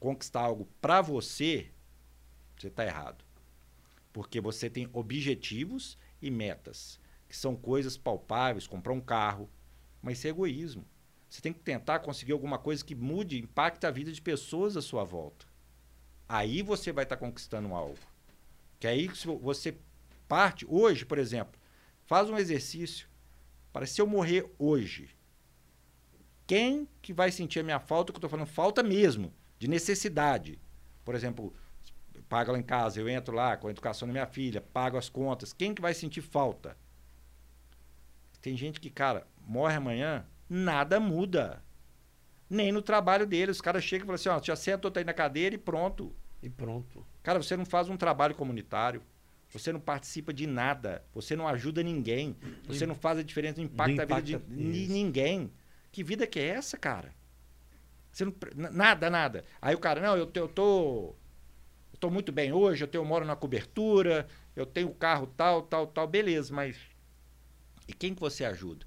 [0.00, 1.70] conquistar algo para você,
[2.58, 3.24] você está errado.
[4.12, 9.48] Porque você tem objetivos e metas, que são coisas palpáveis, comprar um carro,
[10.02, 10.84] mas isso é egoísmo.
[11.28, 14.82] Você tem que tentar conseguir alguma coisa que mude, impacte a vida de pessoas à
[14.82, 15.46] sua volta.
[16.28, 17.98] Aí você vai estar tá conquistando algo.
[18.78, 19.08] Que aí
[19.40, 19.76] você
[20.28, 21.60] parte hoje, por exemplo,
[22.04, 23.08] faz um exercício
[23.72, 25.08] para se eu morrer hoje,
[26.46, 30.58] quem que vai sentir a minha falta, que eu estou falando falta mesmo, de necessidade.
[31.04, 31.54] Por exemplo,
[32.32, 35.10] pago lá em casa, eu entro lá com a educação da minha filha, pago as
[35.10, 35.52] contas.
[35.52, 36.78] Quem que vai sentir falta?
[38.40, 41.62] Tem gente que, cara, morre amanhã, nada muda.
[42.48, 43.50] Nem no trabalho dele.
[43.50, 46.16] Os caras chegam e falam assim: ó, já sentou tá aí na cadeira e pronto.
[46.42, 47.06] E pronto.
[47.22, 49.02] Cara, você não faz um trabalho comunitário.
[49.50, 51.04] Você não participa de nada.
[51.14, 52.34] Você não ajuda ninguém.
[52.66, 54.92] Você não faz a diferença, não impacta, não impacta a vida de isso.
[54.92, 55.52] ninguém.
[55.90, 57.14] Que vida que é essa, cara?
[58.10, 59.44] Você não, nada, nada.
[59.60, 61.14] Aí o cara, não, eu, eu tô.
[62.02, 64.26] Tô muito bem hoje, eu, tenho, eu moro na cobertura,
[64.56, 66.76] eu tenho carro tal, tal, tal, beleza, mas.
[67.86, 68.84] E quem que você ajuda?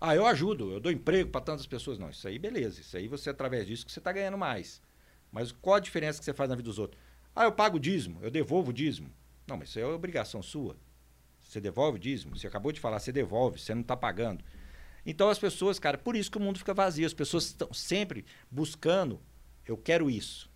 [0.00, 1.98] Ah, eu ajudo, eu dou emprego para tantas pessoas.
[1.98, 2.80] Não, isso aí beleza.
[2.80, 4.80] Isso aí você, através disso, que você está ganhando mais.
[5.32, 7.02] Mas qual a diferença que você faz na vida dos outros?
[7.34, 9.10] Ah, eu pago dízimo, eu devolvo o dízimo.
[9.44, 10.76] Não, mas isso é obrigação sua.
[11.40, 12.38] Você devolve o dízimo?
[12.38, 14.44] Você acabou de falar, você devolve, você não está pagando.
[15.04, 17.04] Então as pessoas, cara, por isso que o mundo fica vazio.
[17.04, 19.20] As pessoas estão sempre buscando,
[19.66, 20.51] eu quero isso.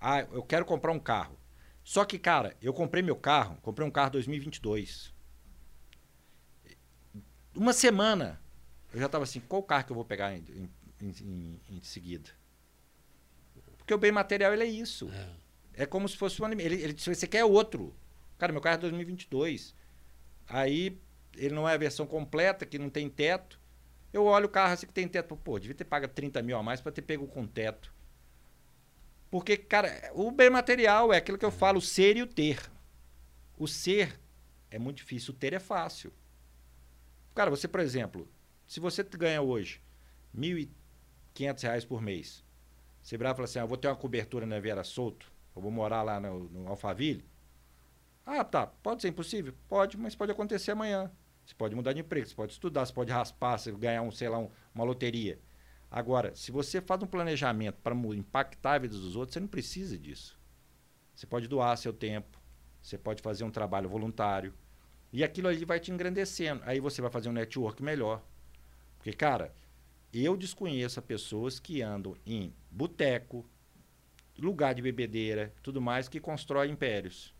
[0.00, 1.38] Ah, eu quero comprar um carro.
[1.82, 5.14] Só que, cara, eu comprei meu carro, comprei um carro 2022
[7.58, 8.40] uma semana,
[8.92, 10.70] eu já estava assim, qual carro que eu vou pegar em,
[11.00, 12.30] em, em, em seguida?
[13.76, 15.10] Porque o bem material ele é isso.
[15.74, 17.94] É, é como se fosse um ele, ele Você quer outro.
[18.38, 19.74] Cara, meu carro é 2022.
[20.46, 21.00] Aí
[21.36, 23.58] ele não é a versão completa, que não tem teto.
[24.12, 25.36] Eu olho o carro assim que tem teto.
[25.36, 27.92] Pô, devia ter pago 30 mil a mais para ter pego com teto.
[29.30, 32.60] Porque, cara, o bem material é aquilo que eu falo, o ser e o ter.
[33.58, 34.18] O ser
[34.70, 36.12] é muito difícil, o ter é fácil.
[37.34, 38.28] Cara, você, por exemplo,
[38.66, 39.82] se você ganha hoje
[40.34, 40.70] R$
[41.34, 42.44] 1.500 por mês,
[43.02, 45.62] você virar e falar assim, ah, eu vou ter uma cobertura na Vera Solto, eu
[45.62, 47.24] vou morar lá no, no Alphaville.
[48.24, 49.54] Ah, tá, pode ser impossível?
[49.68, 51.10] Pode, mas pode acontecer amanhã.
[51.44, 54.28] Você pode mudar de emprego, você pode estudar, você pode raspar, você ganhar um, sei
[54.28, 55.38] lá, um, uma loteria.
[55.90, 59.98] Agora, se você faz um planejamento para impactar a vida dos outros, você não precisa
[59.98, 60.38] disso.
[61.14, 62.38] Você pode doar seu tempo,
[62.82, 64.54] você pode fazer um trabalho voluntário,
[65.12, 66.62] e aquilo ali vai te engrandecendo.
[66.64, 68.22] Aí você vai fazer um network melhor.
[68.98, 69.54] Porque, cara,
[70.12, 73.44] eu desconheço pessoas que andam em boteco,
[74.38, 77.34] lugar de bebedeira, tudo mais, que constrói impérios.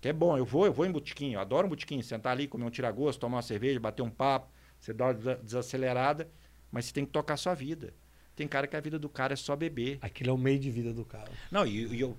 [0.00, 2.64] Que é bom, eu vou, eu vou em botiquinho, adoro um botiquinho, sentar ali, comer
[2.64, 6.30] um tiragosto, tomar uma cerveja, bater um papo, você dá uma desacelerada,
[6.70, 7.94] mas você tem que tocar a sua vida.
[8.36, 9.98] Tem cara que a vida do cara é só beber.
[10.00, 11.30] Aquilo é o meio de vida do cara.
[11.50, 12.16] Não, e, e eu.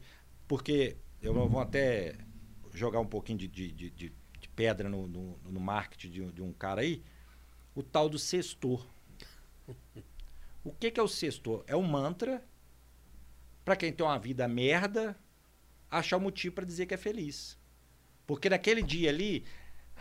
[0.48, 2.16] Porque eu vou até
[2.74, 6.52] jogar um pouquinho de, de, de, de pedra no, no, no marketing de, de, um
[6.52, 7.02] cara aí.
[7.74, 8.86] o tal do sextor.
[10.64, 11.64] O que, que é o sextor?
[11.66, 12.46] É um mantra
[13.66, 15.18] para quem tem uma vida merda
[15.90, 17.58] achar um motivo para dizer que é feliz.
[18.26, 19.44] Porque naquele dia ali,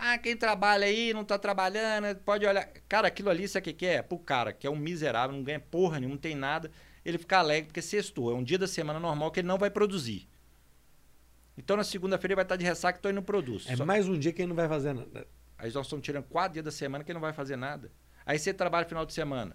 [0.01, 2.67] ah, quem trabalha aí não tá trabalhando, pode olhar.
[2.89, 4.01] Cara, aquilo ali, sabe o que, é?
[4.03, 6.71] Pro cara que é um miserável, não ganha porra nenhuma, não tem nada,
[7.05, 8.31] ele fica alegre porque sextou.
[8.31, 10.29] É um dia da semana normal que ele não vai produzir.
[11.57, 13.69] Então na segunda-feira ele vai estar de ressaca, então ele não produz.
[13.69, 15.27] É Só- mais um dia que ele não vai fazer nada.
[15.59, 17.93] Aí nós estamos tirando quatro dias da semana que ele não vai fazer nada.
[18.25, 19.55] Aí você trabalha final de semana.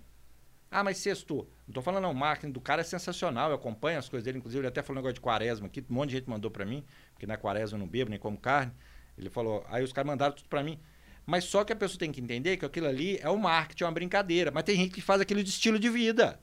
[0.69, 1.49] Ah, mas sextou.
[1.67, 4.37] Não tô falando não, o marketing do cara é sensacional, eu acompanho as coisas dele,
[4.37, 6.65] inclusive ele até falou um negócio de quaresma aqui, um monte de gente mandou pra
[6.65, 8.71] mim, porque na quaresma eu não bebo nem como carne.
[9.17, 10.79] Ele falou, aí os caras mandaram tudo pra mim.
[11.25, 13.87] Mas só que a pessoa tem que entender que aquilo ali é o marketing, é
[13.87, 14.51] uma brincadeira.
[14.51, 16.39] Mas tem gente que faz aquilo de estilo de vida.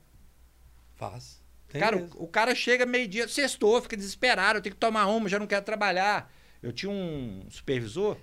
[0.95, 1.41] Faz.
[1.69, 5.29] Tem cara, o, o cara chega meio-dia, sextou, fica desesperado, eu tenho que tomar uma,
[5.29, 6.31] já não quero trabalhar.
[6.61, 8.17] Eu tinha um supervisor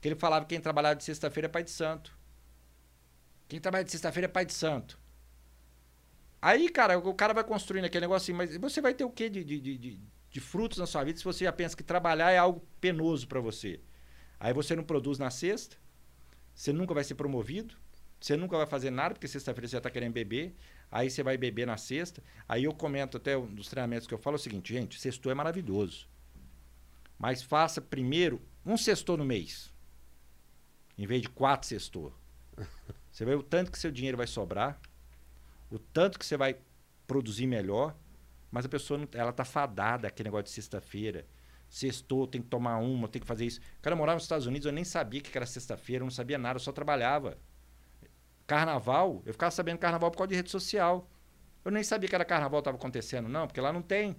[0.00, 2.16] que ele falava que quem trabalhava de sexta-feira é pai de santo.
[3.48, 4.98] Quem trabalha de sexta-feira é pai de santo.
[6.40, 9.28] Aí, cara, o cara vai construindo aquele negócio assim, mas você vai ter o quê
[9.30, 10.00] de, de, de, de-
[10.32, 13.38] de frutos na sua vida se você já pensa que trabalhar é algo penoso para
[13.38, 13.78] você?
[14.40, 15.76] Aí você não produz na sexta,
[16.54, 17.76] você nunca vai ser promovido,
[18.18, 20.56] você nunca vai fazer nada, porque sexta-feira você já está querendo beber,
[20.90, 22.22] aí você vai beber na sexta.
[22.48, 25.30] Aí eu comento até um dos treinamentos que eu falo é o seguinte, gente, sextou
[25.30, 26.08] é maravilhoso.
[27.18, 29.72] Mas faça primeiro um sextor no mês,
[30.96, 32.12] em vez de quatro sextor.
[33.12, 34.80] Você vê o tanto que seu dinheiro vai sobrar,
[35.70, 36.56] o tanto que você vai
[37.06, 37.94] produzir melhor,
[38.52, 41.26] mas a pessoa não, ela tá fadada aquele negócio de sexta-feira.
[41.68, 43.60] Sextou, tem que tomar uma, tem que fazer isso.
[43.78, 46.56] O cara morava nos Estados Unidos, eu nem sabia que era sexta-feira, não sabia nada,
[46.56, 47.38] eu só trabalhava.
[48.46, 51.08] Carnaval, eu ficava sabendo carnaval por causa de rede social.
[51.64, 54.16] Eu nem sabia que era carnaval estava acontecendo, não, porque lá não tem.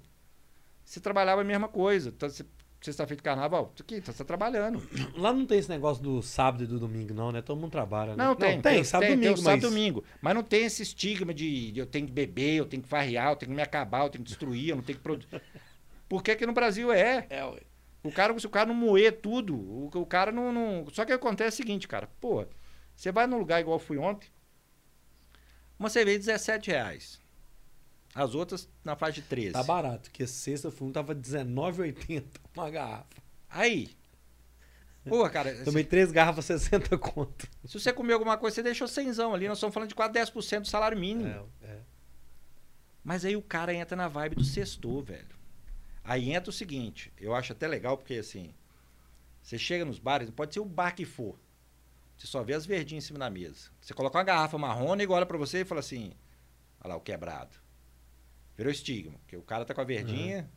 [0.85, 2.11] Você trabalhava a mesma coisa.
[2.11, 2.45] Tá, você-
[2.84, 4.85] Sexta-feira de carnaval, aqui, tá, você tá trabalhando.
[5.15, 7.41] Lá não tem esse negócio do sábado e do domingo, não, né?
[7.41, 8.22] Todo mundo trabalha, né?
[8.22, 9.72] Não, tem, tem, sábado e tem, domingo, tem o sábado mas...
[9.72, 10.03] domingo.
[10.22, 13.31] Mas não tem esse estigma de, de eu tenho que beber, eu tenho que farrear,
[13.31, 15.30] eu tenho que me acabar, eu tenho que destruir, eu não tenho que produzir.
[16.10, 17.26] Porque aqui no Brasil é.
[17.30, 17.61] É, ué.
[18.03, 20.85] O cara, se o cara não moer tudo, o, o cara não, não.
[20.91, 22.45] Só que acontece o seguinte, cara, pô,
[22.93, 24.27] você vai num lugar igual eu fui ontem,
[25.80, 27.22] uma cerveja de 17 reais.
[28.14, 29.53] As outras na faixa de 13.
[29.53, 32.23] Tá barato, porque sexta fundo tava R$19,80
[32.56, 33.23] uma garrafa.
[33.49, 33.90] Aí.
[35.06, 37.48] Pô, cara, Tomei três garrafas, 60 conto.
[37.65, 39.48] se você comer alguma coisa, você deixou cenzão ali.
[39.48, 41.49] Nós estamos falando de quase 10% do salário mínimo.
[41.61, 41.80] É, é.
[43.03, 45.35] Mas aí o cara entra na vibe do sextor, velho.
[46.03, 48.53] Aí entra o seguinte, eu acho até legal, porque assim,
[49.41, 51.38] você chega nos bares, pode ser o bar que for.
[52.18, 53.69] Você só vê as verdinhas em cima da mesa.
[53.81, 56.14] Você coloca uma garrafa marrom e olha pra você e fala assim:
[56.81, 57.62] olha lá, o quebrado.
[58.55, 60.49] Virou estigma, porque o cara tá com a verdinha,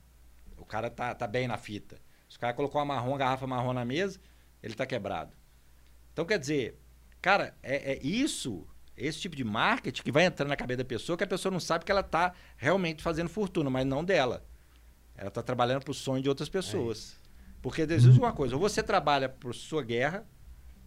[0.56, 1.98] o cara tá, tá bem na fita.
[2.28, 4.20] Se o cara colocou uma marrom, uma garrafa marrom na mesa,
[4.62, 5.34] ele tá quebrado.
[6.12, 6.78] Então quer dizer,
[7.22, 8.66] cara, é, é isso,
[8.96, 11.60] esse tipo de marketing que vai entrando na cabeça da pessoa, que a pessoa não
[11.60, 14.44] sabe que ela tá realmente fazendo fortuna, mas não dela.
[15.16, 17.18] Ela tá trabalhando pro sonho de outras pessoas.
[17.62, 20.26] Porque Deus diz uma coisa, ou você trabalha por sua guerra,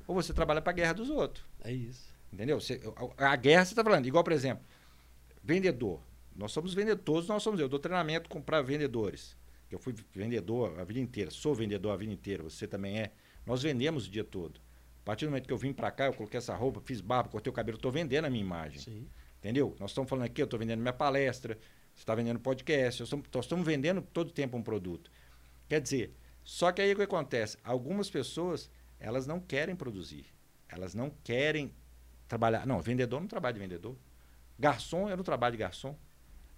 [0.07, 1.43] ou você trabalha pra guerra dos outros.
[1.63, 2.13] É isso.
[2.31, 2.59] Entendeu?
[2.61, 2.79] Você-
[3.17, 4.05] a, a guerra você está falando.
[4.05, 4.63] Igual, por exemplo,
[5.43, 6.01] vendedor.
[6.39, 7.59] Nós somos vendedores, todos nós somos.
[7.59, 9.37] Eu dou treinamento para vendedores.
[9.69, 13.11] Eu fui vendedor a vida inteira, sou vendedor a vida inteira, você também é.
[13.45, 14.59] Nós vendemos o dia todo.
[15.01, 17.29] A partir do momento que eu vim para cá, eu coloquei essa roupa, fiz barba,
[17.29, 18.79] cortei o cabelo, estou vendendo a minha imagem.
[18.79, 19.07] Sim.
[19.37, 19.75] Entendeu?
[19.79, 21.55] Nós estamos falando aqui, eu estou vendendo minha palestra,
[21.93, 25.11] você está vendendo podcast, estamos, nós estamos vendendo todo tempo um produto.
[25.67, 27.57] Quer dizer, só que aí o que acontece?
[27.63, 30.25] Algumas pessoas, elas não querem produzir.
[30.69, 31.73] Elas não querem
[32.27, 32.65] trabalhar.
[32.65, 33.95] Não, vendedor não trabalha de vendedor.
[34.57, 35.97] Garçom, eu não trabalho de garçom.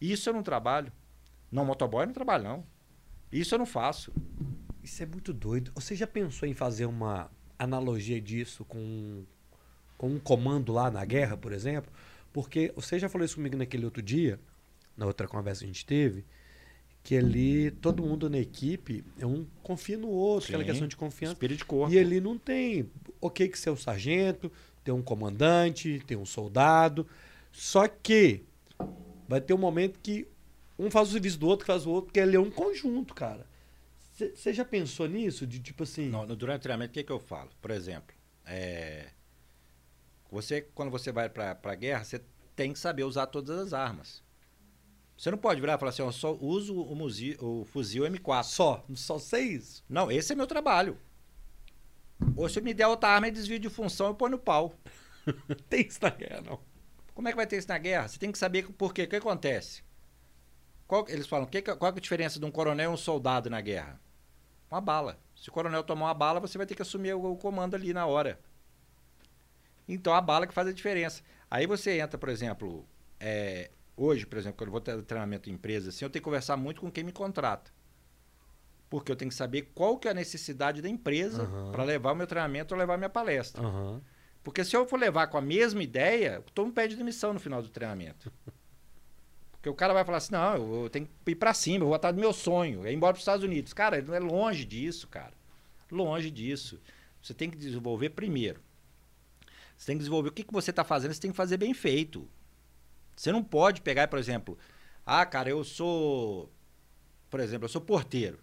[0.02, 0.92] Isso eu não trabalho.
[1.52, 2.66] Não, motoboy eu não trabalho, não.
[3.32, 4.12] Isso eu não faço.
[4.84, 5.72] Isso é muito doido.
[5.76, 9.24] Você já pensou em fazer uma analogia disso com,
[9.98, 11.92] com um comando lá na guerra, por exemplo?
[12.34, 14.40] Porque você já falou isso comigo naquele outro dia,
[14.98, 16.26] na outra conversa que a gente teve,
[17.04, 20.70] que ali todo mundo na equipe, um confia no outro, aquela Sim.
[20.70, 21.34] questão de confiança.
[21.34, 21.94] Espírito de corpo.
[21.94, 24.52] E ali não tem ok que ser o sargento,
[24.84, 27.06] tem um comandante, tem um soldado.
[27.52, 28.46] Só que
[29.32, 30.28] vai ter um momento que
[30.78, 33.14] um faz o serviço do outro, que faz o outro, porque ali é um conjunto,
[33.14, 33.48] cara.
[34.14, 35.48] Você já pensou nisso?
[35.48, 36.10] De tipo assim.
[36.10, 37.50] No- no- durante o treinamento, o que, que eu falo?
[37.62, 38.14] Por exemplo,
[38.46, 39.08] é,
[40.30, 42.22] você, quando você vai para a guerra, você
[42.56, 44.22] tem que saber usar todas as armas.
[45.18, 48.44] Você não pode virar e falar assim, eu só uso o, muzi- o fuzil M4.
[48.44, 49.84] Só, só seis?
[49.88, 50.98] Não, esse é meu trabalho.
[52.36, 54.74] Ou se me der outra arma e desvio de função, eu ponho no pau.
[55.70, 56.60] Tem isso na guerra, não.
[57.14, 58.08] Como é que vai ter isso na guerra?
[58.08, 59.04] Você tem que saber por quê.
[59.04, 59.84] O que acontece?
[60.88, 63.62] Qual- eles falam, que, qual é a diferença de um coronel e um soldado na
[63.62, 64.00] guerra?
[64.70, 65.20] Uma bala.
[65.36, 67.94] Se o coronel tomar uma bala, você vai ter que assumir o, o comando ali
[67.94, 68.40] na hora.
[69.88, 71.22] Então a bala que faz a diferença.
[71.50, 72.86] Aí você entra, por exemplo,
[73.20, 76.26] é, hoje, por exemplo, quando eu vou ter treinamento em empresa, assim, eu tenho que
[76.26, 77.72] conversar muito com quem me contrata.
[78.90, 81.72] Porque eu tenho que saber qual que é a necessidade da empresa Aham.
[81.72, 83.62] para levar o meu treinamento ou levar a minha palestra.
[83.66, 84.02] Aham.
[84.44, 87.62] Porque se eu for levar com a mesma ideia, todo mundo pede demissão no final
[87.62, 88.32] do treinamento.
[89.52, 91.88] Porque o cara vai falar assim, não, eu eu tenho que ir para cima, eu
[91.88, 93.74] vou atrás do meu sonho, é ir embora para os Estados Unidos.
[93.74, 95.34] Cara, é longe disso, cara.
[95.92, 96.82] Longe disso.
[97.22, 98.60] Você tem que desenvolver primeiro.
[99.78, 101.74] Você tem que desenvolver o que, que você está fazendo, você tem que fazer bem
[101.74, 102.28] feito.
[103.16, 104.58] Você não pode pegar, por exemplo,
[105.06, 106.52] ah, cara, eu sou,
[107.30, 108.40] por exemplo, eu sou porteiro.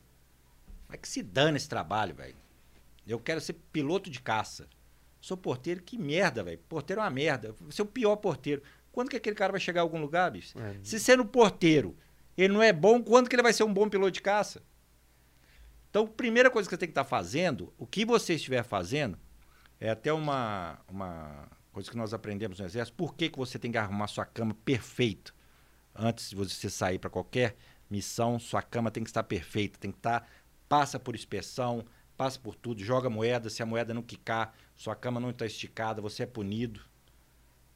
[0.88, 2.36] Mas que se dane esse trabalho, velho.
[3.06, 4.68] Eu quero ser piloto de caça.
[5.20, 6.58] Sou porteiro, que merda, velho.
[6.68, 7.54] Porteiro é uma merda.
[7.60, 8.62] Você é o pior porteiro.
[8.92, 10.58] Quando que aquele cara vai chegar a algum lugar, bicho?
[10.58, 10.76] É.
[10.82, 11.96] Se sendo porteiro,
[12.36, 14.62] ele não é bom, quando que ele vai ser um bom piloto de caça?
[15.90, 19.18] Então, a primeira coisa que você tem que estar fazendo, o que você estiver fazendo,
[19.80, 23.72] é até uma, uma coisa que nós aprendemos no Exército, por que, que você tem
[23.72, 25.32] que arrumar sua cama perfeita?
[25.94, 27.56] Antes de você sair para qualquer
[27.90, 30.28] missão, sua cama tem que estar perfeita, tem que estar,
[30.68, 31.84] passa por inspeção,
[32.18, 36.02] passa por tudo, joga moeda, se a moeda não quicar, sua cama não está esticada,
[36.02, 36.80] você é punido.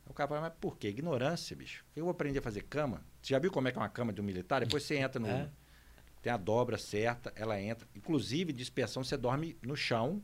[0.04, 0.88] O cara fala, mas por quê?
[0.88, 1.84] Ignorância, bicho.
[1.94, 3.02] Eu vou aprender a fazer cama.
[3.22, 4.60] Você já viu como é que é uma cama de um militar?
[4.60, 5.28] Depois você entra no.
[5.28, 5.48] É.
[6.20, 7.86] Tem a dobra certa, ela entra.
[7.94, 10.20] Inclusive, dispersão, você dorme no chão.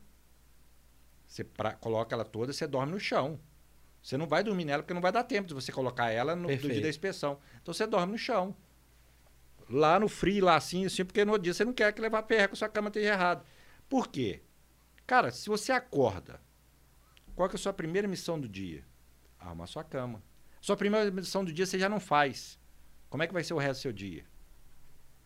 [1.27, 3.39] Você pra- coloca ela toda, você dorme no chão.
[4.03, 6.49] Você não vai dormir nela porque não vai dar tempo de você colocar ela no,
[6.49, 7.39] no dia da inspeção.
[7.62, 8.55] Então você dorme no chão.
[9.70, 12.57] Lá no frio, lá assim, assim, porque no dia você não quer que levar perreco,
[12.57, 13.45] sua cama esteja errado.
[13.89, 14.43] Por quê?
[15.06, 16.40] Cara, se você acorda,
[17.35, 18.85] qual é a sua primeira missão do dia?
[19.39, 20.23] Arrumar sua cama.
[20.60, 22.59] Sua primeira missão do dia você já não faz.
[23.09, 24.27] Como é que vai ser o resto do seu dia?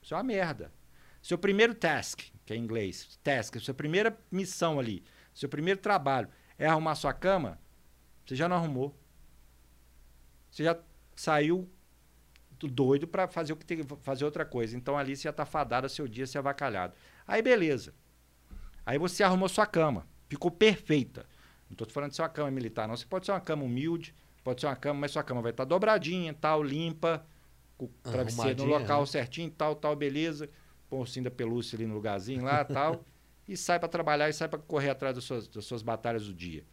[0.01, 0.73] Isso é uma merda.
[1.21, 6.29] Seu primeiro task, que é em inglês, task, sua primeira missão ali, seu primeiro trabalho
[6.59, 7.61] é arrumar sua cama,
[8.25, 8.97] você já não arrumou.
[10.51, 10.79] Você já
[11.17, 11.69] saiu
[12.59, 14.77] do doido para fazer o que tem fazer outra coisa.
[14.77, 16.95] Então ali você já tá fadado seu dia ser avacalhado.
[17.27, 17.95] Aí beleza.
[18.85, 21.27] Aí você arrumou sua cama, ficou perfeita.
[21.69, 22.97] Não estou falando de ser uma cama militar, não.
[22.97, 24.15] Você pode ser uma cama humilde,
[24.45, 27.25] pode ser uma cama, mas sua cama vai estar dobradinha, tal, limpa,
[27.79, 29.07] com o travesseiro no local né?
[29.07, 30.51] certinho, tal, tal, beleza.
[30.91, 33.05] Põe o ursinho da pelúcia ali no lugarzinho lá, tal.
[33.49, 36.35] e sai para trabalhar e sai para correr atrás das suas, das suas batalhas do
[36.35, 36.65] dia.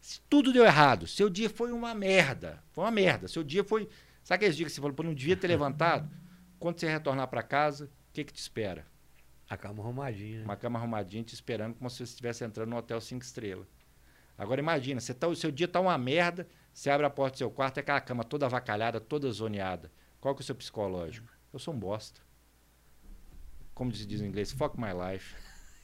[0.00, 2.62] Se tudo deu errado, seu dia foi uma merda.
[2.72, 3.26] Foi uma merda.
[3.26, 3.88] Seu dia foi.
[4.22, 6.10] Sabe aqueles dias que você falou, pô, não devia ter levantado?
[6.58, 8.86] Quando você retornar para casa, o que, que te espera?
[9.54, 10.38] A cama arrumadinha.
[10.40, 10.44] né?
[10.44, 13.66] Uma cama arrumadinha te esperando como se você estivesse entrando num hotel cinco estrelas.
[14.36, 17.38] Agora imagina, você tá, o seu dia tá uma merda, você abre a porta do
[17.38, 19.92] seu quarto, é aquela cama toda avacalhada, toda zoneada.
[20.20, 21.28] Qual que é o seu psicológico?
[21.52, 22.20] Eu sou um bosta.
[23.72, 25.36] Como se diz em inglês, fuck my life.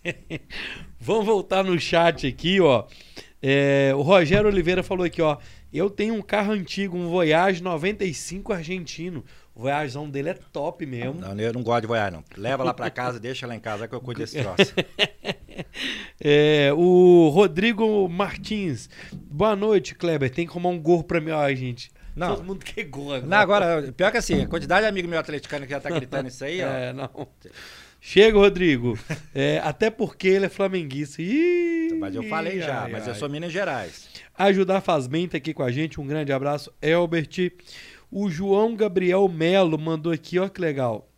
[0.99, 2.89] Vamos voltar no chat aqui, ó.
[3.41, 5.39] É, o Rogério Oliveira falou aqui, ó.
[5.73, 9.25] Eu tenho um carro antigo, um Voyage 95 argentino.
[9.55, 11.21] O dele é top mesmo.
[11.21, 12.25] Não, eu não gosto de voar, não.
[12.37, 14.75] Leva lá pra casa, deixa lá em casa que eu cuido desse troço.
[16.23, 18.89] É, o Rodrigo Martins.
[19.13, 20.31] Boa noite, Kleber.
[20.31, 21.91] Tem que arrumar um gorro pra mim, ó, gente.
[22.15, 22.35] Não.
[22.37, 23.27] Todo mundo quer gorro agora.
[23.27, 26.29] Não, agora, pior que assim, a quantidade de amigo meu atleticano que já tá gritando
[26.29, 26.67] isso aí, ó.
[26.69, 27.29] É, não.
[28.01, 28.99] Chega, Rodrigo.
[29.35, 31.23] É, até porque ele é flamenguista.
[31.23, 33.19] Ih, Mas eu falei já, ai, mas eu ai.
[33.19, 34.09] sou Minas Gerais.
[34.37, 36.01] Ajudar faz bem, tá aqui com a gente.
[36.01, 37.51] Um grande abraço, Elbert.
[38.11, 41.09] O João Gabriel Melo mandou aqui, ó que legal.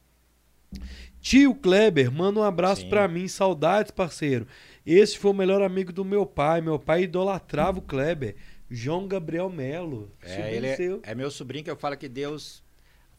[1.20, 3.28] Tio Kleber, manda um abraço pra mim.
[3.28, 4.46] Saudades, parceiro.
[4.84, 6.60] Esse foi o melhor amigo do meu pai.
[6.60, 8.34] Meu pai idolatrava o Kleber.
[8.68, 10.10] João Gabriel Melo.
[10.20, 12.62] É, ele é, é meu sobrinho que eu falo que Deus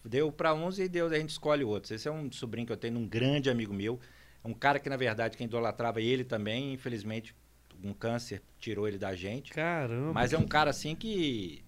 [0.04, 1.92] deu pra uns e Deus a gente escolhe outros.
[1.92, 4.00] Esse é um sobrinho que eu tenho, um grande amigo meu.
[4.44, 7.34] Um cara que, na verdade, quem idolatrava ele também, infelizmente,
[7.82, 9.52] um câncer tirou ele da gente.
[9.52, 10.12] Caramba.
[10.14, 11.63] Mas é um cara assim que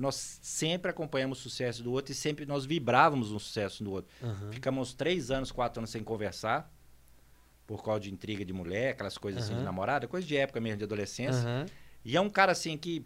[0.00, 4.10] nós sempre acompanhamos o sucesso do outro e sempre nós vibrávamos no sucesso do outro.
[4.22, 4.50] Aham.
[4.50, 6.72] Ficamos três anos, quatro anos sem conversar,
[7.66, 10.78] por causa de intriga de mulher, aquelas coisas assim de namorada, coisa de época mesmo,
[10.78, 11.42] de adolescência.
[11.42, 11.66] Aham.
[12.02, 13.04] E é um cara assim que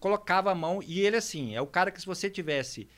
[0.00, 2.88] colocava a mão, e ele assim, é o cara que se você tivesse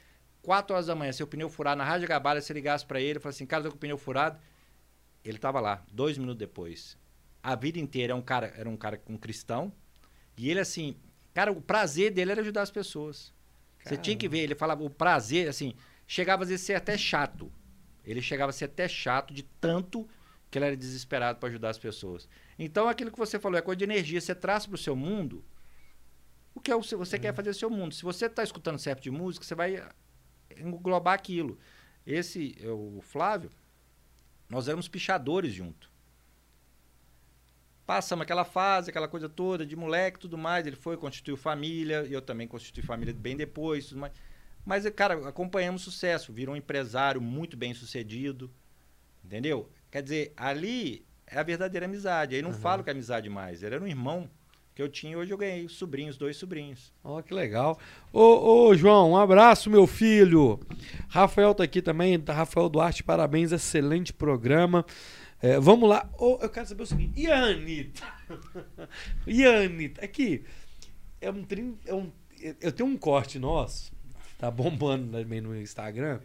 [0.40, 3.20] quatro horas da manhã, seu pneu furado na Rádio Gabalha, você ligasse pra ele e
[3.20, 4.39] falasse assim, cara, tô com o pneu furado,
[5.24, 6.97] ele tava lá, dois minutos depois.
[7.43, 9.73] A vida inteira é um cara, era um cara um cristão,
[10.36, 10.97] e ele assim,
[11.39, 13.32] cara, o prazer dele era ajudar as pessoas.
[13.85, 15.73] Você tinha que ver, ele falava, o prazer, assim,
[16.05, 17.52] chegava a vezes a ser até chato.
[18.05, 20.09] Ele chegava a ser até chato de tanto
[20.51, 22.28] que ele era desesperado para ajudar as pessoas.
[22.59, 24.20] Então, aquilo que você falou é coisa de energia.
[24.20, 25.44] Você traz para o seu mundo
[26.56, 27.94] o que é o seu- você quer fazer no seu mundo.
[27.94, 29.81] Se você está escutando certo de música, você vai
[30.56, 31.56] englobar aquilo.
[32.05, 33.52] Esse, o Flávio,
[34.48, 35.88] nós éramos pichadores junto.
[37.89, 40.66] Passamos aquela fase, aquela coisa toda de moleque tudo mais.
[40.66, 44.12] Ele foi, constituiu família, eu também constituí família bem depois, tudo mais.
[44.62, 46.31] Mas, cara, acompanhamos sucesso.
[46.31, 48.51] Virou um empresário muito bem sucedido.
[49.24, 49.70] Entendeu?
[49.90, 52.35] Quer dizer, ali é a verdadeira amizade.
[52.36, 52.56] Aí não Uhum.
[52.59, 53.62] falo que é amizade mais.
[53.62, 54.28] Ele era um irmão
[54.74, 55.16] que eu tinha.
[55.16, 56.93] Hoje eu ganhei sobrinhos, dois sobrinhos.
[57.02, 57.78] Ó, que legal.
[58.12, 60.60] Ô, ô, João, um abraço, meu filho.
[61.09, 62.23] Rafael tá aqui também.
[62.28, 64.85] Rafael Duarte, parabéns, excelente programa.
[65.40, 66.09] É, vamos lá.
[66.19, 67.19] Ô, eu quero saber o seguinte.
[67.20, 68.06] E a Anitta?
[69.27, 70.05] e a Anitta?
[70.05, 70.44] Aqui,
[71.20, 72.10] é um, trin- é um-
[72.60, 73.93] eu tenho um corte nosso,
[74.39, 76.20] tá bombando também no Instagram.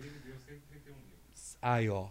[1.62, 2.10] Aí, ó.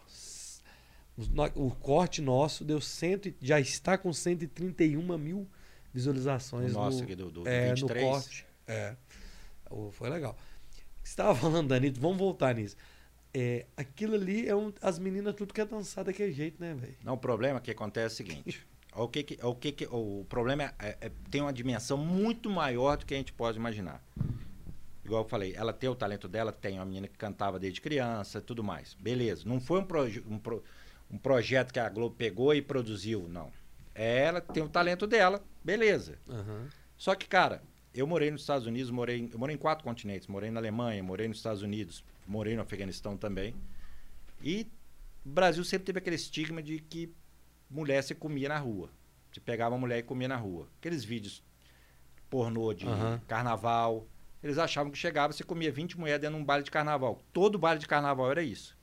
[1.54, 5.46] O corte nosso deu cento, já está com 131 mil
[5.92, 8.02] visualizações Nossa, no, aqui do, do, é, 23.
[8.02, 8.46] no corte.
[8.66, 8.96] É.
[9.92, 10.36] Foi legal.
[11.02, 12.76] Você estava falando, Danito, vamos voltar nisso.
[13.34, 14.72] É, aquilo ali é um.
[14.82, 16.94] As meninas tudo quer dançar daquele jeito, né, velho?
[17.02, 18.66] Não, o problema que acontece é o seguinte.
[18.94, 22.96] o que que, o que que- o problema é, é- tem uma dimensão muito maior
[22.98, 24.02] do que a gente pode imaginar.
[25.04, 28.40] Igual eu falei, ela tem o talento dela, tem uma menina que cantava desde criança,
[28.40, 28.94] tudo mais.
[28.94, 29.42] Beleza.
[29.46, 30.62] Não foi um, proje- um, pro-
[31.10, 33.50] um projeto que a Globo pegou e produziu, não.
[33.94, 36.18] Ela tem o talento dela, beleza.
[36.28, 36.68] Aham.
[36.96, 40.28] Só que, cara, eu morei nos Estados Unidos, morei, em- eu morei em quatro continentes.
[40.28, 43.54] Morei na Alemanha, morei nos Estados Unidos, morei no Afeganistão também.
[44.42, 44.66] E
[45.24, 47.12] o Brasil sempre teve aquele estigma de que
[47.70, 48.90] mulher se comia na rua.
[49.32, 50.68] Se pegava uma mulher e comia na rua.
[50.78, 51.42] Aqueles vídeos
[52.28, 53.20] pornô de Aham.
[53.26, 54.06] carnaval.
[54.42, 57.22] Eles achavam que chegava, você comia 20 mulheres dentro de um baile de carnaval.
[57.32, 58.76] Todo baile de carnaval era isso.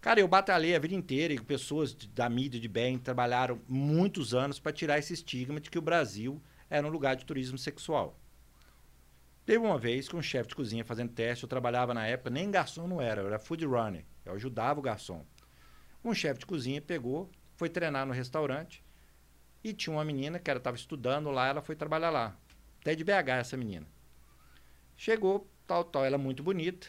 [0.00, 4.34] Cara, eu batalhei a vida inteira e pessoas de- da mídia de bem trabalharam muitos
[4.34, 6.40] anos para tirar esse estigma de que o Brasil
[6.70, 8.16] era um lugar de turismo sexual.
[9.46, 12.50] Teve uma vez que um chefe de cozinha fazendo teste, eu trabalhava na época, nem
[12.50, 15.24] garçom não era, eu era food runner, eu ajudava o garçom.
[16.04, 18.84] Um chefe de cozinha pegou, foi treinar no restaurante
[19.62, 22.36] e tinha uma menina que estava estudando lá, ela foi trabalhar lá.
[22.80, 23.86] Até de BH essa menina.
[24.96, 26.88] Chegou, tal, tal, ela é muito bonita,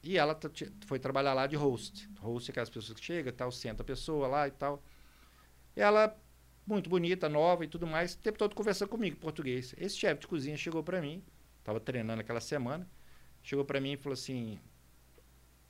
[0.00, 0.38] e ela
[0.86, 2.08] foi trabalhar lá de host.
[2.20, 4.80] Host é aquelas pessoas que chegam, tal, senta a pessoa lá e tal.
[5.74, 6.16] Ela,
[6.64, 9.74] muito bonita, nova e tudo mais, o tempo todo conversando comigo em português.
[9.76, 11.24] Esse chefe de cozinha chegou para mim,
[11.66, 12.88] tava treinando aquela semana,
[13.42, 14.60] chegou para mim e falou assim: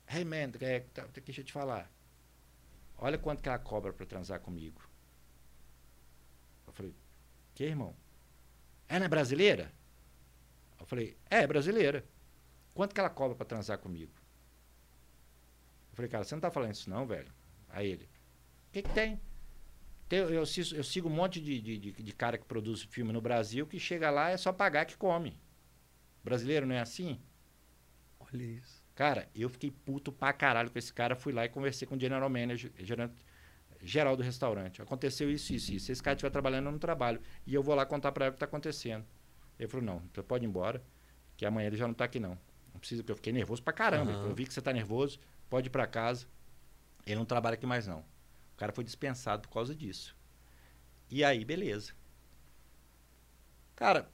[0.07, 1.91] Hey man, é, tá, deixa eu te falar.
[2.99, 4.79] Olha quanto que ela cobra para transar comigo.
[6.67, 6.95] Eu falei:
[7.55, 7.95] Que irmão?
[8.87, 9.71] Ela é brasileira?
[10.79, 12.05] Eu falei: É, é brasileira.
[12.75, 14.13] Quanto que ela cobra para transar comigo?
[15.89, 17.33] Eu falei, cara, você não tá falando isso não, velho?
[17.69, 19.19] Aí ele, o que que tem?
[20.11, 23.65] Eu, assisto- eu sigo um monte de, de- de cara que produz filme no Brasil
[23.65, 25.35] que chega lá é só pagar que come.
[26.27, 27.19] Brasileiro não é assim?
[28.19, 28.83] Olha isso.
[28.93, 31.15] Cara, eu fiquei puto pra caralho com esse cara.
[31.15, 32.71] Fui lá e conversei com o general manager,
[33.81, 34.81] geral do restaurante.
[34.81, 35.85] Aconteceu isso, isso, isso.
[35.85, 37.21] Se esse cara estiver trabalhando, eu não trabalho.
[37.45, 39.05] E eu vou lá contar pra ela o que tá acontecendo.
[39.57, 40.83] Ele falou, não, você pode ir embora,
[41.37, 42.37] que amanhã ele já não tá aqui não.
[42.73, 44.11] Não precisa, porque eu fiquei nervoso pra caramba.
[44.11, 46.27] Ele falou, eu vi que você tá nervoso, pode ir pra casa.
[47.05, 47.99] Ele não trabalha aqui mais não.
[47.99, 50.15] O cara foi dispensado por causa disso.
[51.09, 51.93] E aí, beleza.
[53.75, 54.09] Cara,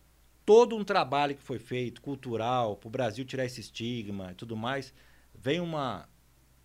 [0.45, 4.55] todo um trabalho que foi feito, cultural, para o Brasil tirar esse estigma e tudo
[4.55, 4.93] mais,
[5.33, 6.07] vem uma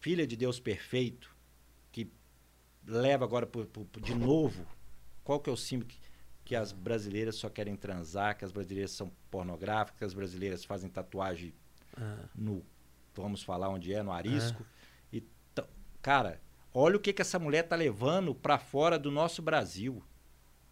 [0.00, 1.34] filha de Deus perfeito
[1.92, 2.10] que
[2.86, 4.66] leva agora pro- pro- pro- de novo.
[5.24, 5.98] Qual que é o símbolo que,
[6.44, 10.88] que as brasileiras só querem transar, que as brasileiras são pornográficas, que as brasileiras fazem
[10.88, 11.52] tatuagem
[11.96, 12.64] Ah, no,
[13.14, 14.64] vamos falar onde é, no arisco.
[15.12, 15.64] E t-
[16.00, 16.40] cara,
[16.72, 20.02] olha o que que essa mulher tá levando para fora do nosso Brasil.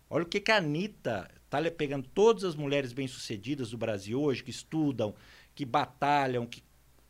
[0.09, 4.43] Olha o que que a Anitta tá pegando todas as mulheres bem-sucedidas do Brasil hoje,
[4.43, 5.15] que estudam,
[5.55, 6.63] que batalham, que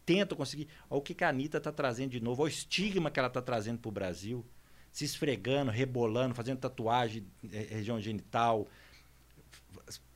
[0.05, 0.69] tentam conseguir.
[0.89, 3.31] Olha o que que a Anitta tá trazendo de novo, olha o estigma que ela
[3.31, 4.45] tá trazendo pro Brasil.
[4.93, 8.67] Se esfregando, rebolando, fazendo tatuagem, eh, região genital,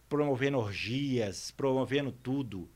[0.09, 2.69] promovendo orgias, promovendo tudo.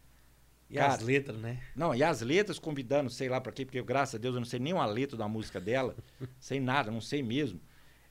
[0.68, 1.62] E Cara, as letras, né?
[1.74, 4.46] Não, e as letras convidando, sei lá pra quê, porque graças a Deus eu não
[4.46, 5.96] sei nem uma letra da música dela,
[6.40, 7.60] sei nada, não sei mesmo.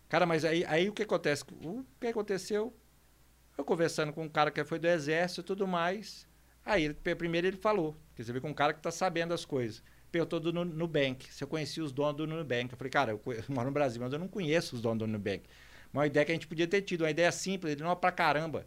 [0.07, 1.43] Cara, mas aí, aí o que acontece?
[1.64, 2.73] O que aconteceu?
[3.57, 6.27] Eu conversando com um cara que foi do exército e tudo mais.
[6.65, 9.45] Aí, ele, primeiro ele falou, que você vê com um cara que tá sabendo as
[9.45, 9.84] coisas.
[10.11, 12.71] Perguntou do Nu- Nubank, se eu conhecia os donos do Nubank.
[12.71, 15.43] Eu falei, cara, eu, moro no Brasil, mas eu não conheço os donos do Nubank.
[15.93, 18.65] Uma ideia que a gente podia ter tido, uma ideia simples, ele não pra caramba.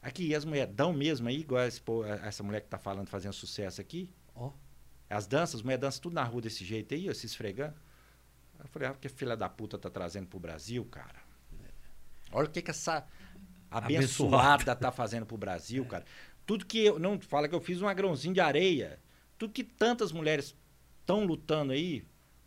[0.00, 3.08] Aqui, e as mulheres dão mesmo aí, igual esse po- essa mulher que tá falando,
[3.08, 4.12] fazendo sucesso aqui?
[4.34, 4.52] Ó.
[5.10, 7.74] As danças, as mulheres dançam tudo na rua desse jeito aí, ó, se esfregando.
[8.60, 11.26] Eu falei, ah, que filha da puta tá trazendo pro Brasil, cara?
[12.30, 13.06] Olha o que que essa
[13.70, 16.04] abençoada tá fazendo pro Brasil, cara.
[16.46, 18.98] Tudo que eu, não fala que eu fiz um agrãozinho de areia.
[19.36, 20.56] Tudo que tantas mulheres
[21.00, 22.04] estão lutando aí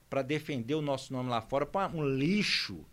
[0.10, 2.86] para defender o nosso nome lá fora, para um lixo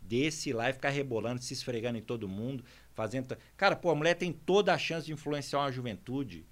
[0.00, 3.36] desse lá e ficar rebolando, se esfregando em todo mundo, fazendo.
[3.56, 6.44] Cara, pô, a mulher tem toda a chance de influenciar uma juventude.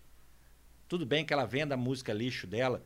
[0.88, 2.82] Tudo bem que ela venda a música lixo dela,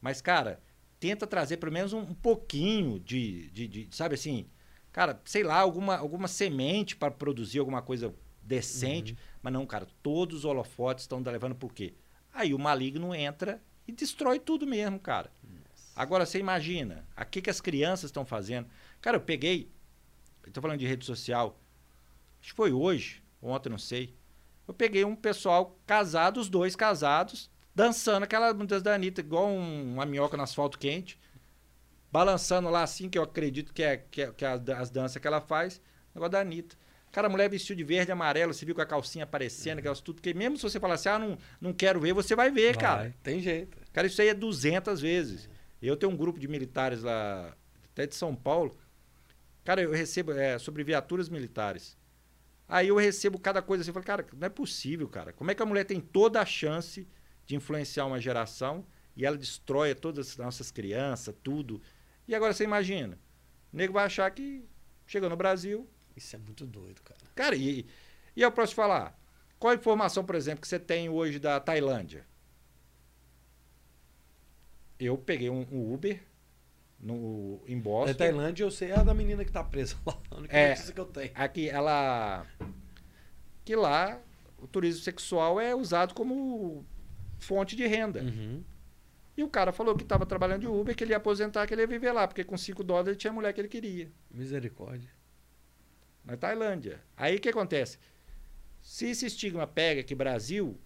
[0.00, 0.60] mas, cara,
[0.98, 4.46] tenta trazer pelo menos um, um pouquinho de, de, de, sabe assim,
[4.92, 9.12] cara, sei lá, alguma, alguma semente para produzir alguma coisa decente.
[9.12, 9.18] Uhum.
[9.42, 11.94] Mas não, cara, todos os holofotes estão levando por quê?
[12.32, 15.30] Aí o maligno entra e destrói tudo mesmo, cara.
[15.42, 15.92] Nossa.
[15.94, 18.68] Agora você imagina, o que, que as crianças estão fazendo?
[19.00, 19.70] Cara, eu peguei,
[20.46, 21.60] estou falando de rede social,
[22.40, 24.14] acho que foi hoje, ontem, não sei.
[24.66, 29.94] Eu peguei um pessoal casado, os dois casados, dançando aquela música da Anitta, igual um,
[29.94, 31.18] uma minhoca no asfalto quente,
[32.12, 35.26] balançando lá assim, que eu acredito que é, que é, que é as danças que
[35.26, 35.80] ela faz,
[36.14, 36.76] negócio da Anitta.
[37.10, 40.00] Cara, a mulher vestiu de verde e amarelo, você viu com a calcinha aparecendo, aquelas
[40.00, 40.16] tudo.
[40.16, 42.82] Porque mesmo se você falar assim, ah, não, não quero ver, você vai ver, vai,
[42.82, 43.14] cara.
[43.22, 43.76] Tem jeito.
[43.92, 45.48] Cara, isso aí é 200 vezes.
[45.80, 47.54] Eu tenho um grupo de militares lá,
[47.92, 48.74] até de São Paulo.
[49.64, 51.98] Cara, eu recebo é, sobre viaturas militares.
[52.66, 55.32] Aí eu recebo cada coisa assim, eu falo, cara, não é possível, cara.
[55.32, 57.06] Como é que a mulher tem toda a chance
[57.44, 61.82] de influenciar uma geração e ela destrói todas as nossas crianças, tudo.
[62.26, 63.18] E agora você imagina,
[63.72, 64.64] o nego vai achar que
[65.06, 67.20] chegou no Brasil, isso é muito doido, cara.
[67.34, 67.86] Cara, e,
[68.36, 69.18] e eu posso te falar,
[69.58, 72.26] qual a informação, por exemplo, que você tem hoje da Tailândia?
[74.98, 76.22] Eu peguei um, um Uber
[77.00, 78.10] no, em Boston.
[78.10, 80.18] É Tailândia, eu sei, é a da menina que tá presa lá.
[80.30, 81.30] A única é, que eu tenho.
[81.34, 82.46] Aqui, ela.
[83.64, 84.20] Que lá
[84.58, 86.86] o turismo sexual é usado como
[87.38, 88.22] fonte de renda.
[88.22, 88.62] Uhum.
[89.36, 91.82] E o cara falou que estava trabalhando de Uber, que ele ia aposentar, que ele
[91.82, 94.10] ia viver lá, porque com 5 dólares ele tinha a mulher que ele queria.
[94.30, 95.22] Misericórdia
[96.24, 97.00] na Tailândia.
[97.16, 97.98] Aí o que acontece?
[98.80, 100.78] Se esse estigma pega que Brasil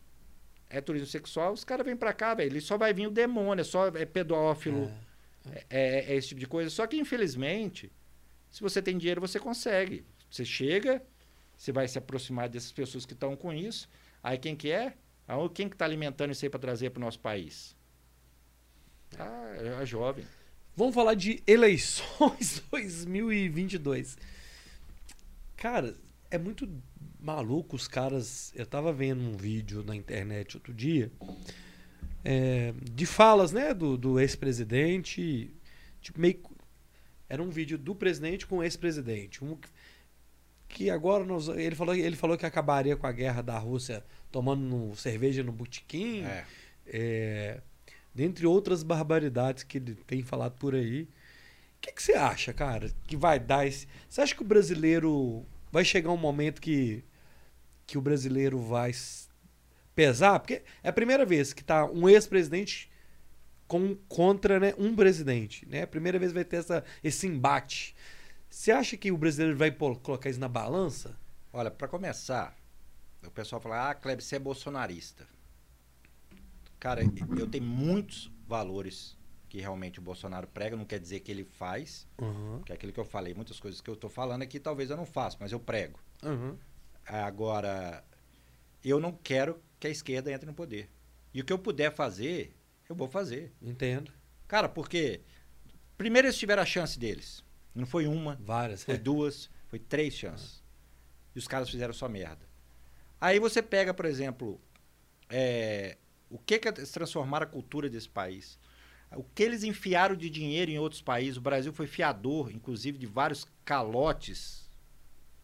[0.68, 2.50] é turismo sexual, os caras vêm para cá, velho.
[2.50, 4.90] Ele só vai vir o demônio, é só é pedófilo,
[5.46, 5.50] é.
[5.52, 6.70] É, é, é esse tipo de coisa.
[6.70, 7.92] Só que, infelizmente,
[8.50, 10.04] se você tem dinheiro, você consegue.
[10.30, 11.02] Você chega,
[11.56, 13.88] você vai se aproximar dessas pessoas que estão com isso.
[14.22, 14.94] Aí quem que é?
[15.54, 17.75] Quem que está alimentando isso aí para trazer para o nosso país?
[19.18, 20.24] Ah, é jovem.
[20.76, 24.18] Vamos falar de eleições 2022.
[25.56, 25.94] Cara,
[26.30, 26.68] é muito
[27.18, 28.52] maluco os caras.
[28.54, 31.10] Eu tava vendo um vídeo na internet outro dia
[32.28, 35.54] é, de falas, né, do, do ex-presidente.
[36.00, 36.42] Tipo, meio.
[37.28, 39.44] Era um vídeo do presidente com o ex-presidente.
[39.44, 39.56] Um,
[40.68, 44.94] que agora nós, ele, falou, ele falou que acabaria com a guerra da Rússia tomando
[44.96, 46.24] cerveja no botequim.
[46.24, 46.44] É.
[46.88, 47.60] É,
[48.16, 51.02] dentre outras barbaridades que ele tem falado por aí.
[51.02, 51.08] O
[51.82, 53.86] que, que você acha, cara, que vai dar esse.
[54.08, 55.44] Você acha que o brasileiro.
[55.70, 57.04] Vai chegar um momento que,
[57.86, 58.92] que o brasileiro vai
[59.94, 60.38] pesar?
[60.40, 62.90] Porque é a primeira vez que tá um ex-presidente
[63.68, 65.66] com, contra né, um presidente.
[65.68, 65.82] Né?
[65.82, 67.94] A primeira vez vai ter essa, esse embate.
[68.48, 71.14] Você acha que o brasileiro vai pô, colocar isso na balança?
[71.52, 72.56] Olha, para começar,
[73.26, 75.26] o pessoal fala: ah, Kleber, você é bolsonarista.
[76.86, 77.00] Cara,
[77.36, 79.18] eu tenho muitos valores
[79.48, 82.06] que realmente o Bolsonaro prega, não quer dizer que ele faz.
[82.16, 82.62] Uhum.
[82.64, 84.96] Que é aquilo que eu falei, muitas coisas que eu estou falando aqui talvez eu
[84.96, 85.98] não faça, mas eu prego.
[86.22, 86.56] Uhum.
[87.04, 88.04] Agora,
[88.84, 90.88] eu não quero que a esquerda entre no poder.
[91.34, 92.54] E o que eu puder fazer,
[92.88, 93.52] eu vou fazer.
[93.60, 94.12] Entendo.
[94.46, 95.22] Cara, porque
[95.98, 97.42] primeiro eles tiveram a chance deles.
[97.74, 98.98] Não foi uma, várias, foi é.
[98.98, 100.62] duas, foi três chances.
[101.34, 102.46] E os caras fizeram só merda.
[103.20, 104.60] Aí você pega, por exemplo,
[105.28, 105.98] é,
[106.30, 108.58] o que, que é transformar a cultura desse país?
[109.14, 113.06] O que eles enfiaram de dinheiro em outros países, o Brasil foi fiador, inclusive, de
[113.06, 114.68] vários calotes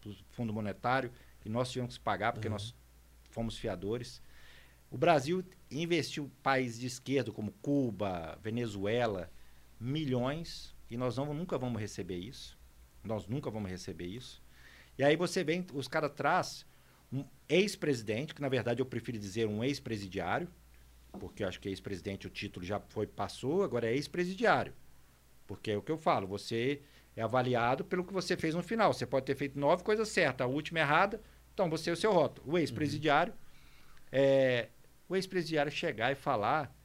[0.01, 2.53] do Fundo Monetário, que nós tivemos que pagar, porque uhum.
[2.53, 2.75] nós
[3.29, 4.21] fomos fiadores.
[4.91, 9.31] O Brasil investiu países de esquerda, como Cuba, Venezuela,
[9.79, 12.57] milhões, e nós não, nunca vamos receber isso.
[13.03, 14.41] Nós nunca vamos receber isso.
[14.97, 16.65] E aí você vem, os caras traz
[17.11, 20.47] um ex-presidente, que na verdade eu prefiro dizer um ex-presidiário,
[21.19, 24.73] porque eu acho que ex-presidente o título já foi passou, agora é ex-presidiário.
[25.45, 26.81] Porque é o que eu falo, você
[27.15, 28.93] é avaliado pelo que você fez no final.
[28.93, 31.21] Você pode ter feito nove coisas certas, a última errada,
[31.53, 32.53] então você é o seu rótulo.
[32.53, 33.39] O ex-presidiário, uhum.
[34.11, 34.69] é,
[35.07, 36.75] o ex-presidiário chegar e falar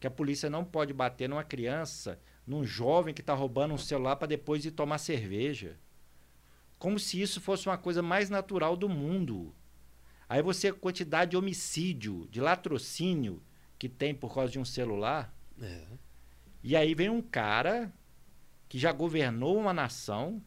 [0.00, 4.16] que a polícia não pode bater numa criança, num jovem que está roubando um celular
[4.16, 5.78] para depois ir tomar cerveja.
[6.78, 9.54] Como se isso fosse uma coisa mais natural do mundo.
[10.28, 13.42] Aí você, quantidade de homicídio, de latrocínio,
[13.78, 15.34] que tem por causa de um celular.
[15.60, 15.86] É.
[16.62, 17.92] E aí vem um cara
[18.68, 20.42] que já governou uma nação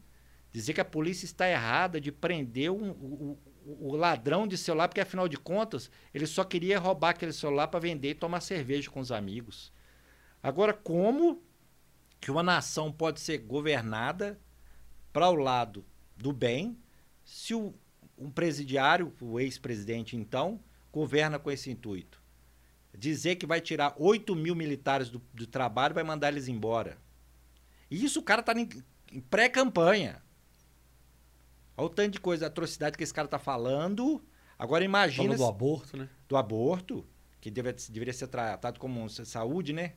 [0.51, 5.01] dizer que a polícia está errada de prender um, o, o, ladrão de celular, porque
[5.01, 8.99] afinal de contas ele só queria roubar aquele celular para vender e tomar cerveja com
[8.99, 9.71] os amigos.
[10.41, 11.43] Agora, como
[12.19, 14.39] que uma nação pode ser governada
[15.13, 15.85] para o lado
[16.15, 16.77] do bem
[17.23, 17.75] se o,
[18.17, 20.59] um presidiário, o ex-presidente então,
[20.91, 22.16] governa com esse intuito?
[22.97, 26.97] Dizer que vai tirar 8 mil militares do, do trabalho e vai mandar eles embora.
[27.91, 28.67] E isso o cara tá em,
[29.11, 30.21] em pré-campanha.
[31.77, 34.19] Olha o tanto de coisa, atrocidade que esse cara tá falando.
[34.57, 35.25] Agora imagina.
[35.25, 36.09] Falando do aborto, né?
[36.27, 37.05] Do aborto,
[37.39, 39.93] que deve, deveria ser tratado como saúde, né?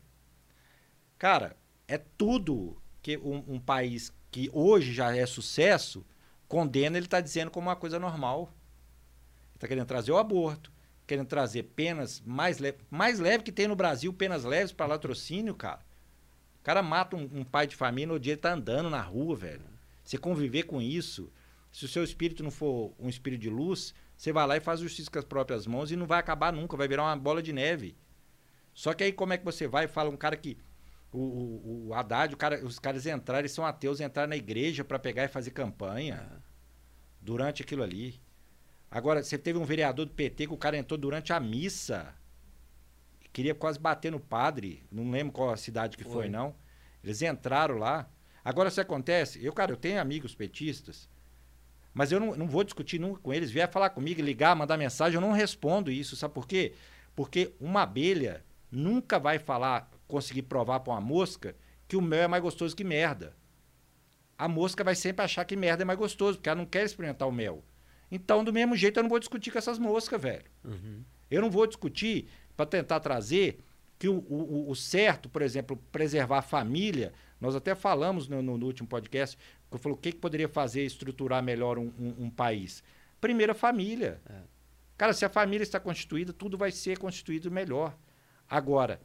[1.16, 1.56] Cara,
[1.88, 6.04] é tudo que um, um país que hoje já é sucesso
[6.46, 8.52] condena, ele está dizendo como uma coisa normal.
[9.48, 10.70] Ele está querendo trazer o aborto,
[11.10, 12.80] querendo trazer penas mais leves.
[12.88, 15.80] Mais leve que tem no Brasil, penas leves para latrocínio, cara.
[16.60, 19.34] O cara mata um, um, pai de família no dia ele tá andando na rua,
[19.34, 19.64] velho.
[20.04, 21.32] Você conviver com isso,
[21.72, 24.78] se o seu espírito não for um espírito de luz, você vai lá e faz
[24.78, 27.52] justiça com as próprias mãos e não vai acabar nunca, vai virar uma bola de
[27.52, 27.96] neve.
[28.72, 30.58] Só que aí como é que você vai e fala um cara que
[31.10, 34.84] o, o, o Haddad, o cara, os caras entraram, eles são ateus, entraram na igreja
[34.84, 36.38] para pegar e fazer campanha é.
[37.20, 38.20] durante aquilo ali.
[38.90, 42.12] Agora, você teve um vereador do PT que o cara entrou durante a missa.
[43.32, 44.82] Queria quase bater no padre.
[44.90, 46.54] Não lembro qual a cidade que foi, foi não.
[47.02, 48.10] Eles entraram lá.
[48.44, 51.08] Agora, se acontece, eu, cara, eu tenho amigos petistas,
[51.92, 53.50] mas eu não, não vou discutir nunca com eles.
[53.50, 56.16] Vier falar comigo, ligar, mandar mensagem, eu não respondo isso.
[56.16, 56.74] Sabe por quê?
[57.14, 61.54] Porque uma abelha nunca vai falar conseguir provar para uma mosca
[61.86, 63.36] que o mel é mais gostoso que merda.
[64.36, 67.28] A mosca vai sempre achar que merda é mais gostoso, porque ela não quer experimentar
[67.28, 67.62] o mel.
[68.10, 70.44] Então, do mesmo jeito, eu não vou discutir com essas moscas, velho.
[70.64, 71.04] Uhum.
[71.30, 73.60] Eu não vou discutir para tentar trazer
[73.98, 77.12] que o, o, o, certo, por exemplo, preservar a família.
[77.40, 80.48] Nós até falamos no, no, no último podcast, que eu falei o que, que poderia
[80.48, 82.82] fazer estruturar melhor um, um, um país.
[83.20, 84.20] Primeiro, a família.
[84.26, 84.40] É.
[84.96, 87.96] Cara, se a família está constituída, tudo vai ser constituído melhor.
[88.48, 89.00] Agora,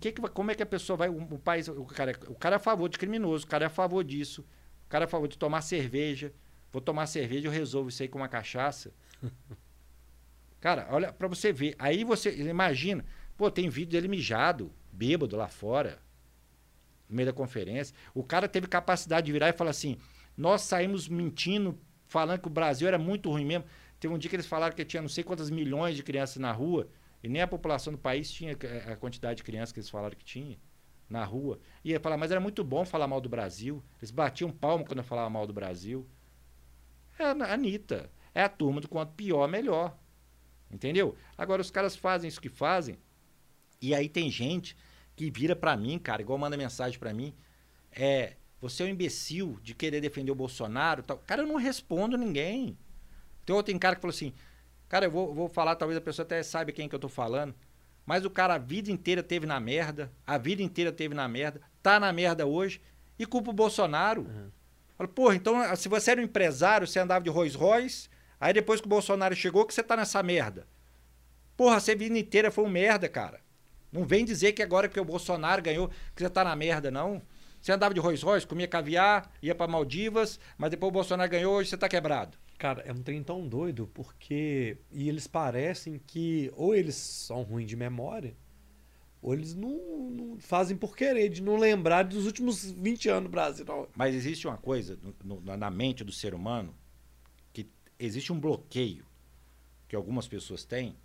[0.00, 1.08] que que, como é que a pessoa vai.
[1.08, 3.66] O, o, país, o, cara, o cara é a favor de criminoso, o cara é
[3.66, 4.44] a favor disso,
[4.86, 6.32] o cara é a favor de tomar cerveja.
[6.72, 8.92] Vou tomar cerveja, eu resolvo isso aí com uma cachaça.
[10.58, 11.74] cara, olha para você ver.
[11.78, 13.04] Aí você imagina,
[13.36, 15.98] pô, tem vídeo dele mijado, bêbado lá fora,
[17.08, 17.94] no meio da conferência.
[18.14, 19.98] O cara teve capacidade de virar e falar assim:
[20.36, 23.66] nós saímos mentindo, falando que o Brasil era muito ruim mesmo.
[24.00, 26.50] Teve um dia que eles falaram que tinha não sei quantas milhões de crianças na
[26.50, 26.88] rua.
[27.22, 28.56] E nem a população do país tinha
[28.90, 30.58] a quantidade de crianças que eles falaram que tinha
[31.08, 31.60] na rua.
[31.84, 33.80] E ia falar, mas era muito bom falar mal do Brasil.
[34.00, 36.04] Eles batiam palmo quando eu falava mal do Brasil.
[37.18, 38.10] É a Anitta.
[38.34, 39.96] É a turma do quanto pior, melhor.
[40.70, 41.16] Entendeu?
[41.36, 42.98] Agora os caras fazem isso que fazem.
[43.80, 44.76] E aí tem gente
[45.14, 47.34] que vira para mim, cara, igual manda mensagem para mim.
[47.90, 51.02] É, você é um imbecil de querer defender o Bolsonaro.
[51.02, 51.18] Tal.
[51.18, 52.78] Cara, eu não respondo ninguém.
[53.44, 54.32] Tem outro cara que falou assim:
[54.88, 57.54] Cara, eu vou, vou falar, talvez a pessoa até saiba quem que eu tô falando.
[58.04, 61.60] Mas o cara a vida inteira teve na merda, a vida inteira teve na merda,
[61.82, 62.80] tá na merda hoje
[63.18, 64.22] e culpa o Bolsonaro.
[64.22, 64.50] Uhum.
[65.02, 68.08] Fala, porra, então se você era um empresário, você andava de Rolls Royce,
[68.38, 70.66] aí depois que o Bolsonaro chegou, que você tá nessa merda.
[71.56, 73.40] Porra, você vida inteira foi um merda, cara.
[73.90, 77.20] Não vem dizer que agora que o Bolsonaro ganhou, que você tá na merda, não.
[77.60, 81.54] Você andava de Rolls Royce, comia caviar, ia para Maldivas, mas depois o Bolsonaro ganhou,
[81.54, 82.38] hoje você tá quebrado.
[82.58, 84.78] Cara, é um trem tão doido porque.
[84.90, 88.36] E eles parecem que ou eles são ruins de memória,
[89.22, 93.28] ou eles não, não, fazem por querer, de não lembrar dos últimos 20 anos do
[93.30, 93.64] Brasil.
[93.64, 93.88] Não.
[93.94, 96.74] Mas existe uma coisa no, no, na mente do ser humano
[97.52, 97.70] que
[98.00, 99.06] existe um bloqueio
[99.86, 100.96] que algumas pessoas têm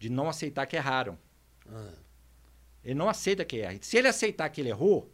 [0.00, 1.16] de não aceitar que erraram.
[1.68, 1.94] Ah.
[2.82, 3.78] Ele não aceita que erra.
[3.82, 5.08] Se ele aceitar que ele errou,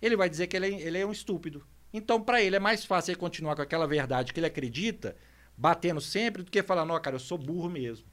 [0.00, 1.66] ele vai dizer que ele é, ele é um estúpido.
[1.92, 5.14] Então, para ele é mais fácil ele continuar com aquela verdade que ele acredita,
[5.56, 8.06] batendo sempre, do que falar, não, cara, eu sou burro mesmo.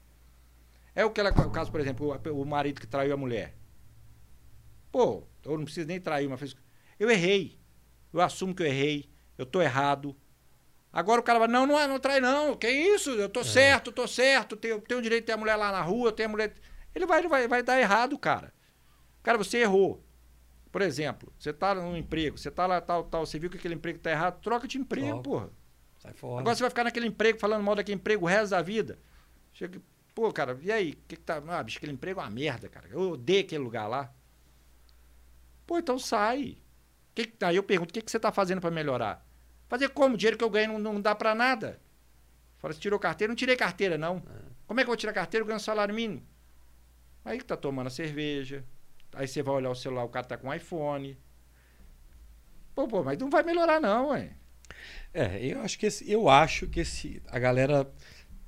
[0.98, 3.54] É o, que ela, o caso, por exemplo, o, o marido que traiu a mulher.
[4.90, 6.56] Pô, eu não preciso nem trair, mas fez.
[6.98, 7.56] Eu errei.
[8.12, 9.08] Eu assumo que eu errei.
[9.38, 10.16] Eu tô errado.
[10.92, 12.56] Agora o cara vai, não, não, é, não trai, não.
[12.56, 13.10] Que isso?
[13.10, 13.44] Eu tô é.
[13.44, 14.56] certo, tô certo.
[14.56, 16.52] Tenho, tenho o direito de ter a mulher lá na rua, tenho a mulher.
[16.92, 18.52] Ele vai, ele vai, vai dar errado, cara.
[19.22, 20.04] Cara, você errou.
[20.72, 23.74] Por exemplo, você está num emprego, você está lá, tal, tal, você viu que aquele
[23.74, 25.22] emprego está errado, troca de emprego, Troca.
[25.22, 25.50] porra.
[26.00, 26.40] Sai fora.
[26.40, 28.98] Agora você vai ficar naquele emprego falando mal daquele emprego o resto da vida.
[29.52, 29.80] Chega,
[30.18, 30.94] pô, cara, e aí?
[31.06, 32.88] Que que tá, ah, bicho, aquele emprego é uma merda, cara.
[32.88, 34.12] Eu odeio aquele lugar lá.
[35.64, 36.58] Pô, então sai.
[37.14, 39.24] Que, aí eu pergunto, o que, que você está fazendo para melhorar?
[39.68, 40.16] Fazer como?
[40.16, 41.80] O dinheiro que eu ganho não, não dá para nada.
[42.58, 43.30] Fala, você tirou carteira?
[43.30, 44.16] Não tirei carteira, não.
[44.16, 44.48] É.
[44.66, 45.44] Como é que eu vou tirar carteira?
[45.44, 46.26] Eu ganho salário mínimo.
[47.24, 48.64] Aí que tá tomando a cerveja,
[49.14, 51.16] Aí você vai olhar o celular, o cara tá com um iPhone.
[52.74, 54.32] Pô, pô, mas não vai melhorar não, ué.
[55.14, 57.90] É, eu acho que esse, eu acho que esse, a galera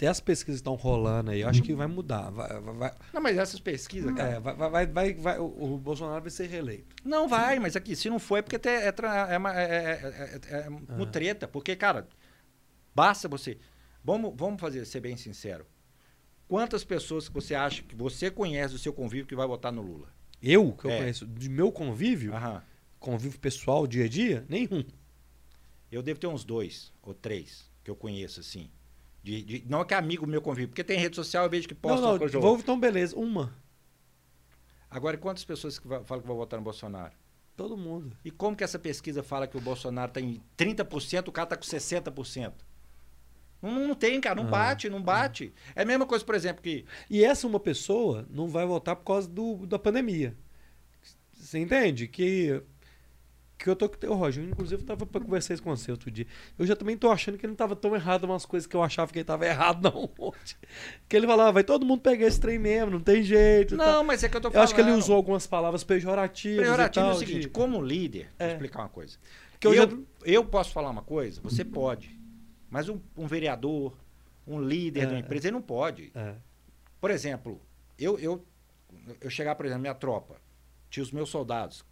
[0.00, 2.30] até as pesquisas estão rolando aí, eu acho que vai mudar.
[2.30, 4.30] Vai, vai, Não, mas essas pesquisas, cara.
[4.30, 6.96] é, vai, vai, vai, vai- o, o Bolsonaro vai ser reeleito.
[7.04, 10.60] Não vai, mas aqui, se não for, é porque é, é, é, é, é, é,
[10.66, 11.46] é mutreta.
[11.46, 12.08] Porque, cara,
[12.94, 13.58] basta você.
[14.02, 15.66] Vamos, vamos fazer, ser bem sincero.
[16.48, 19.82] Quantas pessoas que você acha que você conhece do seu convívio que vai votar no
[19.82, 20.08] Lula?
[20.42, 20.98] Eu, que eu É.
[21.00, 22.62] conheço, de meu convívio, Aham.
[22.98, 24.82] convívio pessoal, dia a dia, nenhum.
[25.92, 28.70] Eu devo ter uns dois ou três que eu conheço, assim.
[29.22, 31.68] De, de- não é que é amigo meu convívio, porque tem rede social, eu vejo
[31.68, 33.52] que posta não, não, coisa ou vou, então beleza, uma.
[34.90, 37.12] Agora, quantas pessoas que falam que vão votar no Bolsonaro?
[37.56, 38.16] Todo mundo.
[38.24, 41.62] E como que essa pesquisa fala que o Bolsonaro tem 30%, o cara tá com
[41.62, 42.52] 60%?
[43.62, 44.50] Não, não tem, cara, não Ah.
[44.50, 45.52] bate, não bate.
[45.76, 49.04] É a mesma coisa, por exemplo, que E essa uma pessoa não vai votar por
[49.04, 50.34] causa do, da pandemia.
[51.34, 52.08] Você entende?
[52.08, 52.62] Que,
[53.62, 54.42] que eu tô com o teu Roger.
[54.42, 56.26] Inclusive, eu tava pra conversar isso com você outro dia.
[56.58, 58.82] Eu já também tô achando que ele não tava tão errado umas coisas que eu
[58.82, 60.10] achava que ele tava errado, não.
[61.08, 63.74] Que ele falava, vai todo mundo pegar esse trem mesmo, não tem jeito.
[63.74, 63.86] e tal.
[63.86, 64.64] Não, mas é que eu tô Eu falando.
[64.64, 66.60] acho que ele usou algumas palavras pejorativas.
[66.64, 68.52] Pejorativo é o seguinte, de- como líder, vou É.
[68.52, 69.18] explicar uma coisa.
[69.58, 72.18] Que eu eu, já- eu posso falar uma coisa, você pode.
[72.70, 73.94] Mas um, um vereador,
[74.46, 75.20] um líder de uma É.
[75.20, 76.10] empresa, ele não pode.
[76.14, 76.34] É.
[76.98, 77.60] Por exemplo,
[77.98, 78.42] eu, eu,
[79.20, 80.36] eu chegar, por exemplo, minha tropa,
[80.88, 81.84] tinha os meus soldados.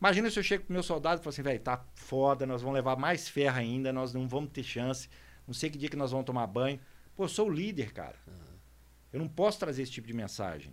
[0.00, 2.76] Imagina se eu chego com meus soldados e falo assim, velho, tá foda, nós vamos
[2.76, 5.08] levar mais ferro ainda, nós não vamos ter chance,
[5.46, 6.78] não sei que dia que nós vamos tomar banho.
[7.16, 8.14] Pô, eu sou o líder, cara.
[9.12, 10.72] Eu não posso trazer esse tipo de mensagem.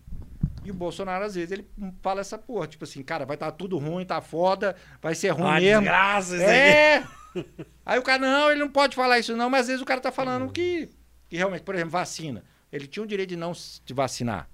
[0.63, 1.67] E o Bolsonaro, às vezes, ele
[2.01, 5.29] fala essa porra, tipo assim, cara, vai estar tá tudo ruim, tá foda, vai ser
[5.29, 5.81] ruim Ah, mesmo.
[5.81, 6.43] desgraça, aí.
[6.43, 7.07] É!
[7.85, 9.99] Aí o cara, não, ele não pode falar isso, não, mas às vezes o cara
[9.99, 10.89] tá falando que,
[11.29, 12.43] que realmente, por exemplo, vacina.
[12.71, 14.49] Ele tinha o direito de não se vacinar.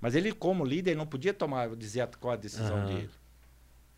[0.00, 2.86] Mas ele, como líder, ele não podia tomar, dizer qual a decisão Aham.
[2.86, 3.10] dele.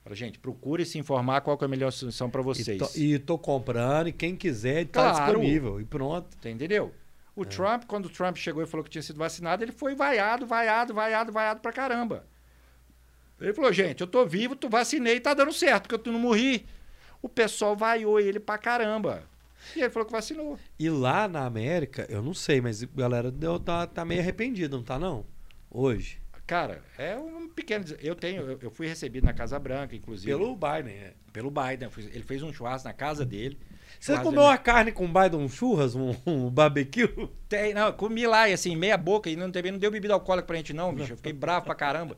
[0.08, 2.78] Fala, gente, procure se informar qual que é a melhor solução para E vocês.
[2.78, 5.32] tô, e tô comprando, e quem quiser, tá Claro.
[5.34, 5.78] disponível.
[5.78, 6.34] E pronto.
[6.48, 6.94] Entendeu?
[7.36, 10.46] O Trump, quando o Trump chegou e falou que tinha sido vacinado, ele foi vaiado,
[10.46, 12.24] vaiado, vaiado, vaiado pra caramba.
[13.38, 16.64] Ele falou, gente, eu tô vivo, tu vacinei, tá dando certo, porque eu não morri.
[17.20, 19.22] O pessoal vaiou ele pra caramba.
[19.76, 20.58] E ele falou que vacinou.
[20.78, 24.74] E lá na América, eu não sei, mas a galera deu, tá, tá meio arrependida,
[24.74, 25.26] não tá não?
[25.70, 26.18] Hoje.
[26.48, 27.84] Cara, é um pequeno.
[28.00, 30.32] Eu tenho, eu, fui recebido na Casa Branca, inclusive.
[30.32, 31.12] Pelo Biden, é.
[31.30, 31.90] pelo Biden.
[31.98, 33.58] Ele fez um churrasco na casa dele.
[34.00, 37.06] Você Churrasco comeu uma carne com Biden, um churras, um, um barbecue?
[37.50, 40.46] Tem, não, comi lá e assim, meia boca, e não, também não deu bebida alcoólica
[40.46, 41.12] pra gente, não, bicho.
[41.12, 42.16] Eu fiquei bravo pra caramba.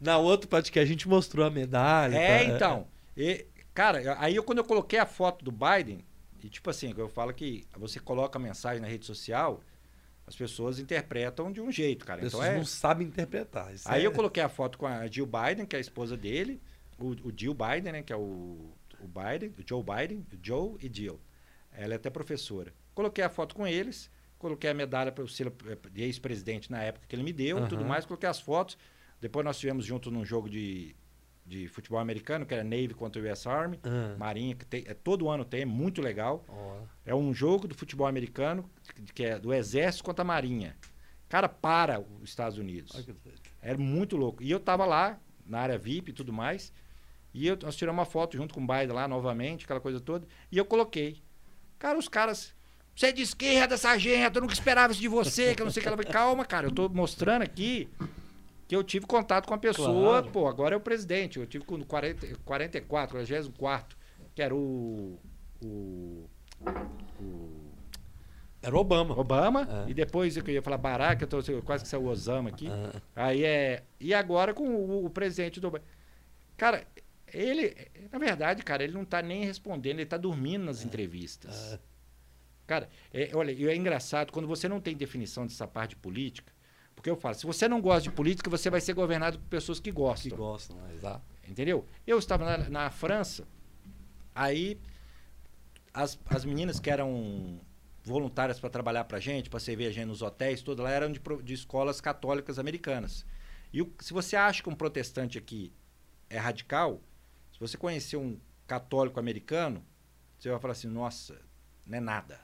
[0.00, 2.16] Na outra podcast a gente mostrou a medalha.
[2.16, 2.44] É, tá?
[2.52, 2.88] então.
[3.16, 6.04] E, cara, aí eu, quando eu coloquei a foto do Biden,
[6.42, 9.60] e tipo assim, eu falo que você coloca a mensagem na rede social,
[10.26, 12.20] as pessoas interpretam de um jeito, cara.
[12.20, 12.58] As Então pessoas é.
[12.58, 13.72] não sabem interpretar.
[13.84, 16.60] Aí é- eu coloquei a foto com a Jill Biden, que é a esposa dele,
[16.98, 20.76] o, o Jill Biden, né, que é o, o Biden, o Joe Biden, o Joe
[20.82, 21.20] e Jill.
[21.72, 22.72] Ela é até professora.
[22.94, 27.14] Coloquei a foto com eles, coloquei a medalha para o de ex-presidente na época que
[27.14, 28.76] ele me deu, e tudo mais, coloquei as fotos.
[29.20, 30.96] Depois nós tivemos junto num jogo de,
[31.44, 34.94] de futebol americano, que era Navy contra o US Army, Ah, Marinha, que tem, é,
[34.94, 36.44] todo ano tem, é muito legal.
[36.48, 36.78] ó.
[37.04, 38.68] É um jogo do futebol americano,
[39.14, 40.76] que é do Exército contra a Marinha.
[41.28, 42.92] Cara, para os Estados Unidos.
[43.60, 44.42] Era muito louco.
[44.42, 46.72] E eu tava lá, na área VIP e tudo mais.
[47.34, 50.26] E eu, nós tiramos uma foto junto com o Biden lá novamente, aquela coisa toda.
[50.50, 51.22] E eu coloquei.
[51.78, 52.54] Cara, os caras.
[52.94, 55.82] Você é de esquerda, sargento, eu nunca esperava isso de você, que eu não sei
[55.82, 56.02] o que ela.
[56.02, 57.90] Calma, cara, eu tô mostrando aqui
[58.66, 60.22] que eu tive contato com a pessoa.
[60.22, 60.30] Claro.
[60.32, 61.38] Pô, agora é o presidente.
[61.38, 63.98] Eu tive com 40, 44, 44,
[64.34, 65.18] que era o.
[65.62, 66.28] O.
[67.20, 67.65] o
[68.62, 69.18] Era Obama.
[69.18, 69.84] Obama.
[69.86, 69.90] É.
[69.90, 72.68] E depois eu ia falar Barack, eu tô eu quase que saiu o Osama aqui.
[72.68, 73.84] Ah, Aí é.
[74.00, 75.80] E agora com o, o presidente do.
[76.56, 76.86] Cara,
[77.32, 77.76] ele.
[78.10, 81.74] Na verdade, cara, ele não tá nem respondendo, ele tá dormindo nas entrevistas.
[81.74, 81.78] ah,
[82.66, 86.52] Cara, é, olha, e é engraçado, quando você não tem definição dessa parte de política,
[86.96, 89.78] porque eu falo, se você não gosta de política, você vai ser governado por pessoas
[89.78, 90.36] que que gostam.
[90.36, 90.94] gostam, né?
[90.94, 91.22] exato.
[91.48, 91.86] Entendeu?
[92.04, 93.46] Eu estava na, na França,
[94.34, 94.80] aí
[95.94, 97.60] as, as meninas que eram
[98.06, 101.20] voluntárias para trabalhar para gente, para servir a gente nos hotéis, tudo lá eram de,
[101.42, 103.26] de escolas católicas americanas.
[103.72, 105.72] E o- se você acha que um protestante aqui
[106.30, 107.02] é radical,
[107.52, 109.84] se você conhecer um católico americano,
[110.38, 111.40] você vai falar assim: nossa,
[111.84, 112.40] não é nada.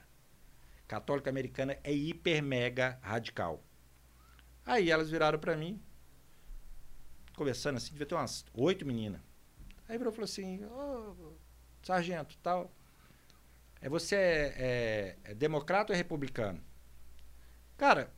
[0.87, 3.63] Católico americano é hiper mega radical.
[4.65, 5.81] Aí elas viraram para mim,
[7.35, 9.21] conversando assim, devia ter umas oito meninas.
[9.87, 11.33] Aí virou e falou assim, ô,
[11.81, 12.71] sargento, tal.
[13.83, 14.55] É, você é,
[15.25, 16.61] é- é democrata ou é republicano?
[17.77, 18.13] Cara,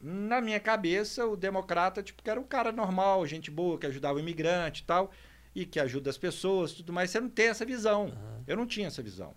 [0.00, 4.16] na minha cabeça, o democrata, tipo, que era um cara normal, gente boa, que ajudava
[4.16, 5.10] o imigrante e tal,
[5.52, 7.10] e que ajuda as pessoas tudo mais.
[7.10, 8.06] Você não tem essa visão.
[8.06, 8.44] Aham.
[8.46, 9.34] Eu não tinha essa visão.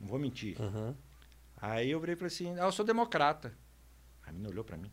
[0.00, 0.58] Não vou mentir.
[0.58, 0.96] Aham.
[1.58, 3.52] Aí eu virei e falei assim, ah, eu sou democrata.
[4.22, 4.90] A menina olhou pra mim.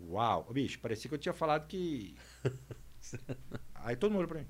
[0.00, 2.16] Uau, bicho, parecia que eu tinha falado que.
[3.74, 4.48] Aí todo mundo olhou pra mim.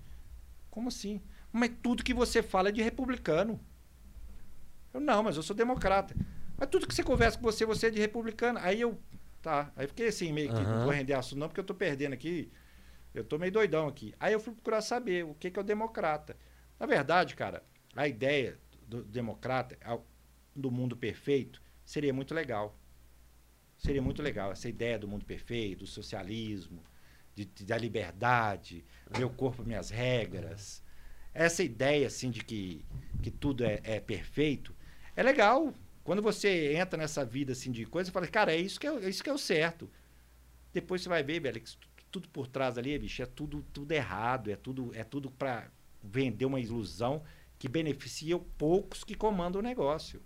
[0.70, 1.22] Como assim?
[1.50, 3.58] Mas tudo que você fala é de republicano.
[4.94, 6.16] Eu, não, mas eu sou democrata.
[6.56, 8.58] Mas tudo que você conversa com você, você é de republicano.
[8.62, 8.98] Aí eu.
[9.42, 9.72] Tá.
[9.76, 10.64] Aí fiquei assim, meio que.
[10.66, 10.84] Não Aham.
[10.84, 12.50] vou render assunto, não, porque eu tô perdendo aqui.
[13.14, 14.14] Eu tô meio doidão aqui.
[14.20, 16.36] Aí eu fui procurar saber o que, que é o democrata.
[16.80, 17.64] Na verdade, cara,
[17.96, 18.58] a ideia
[18.88, 19.78] do democrata,
[20.54, 22.78] do mundo perfeito, seria muito legal.
[23.78, 24.52] Seria muito legal.
[24.52, 26.82] Essa ideia do mundo perfeito, do socialismo,
[27.34, 28.84] de, de- da liberdade,
[29.18, 30.82] meu corpo, minhas regras.
[31.32, 32.84] Essa ideia, assim, de que,
[33.22, 34.73] que tudo é, é perfeito,
[35.16, 35.72] é legal.
[36.02, 38.92] Quando você entra nessa vida, assim, de coisa, você fala, cara, é isso que é,
[38.92, 39.90] o- é isso que é o certo.
[40.72, 44.50] Depois você vai ver, velho, que tudo por trás ali, bicho, é tudo, tudo errado,
[44.50, 45.70] é tudo, é tudo para
[46.02, 47.22] vender uma ilusão
[47.58, 50.22] que beneficia poucos que comandam o negócio.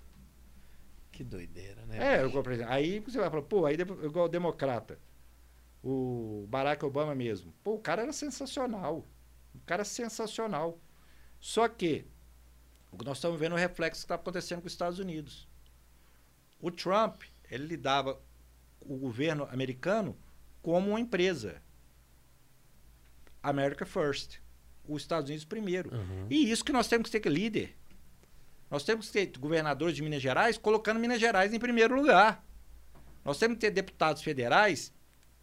[1.11, 2.17] Que doideira, né?
[2.19, 4.99] É, eu, por exemplo, aí você vai falar, pô, aí igual o democrata,
[5.83, 7.53] o Barack Obama mesmo.
[7.65, 9.07] Pô, o cara era sensacional.
[9.55, 10.79] O cara é sensacional.
[11.41, 12.07] Só que
[12.91, 15.49] o que nós estamos vendo é o reflexo que está acontecendo com os Estados Unidos.
[16.61, 18.21] O Trump, ele lidava
[18.81, 20.17] o governo americano
[20.63, 21.63] como uma empresa.
[23.43, 24.39] America first.
[24.87, 25.95] Os Estados Unidos primeiro.
[25.95, 26.27] Uhum.
[26.31, 27.77] E isso que nós temos que ter que líder.
[28.71, 32.45] Nós temos que ter governadores de Minas Gerais colocando Minas Gerais em primeiro lugar.
[33.25, 34.93] Nós temos que ter deputados federais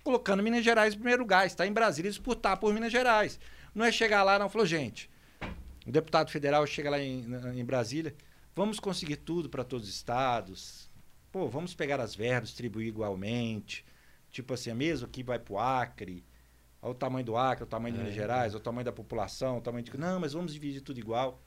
[0.04, 1.46] colocando Minas Gerais em primeiro lugar.
[1.46, 3.40] Está em Brasília e disputar por Minas Gerais.
[3.74, 5.10] Não é chegar lá não falou, gente,
[5.86, 7.26] o deputado federal chega lá em,
[7.56, 8.16] em Brasília,
[8.56, 10.90] vamos conseguir tudo para todos os estados.
[11.32, 13.86] Pô, vamos pegar as verbas, distribuir igualmente.
[14.32, 16.24] Tipo assim, é mesmo que vai pro Acre.
[16.82, 18.04] Olha o tamanho do Acre, o tamanho de É.
[18.04, 19.98] Minas Gerais, olha o tamanho da população, o tamanho de.
[19.98, 21.42] Não, mas vamos dividir tudo igual.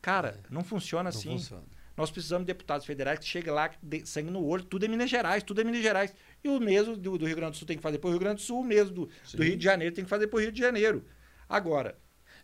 [0.00, 1.12] Cara, não funciona É.
[1.12, 1.30] Não assim.
[1.30, 1.64] funciona.
[1.96, 5.10] Nós precisamos de deputados federais que cheguem lá, de sangue no olho, tudo é Minas
[5.10, 6.14] Gerais, tudo é Minas Gerais.
[6.44, 8.20] E o mesmo do, do Rio Grande do Sul tem que fazer para o Rio
[8.20, 10.40] Grande do Sul, o mesmo do, do Rio de Janeiro tem que fazer para o
[10.40, 11.04] Rio de Janeiro.
[11.48, 11.98] Agora,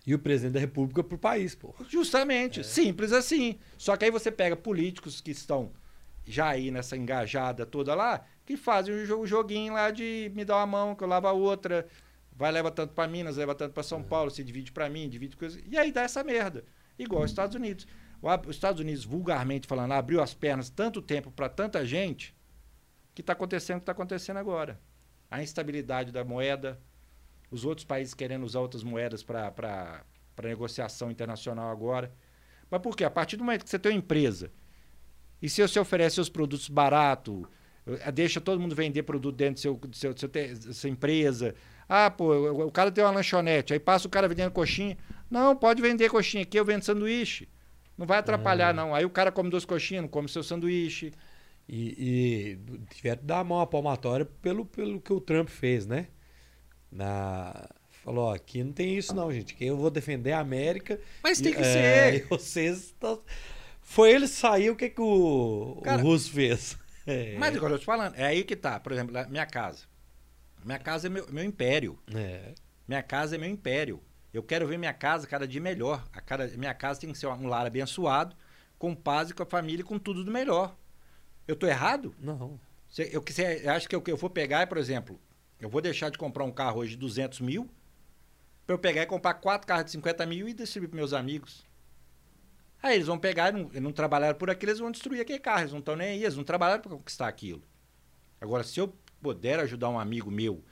[0.07, 1.75] E o presidente da república pro país, pô.
[1.89, 3.59] justamente, simples assim.
[3.79, 5.73] Só que aí você pega políticos que estão
[6.27, 10.45] já aí nessa engajada toda lá, que fazem o jo- o joguinho lá de me
[10.45, 11.87] dá uma mão, que eu lavo a outra,
[12.33, 15.37] vai, leva tanto para Minas, leva tanto para São Paulo, se divide para mim, divide
[15.37, 15.59] coisa.
[15.67, 16.65] E aí dá essa merda.
[16.99, 17.87] Igual os Estados Unidos.
[18.23, 22.35] O Os Estados Unidos, vulgarmente falando, abriu as pernas tanto tempo para tanta gente
[23.15, 24.81] que está acontecendo o que está acontecendo agora.
[25.31, 26.81] A instabilidade da moeda,
[27.55, 30.05] os outros países querendo usar outras moedas para
[30.43, 32.13] negociação internacional agora.
[32.71, 33.05] Mas por quê?
[33.05, 34.51] A partir do momento que você tem uma empresa
[35.41, 37.47] e se você oferece seus produtos barato,
[37.87, 40.73] eh, deixa todo mundo vender produto dentro do seu, do seu, do seu te- da
[40.73, 41.55] sua empresa.
[41.89, 42.33] Ah, pô,
[42.65, 44.97] o cara tem uma lanchonete, aí passa o cara vendendo coxinha.
[45.31, 47.49] Não, pode vender coxinha aqui, eu vendo sanduíche.
[47.97, 48.95] Não vai atrapalhar, não.
[48.95, 51.13] Aí o cara come duas coxinhas, não come seu sanduíche.
[51.69, 52.59] E,
[52.91, 56.09] e tiveram que dar a mão à palmatória pelo, pelo que o Trump fez, né?
[56.95, 57.69] Na...
[58.03, 59.55] Falou, ó, aqui não tem isso não, gente.
[59.55, 61.01] Que eu vou defender a América.
[61.23, 61.79] Mas tem que ser.
[61.79, 62.95] é, e vocês...
[63.01, 63.21] tão-
[63.81, 66.77] Foi ele sair, o que, que o, Cara, o Russo fez?
[67.07, 68.81] É, Mas agora eu te falando, é aí que tá.
[68.81, 69.85] Por exemplo, minha casa.
[70.65, 71.99] Minha casa é meu, meu império.
[72.15, 72.55] é.
[72.89, 74.01] Minha casa é meu império.
[74.33, 76.03] Eu quero ver minha casa cada dia melhor.
[76.15, 78.35] A cada, minha casa tem que ser um lar abençoado,
[78.79, 80.75] com paz e com a família e com tudo do melhor.
[81.47, 82.15] Eu tô errado?
[82.19, 82.59] Não.
[82.89, 85.21] Você, eu, você acha que eu, que eu vou pegar, e, por exemplo,
[85.65, 87.71] eu vou deixar de comprar um carro hoje de 200 mil
[88.67, 91.65] para eu pegar e comprar quatro carros de 50 mil e distribuir para meus amigos?
[92.83, 95.61] Aí eles vão pegar, não, não trabalharam por aquilo, eles vão destruir aquele carro.
[95.61, 97.63] Eles não estão nem aí, eles não trabalharam para conquistar aquilo.
[98.39, 100.63] Agora, se eu puder ajudar um amigo meu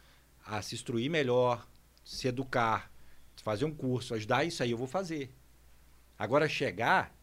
[0.44, 1.66] a se instruir melhor,
[2.04, 2.92] se educar,
[3.36, 5.34] fazer um curso, ajudar isso aí, eu vou fazer.
[6.18, 7.16] Agora, chegar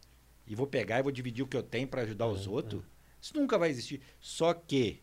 [0.44, 2.82] e vou pegar e vou dividir o que eu tenho para ajudar os outros,
[3.20, 4.02] isso nunca vai existir.
[4.18, 5.00] Só que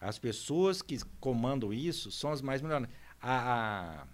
[0.00, 2.88] as pessoas que comandam isso são as mais melhores.
[3.20, 4.06] A, a,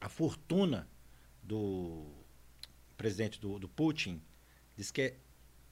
[0.00, 0.88] a fortuna
[1.42, 2.06] do
[2.96, 4.20] presidente do, do Putin
[4.76, 5.16] diz que é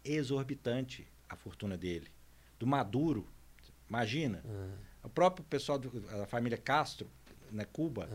[0.04, 2.08] exorbitante a fortuna dele.
[2.58, 3.26] Do Maduro,
[3.88, 4.42] imagina.
[5.02, 7.08] O próprio pessoal do- da família Castro,
[7.50, 8.08] na Cuba.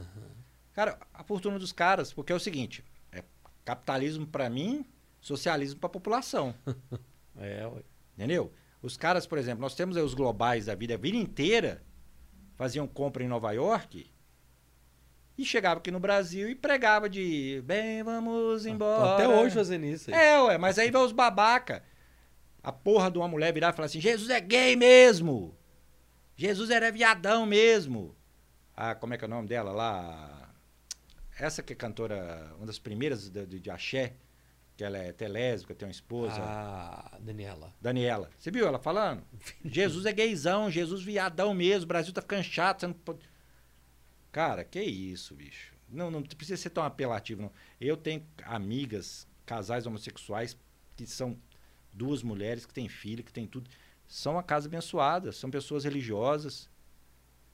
[0.73, 3.23] Cara, a fortuna dos caras, porque é o seguinte, é
[3.63, 4.85] capitalismo para mim,
[5.19, 6.55] socialismo para a população.
[7.37, 7.81] É, ué.
[8.17, 8.51] Entendeu?
[8.81, 11.83] Os caras, por exemplo, nós temos aí os globais da vida, a vida inteira
[12.55, 14.11] faziam compra em Nova York
[15.37, 19.01] e chegava aqui no Brasil e pregava de bem, vamos embora.
[19.01, 20.19] Tô até hoje fazendo isso aí.
[20.19, 21.83] É, ué, mas aí vai os babaca.
[22.63, 25.57] A porra de uma mulher virar e falar assim: Jesus é gay mesmo!
[26.35, 28.15] Jesus era viadão mesmo!
[28.75, 30.53] Ah, como é que é o nome dela lá?
[31.39, 34.13] Essa que é cantora, uma das primeiras de, de, de axé,
[34.81, 36.41] que ela é telésbica, tem uma esposa.
[36.41, 37.71] A Daniela.
[37.79, 38.31] Daniela.
[38.35, 39.23] Você viu ela falando?
[39.63, 42.79] Jesus é gaysão, Jesus viadão mesmo, o Brasil tá ficando chato.
[42.79, 43.19] Você não pode...
[44.31, 45.75] Cara, que isso, bicho.
[45.87, 47.51] Não, não precisa ser tão apelativo, não.
[47.79, 50.57] Eu tenho amigas, casais homossexuais,
[50.97, 51.37] que são
[51.93, 53.69] duas mulheres, que têm filho, que têm tudo.
[54.07, 56.67] São uma casa abençoada, são pessoas religiosas.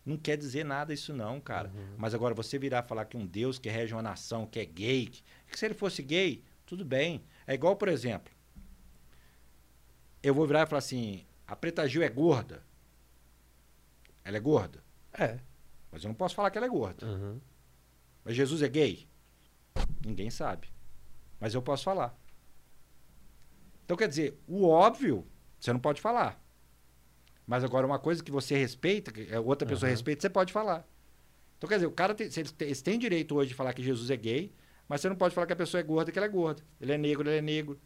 [0.05, 1.73] Não quer dizer nada isso não, cara.
[1.75, 1.95] Uhum.
[1.97, 5.07] Mas agora você virar falar que um Deus que rege uma nação, que é gay,
[5.07, 5.21] que,
[5.51, 7.23] que se ele fosse gay, tudo bem.
[7.47, 8.31] É igual, por exemplo,
[10.21, 12.61] eu vou virar e falar assim, a Preta Gil é gorda.
[14.23, 14.83] Ela é gorda.
[15.13, 15.39] É.
[15.89, 17.05] Mas eu não posso falar que ela é gorda.
[17.05, 17.39] Uhum.
[18.23, 19.07] Mas Jesus é gay?
[20.05, 20.67] Ninguém sabe.
[21.39, 22.15] Mas eu posso falar.
[23.85, 25.25] Então, quer dizer, o óbvio,
[25.57, 26.43] você não pode falar.
[27.45, 29.93] Mas agora, uma coisa que você respeita, que a outra pessoa Aham.
[29.93, 30.85] respeita, você pode falar.
[31.57, 32.27] Então, quer dizer, o cara tem,
[32.59, 34.53] eles têm direito hoje de falar que Jesus é gay,
[34.87, 36.61] mas você não pode falar que a pessoa é gorda, que ela é gorda.
[36.79, 37.79] Ele é negro, ele é negro.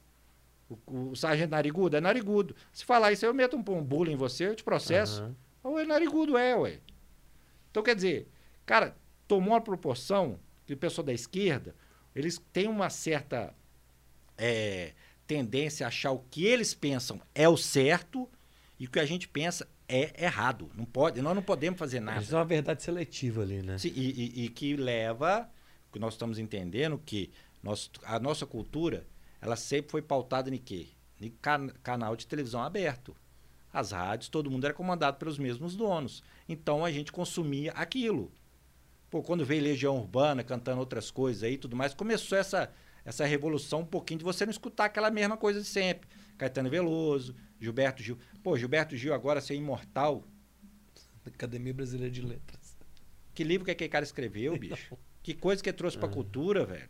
[0.70, 2.56] O, o sargento narigudo é narigudo.
[2.72, 5.22] Se falar isso, eu meto um, um bullying em você, eu te processo.
[5.22, 5.36] Aham.
[5.64, 6.80] Ou é narigudo, é, ué.
[7.70, 8.28] Então, quer dizer,
[8.66, 8.96] cara,
[9.28, 11.76] tomou uma proporção que o pessoal da esquerda,
[12.16, 13.54] eles têm uma certa
[14.38, 14.94] é,
[15.28, 18.28] tendência a achar o que eles pensam é o certo
[18.80, 20.70] e o que a gente pensa é errado.
[20.76, 22.22] Não pode, nós não podemos fazer nada.
[22.22, 23.78] Isso é uma verdade seletiva ali, né?
[23.78, 25.50] Sim, e, e- e que leva,
[25.92, 27.32] que nós estamos entendendo que
[27.62, 29.06] nós, a nossa cultura,
[29.42, 30.88] ela sempre foi pautada em quê?
[31.20, 33.16] Em can- canal de televisão aberto.
[33.74, 36.24] As rádios, todo mundo era comandado pelos mesmos donos.
[36.48, 38.32] Então a gente consumia aquilo.
[39.10, 42.72] Pô, quando veio Legião Urbana cantando outras coisas aí e tudo mais, começou essa,
[43.06, 46.10] essa revolução um pouquinho de você não escutar aquela mesma coisa de sempre.
[46.38, 48.18] Caetano Veloso, Gilberto Gil.
[48.42, 50.24] Pô, Gilberto Gil agora ser imortal.
[51.26, 52.78] Academia Brasileira de Letras.
[53.34, 54.98] Que livro que aquele cara escreveu, bicho?
[55.24, 56.12] Que coisa que trouxe pra Ah.
[56.12, 56.90] cultura, velho.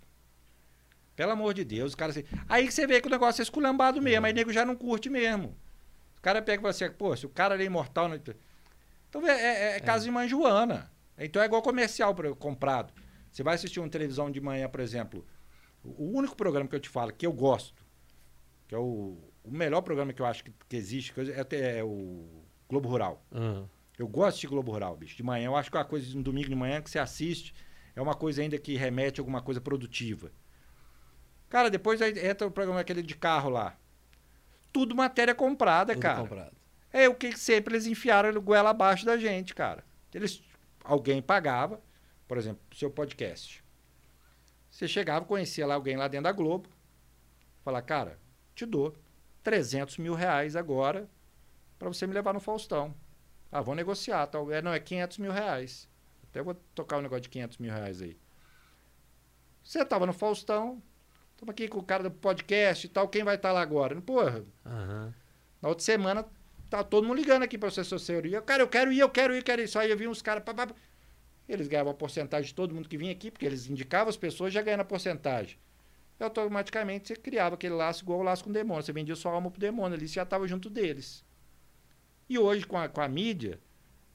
[1.15, 2.23] Pelo amor de Deus, o cara assim.
[2.47, 4.75] Aí que você vê que o negócio é esculhambado mesmo, aí o nego já não
[4.75, 5.55] curte mesmo.
[6.17, 8.07] O cara pega e fala assim, pô, se o cara ali é imortal.
[8.07, 8.19] Né?
[9.09, 9.31] Então é,
[9.73, 10.91] é, é casa de mãe Joana.
[11.17, 12.93] Então é igual comercial pra- comprado.
[13.31, 15.25] Você vai assistir uma televisão de manhã, por exemplo.
[15.83, 17.83] O único programa que eu te falo que eu gosto,
[18.67, 21.21] que é o, o melhor programa que eu acho que, que existe, que
[21.55, 22.25] é, é o
[22.69, 23.23] Globo Rural.
[23.31, 23.63] Ah.
[23.97, 25.15] Eu gosto de Globo Rural, bicho.
[25.17, 26.97] De manhã, eu acho que é uma coisa de um domingo de manhã que você
[26.99, 27.53] assiste
[27.95, 30.31] é uma coisa ainda que remete a alguma coisa produtiva.
[31.49, 33.77] Cara, depois entra o programa aquele de carro lá.
[34.71, 36.21] Tudo matéria comprada, Tudo cara.
[36.21, 36.55] comprado.
[36.93, 39.83] É o que sempre eles enfiaram a goela abaixo da gente, cara.
[40.13, 40.41] Eles,
[40.83, 41.81] alguém pagava,
[42.27, 43.63] por exemplo, seu podcast.
[44.69, 46.69] Você chegava, conhecia lá alguém lá dentro da Globo,
[47.63, 48.17] falar, cara,
[48.55, 48.95] te dou
[49.43, 51.09] 300 mil reais agora
[51.77, 52.95] para você me levar no Faustão.
[53.51, 54.49] Ah, vou negociar, tal.
[54.51, 55.89] É, não, é 500 mil reais.
[56.31, 58.17] Até vou tocar um negócio de 500 mil reais aí.
[59.61, 60.81] Você tava no Faustão,
[61.33, 64.01] estamos aqui com o cara do podcast e tal, quem vai estar lá agora?
[64.01, 65.13] Porra, Aham.
[65.61, 66.25] na outra semana,
[66.69, 68.41] tá todo mundo ligando aqui para você assessoria.
[68.41, 69.67] Cara, eu quero ir, eu quero ir, eu quero ir.
[69.67, 70.43] Só aí eu vi uns caras.
[71.47, 74.53] Eles ganhavam a porcentagem de todo mundo que vinha aqui, porque eles indicavam as pessoas
[74.53, 75.59] já ganhando a porcentagem.
[76.17, 78.83] E automaticamente você criava aquele laço igual o laço com o demônio.
[78.83, 81.25] Você vendia sua alma pro demônio ali, você já estava junto deles.
[82.29, 83.59] E hoje, com a, com a mídia,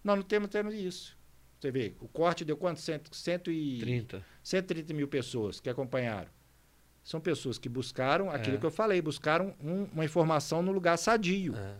[0.02, 1.15] nós não temos, temos isso.
[1.59, 2.81] Você vê, o corte deu quanto?
[2.81, 3.78] Cento, cento e...
[3.78, 4.23] 30.
[4.43, 6.28] 130 mil pessoas que acompanharam.
[7.03, 8.61] São pessoas que buscaram aquilo É.
[8.61, 11.55] que eu falei, buscaram um- uma informação no lugar sadio.
[11.57, 11.74] É.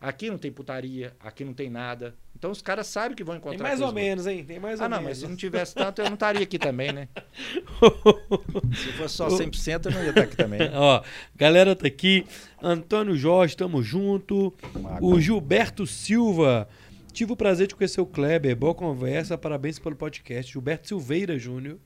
[0.00, 2.14] Aqui não tem putaria, aqui não tem nada.
[2.36, 4.44] Então os caras sabem que vão encontrar Tem mais ou menos, hein?
[4.44, 5.10] Tem mais Ah, ou não, menos.
[5.12, 7.08] mas se não tivesse tanto, eu não estaria aqui também, né?
[8.76, 10.60] se fosse só 100%, eu não ia estar aqui também.
[10.74, 11.02] Ó,
[11.34, 12.26] galera tá aqui.
[12.62, 14.52] Antônio Jorge, tamo junto.
[15.00, 16.68] O Gilberto Silva.
[17.14, 18.56] Tive o prazer de conhecer o Kleber.
[18.56, 19.38] Boa conversa.
[19.38, 20.50] Parabéns pelo podcast.
[20.50, 21.78] Gilberto Silveira Júnior.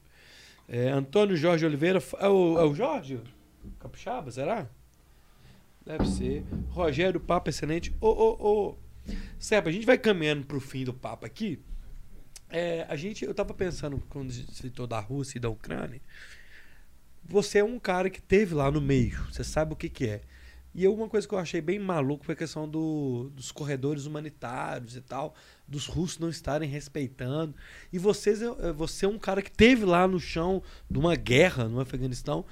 [0.67, 2.03] É, Antônio Jorge Oliveira.
[2.19, 3.21] É o, é o Jorge?
[3.79, 4.67] Capixaba, será?
[5.85, 6.47] Deve ser.
[6.71, 7.95] Rogério, papo excelente.
[8.01, 8.79] Ô, ô, ô.
[9.39, 11.63] Seba, a gente vai caminhando pro fim do papo aqui.
[12.49, 16.01] É, a gente, eu tava pensando, quando citou da Rússia e da Ucrânia,
[17.23, 20.23] você é um cara que teve lá no meio, você sabe o que que é.
[20.75, 24.97] E uma coisa que eu achei bem maluco foi a questão do, dos corredores humanitários
[24.97, 25.35] e tal,
[25.67, 27.55] dos russos não estarem respeitando.
[27.93, 28.41] E vocês,
[28.77, 32.45] você é um cara que teve lá no chão de uma guerra no Afeganistão.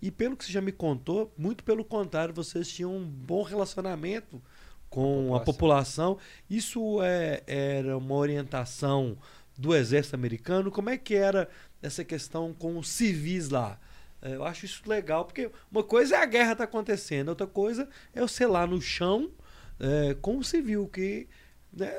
[0.00, 4.40] E pelo que você já me contou, muito pelo contrário, vocês tinham um bom relacionamento
[4.88, 6.18] com a população.
[6.48, 9.18] Isso é, era uma orientação
[9.58, 10.70] do exército americano?
[10.70, 11.48] Como é que era
[11.82, 13.78] essa questão com os civis lá?
[14.24, 17.88] É, Eu acho isso legal, porque uma coisa é a guerra tá acontecendo, outra coisa
[18.14, 19.30] é você lá no chão
[19.78, 21.28] é, com o civil, que
[21.70, 21.92] né,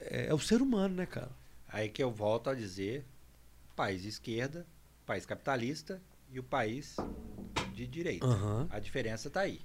[0.00, 1.30] é, é o ser humano, né, cara?
[1.68, 3.04] Aí que eu volto a dizer,
[3.76, 4.66] país de esquerda,
[5.06, 6.98] país capitalista e o país
[7.72, 8.26] de direita.
[8.26, 8.66] Aham.
[8.70, 9.60] A diferença está aí.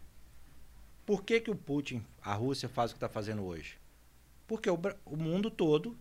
[1.06, 3.78] Por que, que o Putin, a Rússia, faz o que está fazendo hoje?
[4.48, 5.98] Porque o, o mundo todo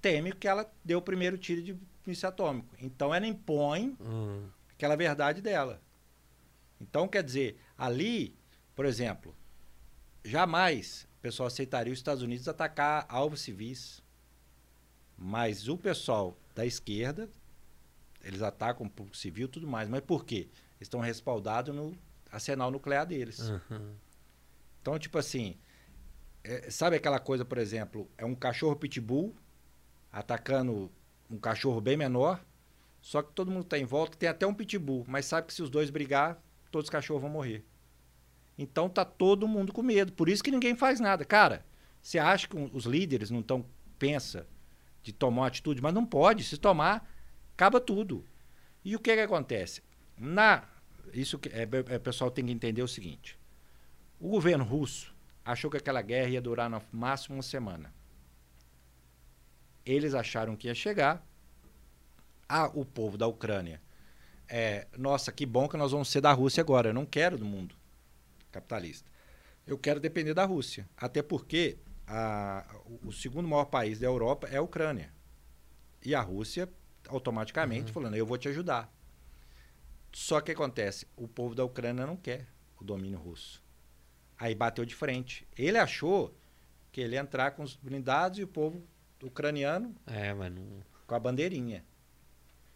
[0.00, 1.76] teme que ela deu o primeiro tiro de
[2.06, 2.68] míssil atômico.
[2.80, 4.48] Então ela impõe Hum.
[4.76, 5.80] Aquela verdade dela.
[6.80, 8.36] Então, quer dizer, ali,
[8.74, 9.34] por exemplo,
[10.24, 14.02] jamais o pessoal aceitaria os Estados Unidos atacar alvos civis.
[15.18, 17.28] Mas o pessoal da esquerda,
[18.22, 19.88] eles atacam o público civil e tudo mais.
[19.88, 20.48] Mas por quê?
[20.78, 21.96] Eles estão respaldados no
[22.30, 23.40] arsenal nuclear deles.
[23.40, 23.94] Aham.
[24.82, 25.56] Então, tipo assim,
[26.44, 29.34] é, sabe aquela coisa, por exemplo, é um cachorro pitbull
[30.12, 30.90] atacando
[31.30, 32.40] um cachorro bem menor,
[33.06, 35.62] só que todo mundo está em volta, tem até um pitbull, mas sabe que se
[35.62, 36.42] os dois brigar,
[36.72, 37.64] todos os cachorros vão morrer.
[38.58, 41.24] Então tá todo mundo com medo, por isso que ninguém faz nada.
[41.24, 41.64] Cara,
[42.02, 43.64] você acha que os líderes não estão
[43.96, 44.48] pensa
[45.04, 47.08] de tomar uma atitude, mas não pode, se tomar,
[47.52, 48.24] acaba tudo.
[48.84, 49.84] E o que que acontece?
[50.18, 50.64] Na
[51.12, 53.38] isso que é, é, pessoal tem que entender o seguinte.
[54.18, 55.14] O governo russo
[55.44, 57.94] achou que aquela guerra ia durar no máximo uma semana.
[59.84, 61.24] Eles acharam que ia chegar.
[62.48, 63.80] Ah, o povo da Ucrânia.
[64.48, 66.90] É, nossa, que bom que nós vamos ser da Rússia agora.
[66.90, 67.74] Eu não quero do mundo
[68.52, 69.10] capitalista.
[69.66, 70.88] Eu quero depender da Rússia.
[70.96, 75.12] Até porque a- o- o segundo maior país da Europa é a Ucrânia.
[76.04, 76.68] E a Rússia,
[77.08, 78.92] automaticamente, falando, eu vou te ajudar.
[80.12, 82.46] Só que acontece, o povo da Ucrânia não quer
[82.80, 83.62] o domínio russo.
[84.38, 85.46] Aí bateu de frente.
[85.58, 86.32] Ele achou
[86.92, 88.82] que ele ia entrar com os blindados e o povo
[89.22, 90.82] ucraniano É, não.
[91.06, 91.84] com a bandeirinha.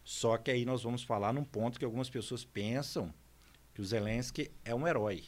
[0.03, 3.13] Só que aí nós vamos falar num ponto que algumas pessoas pensam
[3.73, 5.23] que o Zelensky é um herói.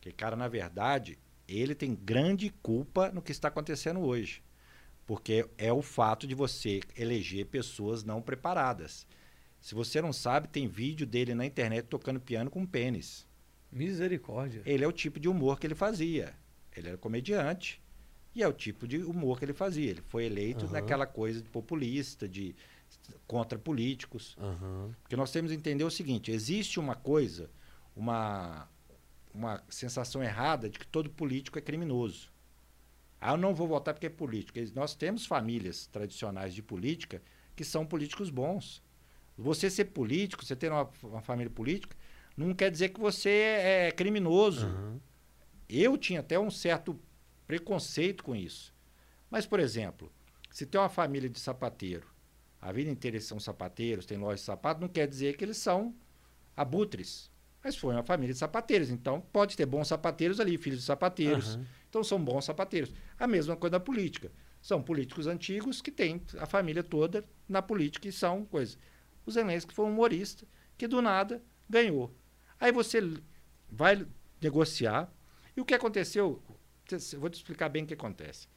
[0.00, 4.42] Que, cara, na verdade, ele tem grande culpa no que está acontecendo hoje.
[5.06, 9.06] Porque é o fato de você eleger pessoas não preparadas.
[9.60, 13.26] Se você não sabe, tem vídeo dele na internet tocando piano com pênis.
[13.72, 14.62] Misericórdia.
[14.64, 16.34] Ele é o tipo de humor que ele fazia.
[16.76, 17.82] Ele era comediante
[18.34, 19.90] e é o tipo de humor que ele fazia.
[19.90, 20.74] Ele foi eleito Aham.
[20.74, 22.54] naquela coisa de populista, de
[23.26, 24.36] contra políticos.
[24.40, 24.94] Aham.
[25.02, 27.50] Porque nós temos que entender o seguinte: existe uma coisa,
[27.94, 28.68] uma,
[29.32, 32.30] uma sensação errada de que todo político é criminoso.
[33.20, 34.58] Ah, eu não vou votar porque é político.
[34.74, 37.20] Nós temos famílias tradicionais de política
[37.56, 38.82] que são políticos bons.
[39.36, 41.96] Você ser político, você ter uma, uma família política,
[42.36, 44.66] não quer dizer que você é criminoso.
[44.66, 45.00] Aham.
[45.68, 46.98] Eu tinha até um certo
[47.46, 48.72] preconceito com isso.
[49.30, 50.10] Mas, por exemplo,
[50.50, 52.06] se tem uma família de sapateiro,
[52.60, 55.56] a vida inteira eles são sapateiros, tem loja de sapato, não quer dizer que eles
[55.56, 55.94] são
[56.56, 57.30] abutres.
[57.62, 58.90] Mas foi uma família de sapateiros.
[58.90, 61.54] Então, pode ter bons sapateiros ali, filhos de sapateiros.
[61.54, 61.66] Aham.
[61.88, 62.92] Então, são bons sapateiros.
[63.18, 64.30] A mesma coisa da política.
[64.60, 68.78] São políticos antigos que têm a família toda na política e são coisas.
[69.24, 72.14] O Zelensky foi um humorista que, do nada, ganhou.
[72.58, 73.00] Aí você
[73.70, 74.06] vai
[74.40, 75.12] negociar.
[75.56, 76.42] E o que aconteceu?
[76.90, 78.48] Eu vou te explicar bem o que acontece.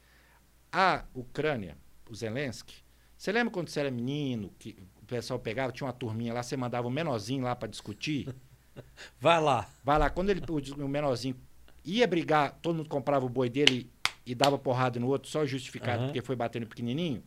[0.72, 1.76] A Ucrânia,
[2.08, 2.82] o Zelensky,
[3.22, 6.56] você lembra quando você era menino, que o pessoal pegava, tinha uma turminha lá, você
[6.56, 8.34] mandava um menorzinho lá para discutir?
[9.20, 9.70] Vai lá.
[9.84, 11.36] Vai lá, quando ele, o, o menorzinho
[11.84, 13.88] ia brigar, todo mundo comprava o boi dele
[14.26, 16.06] e, dava porrada no outro, só justificado Aham.
[16.06, 17.22] porque foi batendo pequenininho.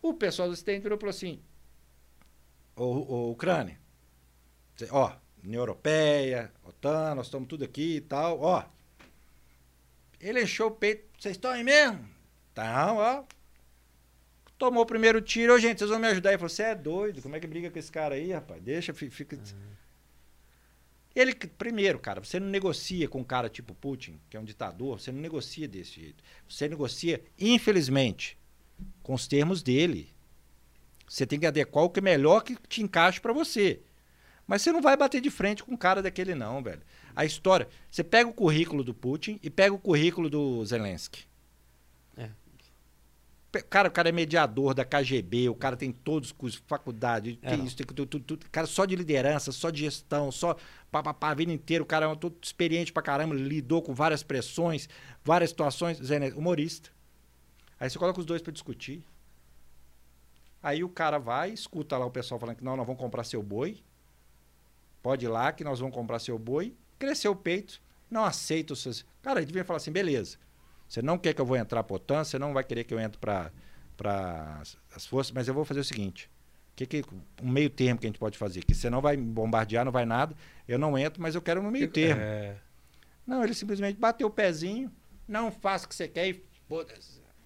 [0.00, 1.40] O pessoal do Ocidente virou e falou assim:
[2.76, 3.76] Ô, ô, Ucrânia,
[4.92, 8.64] ó, União Europeia, OTAN, nós estamos tudo aqui e tal, ó.
[10.20, 12.08] Ele encheu o peito, vocês estão aí mesmo?
[12.52, 13.24] Então, ó.
[14.56, 16.30] Tomou o primeiro tiro, ô gente, vocês vão me ajudar.
[16.30, 18.62] Ele falou: você é doido, como é que briga com esse cara aí, rapaz?
[18.62, 19.36] Deixa, fi- fica.
[21.14, 24.44] Ele, que- primeiro, cara, você não negocia com um cara tipo Putin, que é um
[24.44, 26.22] ditador, você não negocia desse jeito.
[26.48, 28.36] Você negocia, infelizmente,
[29.02, 30.12] com os termos dele.
[31.08, 33.80] Você tem que adequar o que é melhor que te encaixe para você.
[34.46, 36.82] Mas você não vai bater de frente com um cara daquele, não, velho.
[37.14, 37.68] A história.
[37.90, 41.24] Você pega o currículo do Putin e pega o currículo do Zelensky.
[43.62, 47.64] Cara, o cara é mediador da KGB, o cara tem todos os cursos, faculdade, tem
[47.64, 48.46] isso, tem tudo, tudo, tudo.
[48.50, 50.56] Cara, só de liderança, só de gestão, só
[50.90, 53.94] pá, pá, pá, a vida inteira, o cara é todo experiente pra caramba, lidou com
[53.94, 54.88] várias pressões,
[55.24, 56.90] várias situações, Zelensky, humorista.
[57.78, 59.04] Aí você coloca os dois pra discutir.
[60.62, 63.42] Aí o cara vai, escuta lá o pessoal falando que não, nós vamos comprar seu
[63.42, 63.82] boi.
[65.02, 66.74] Pode ir lá que nós vamos comprar seu boi.
[66.98, 69.04] Cresceu o peito, não aceita os seus.
[69.20, 70.38] Cara, ele devia falar assim: beleza.
[70.88, 73.00] Você não quer que eu vou entrar para OTAN, você não vai querer que eu
[73.00, 73.50] entre para
[74.94, 76.30] as forças, mas eu vou fazer o seguinte:
[76.76, 77.04] que, que,
[77.42, 78.64] um meio termo que a gente pode fazer?
[78.64, 80.34] Que você não vai me bombardear, não vai nada,
[80.68, 82.20] eu não entro, mas eu quero no meio termo.
[82.20, 82.56] É.
[83.26, 84.90] Não, ele simplesmente bateu o pezinho,
[85.26, 86.44] não faça o que você quer e.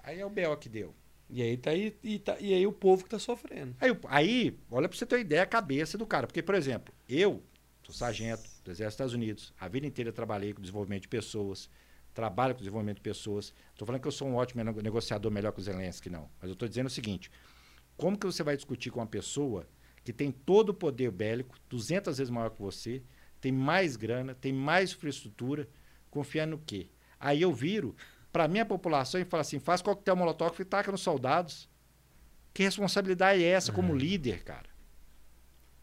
[0.03, 0.95] Aí é o BO que deu.
[1.31, 3.77] E aí tá aí, e, tá, e aí o povo que tá sofrendo.
[3.79, 6.27] Aí, aí, olha pra você ter uma ideia a cabeça do cara.
[6.27, 7.43] Porque, por exemplo, eu
[7.89, 9.55] Sou sargento do Exército dos Estados Unidos.
[9.59, 11.71] A vida inteira trabalhei com desenvolvimento de pessoas.
[12.19, 13.55] Trabalho com desenvolvimento de pessoas.
[13.71, 16.29] Estou falando que eu sou um ótimo nego- negociador melhor que o Zelensky, não.
[16.41, 17.31] Mas eu estou dizendo o seguinte:
[17.97, 19.69] como que você vai discutir com uma pessoa
[20.03, 23.05] que tem todo o poder bélico, 200 vezes maior que você,
[23.41, 25.69] tem mais grana, tem mais infraestrutura,
[26.11, 26.89] confiando no quê?
[27.21, 27.95] Aí eu viro
[28.33, 31.69] para a minha população e falo assim: faz coquetel molotov e taca nos soldados.
[32.53, 34.69] Que responsabilidade é essa como líder, cara?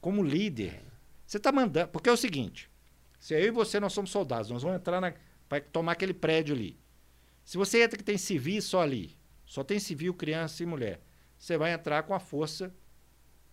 [0.02, 0.84] Como líder.
[1.26, 1.88] Você está mandando.
[1.94, 2.70] Porque é o seguinte:
[3.22, 5.14] se eu e você nós somos soldados, nós vamos entrar na.
[5.50, 6.80] Vai tomar aquele prédio ali.
[7.44, 9.16] Se você entra que tem civis só ali,
[9.46, 11.00] só tem civil, criança e mulher,
[11.38, 12.74] você vai entrar com a força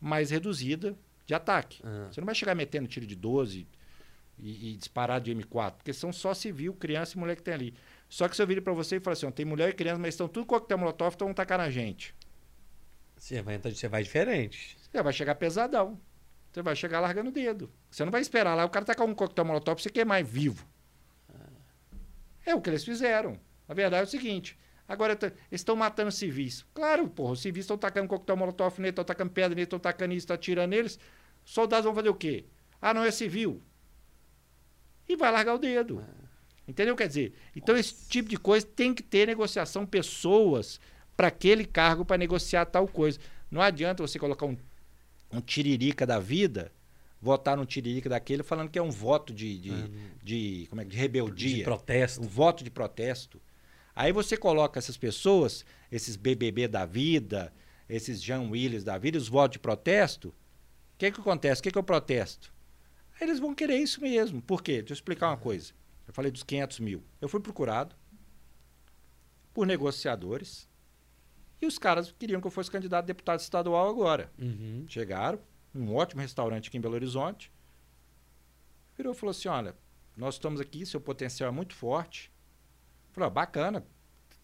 [0.01, 0.97] mais reduzida
[1.27, 1.81] de ataque.
[1.85, 2.09] Ah.
[2.11, 3.67] Você não vai chegar metendo tiro de 12
[4.39, 7.75] e, e disparar de M4, porque são só civil, criança e mulher que tem ali.
[8.09, 9.99] Só que se eu vir para você e falar assim, ó, tem mulher e criança,
[9.99, 12.15] mas estão tudo com coquetel molotov, então vão tacar na gente.
[13.17, 14.77] Você vai, entrar- você vai diferente.
[14.91, 16.01] Você vai chegar pesadão.
[16.51, 17.71] Você vai chegar largando o dedo.
[17.91, 20.67] Você não vai esperar lá o cara tacar um coquetel molotov pra você queimar vivo.
[22.45, 23.39] É o que eles fizeram.
[23.69, 24.59] A verdade é o seguinte.
[24.89, 26.67] Agora, eles estão matando civis.
[26.75, 30.13] Claro, porra, os civis estão tacando coquetel molotov neles, estão tacando pedra neles, estão tacando
[30.13, 30.99] isso, estão atirando neles.
[31.45, 32.45] Os soldados vão fazer o quê?
[32.81, 33.63] Ah, não é civil.
[35.09, 36.05] E vai largar o dedo.
[36.67, 36.95] Entendeu?
[36.95, 40.81] Quer dizer, então esse tipo de coisa tem que ter negociação, pessoas
[41.17, 43.19] para aquele cargo para negociar tal coisa.
[43.51, 44.57] Não adianta você colocar um,
[45.31, 46.73] um tiririca da vida,
[47.23, 49.73] votar num tiririca daquele falando que é um voto de, de,
[50.23, 51.57] de, como é, que- de rebeldia.
[51.59, 52.21] De protesto.
[52.21, 53.41] Um voto de protesto.
[53.95, 57.53] Aí você coloca essas pessoas, esses BBB da vida,
[57.89, 60.29] esses Jean Willis da vida, os votos de protesto.
[60.29, 60.35] O
[60.99, 61.61] que, que acontece?
[61.61, 62.53] O que, que é o protesto?
[63.21, 64.43] Aí eles vão querer isso mesmo.
[64.43, 64.79] Por quê?
[64.79, 65.73] Deixa eu explicar uma coisa.
[66.09, 67.03] Eu falei dos 500 mil.
[67.21, 67.95] Eu fui procurado
[69.55, 70.69] por negociadores
[71.61, 74.33] e os caras queriam que eu fosse candidato a deputado estadual agora.
[74.39, 74.85] Uhum.
[74.89, 75.39] Chegaram,
[75.75, 77.53] um ótimo restaurante aqui em Belo Horizonte.
[78.97, 79.75] Virou e falou assim: olha,
[80.17, 82.31] nós estamos aqui, seu potencial é muito forte.
[83.13, 83.85] Falei, ó, bacana,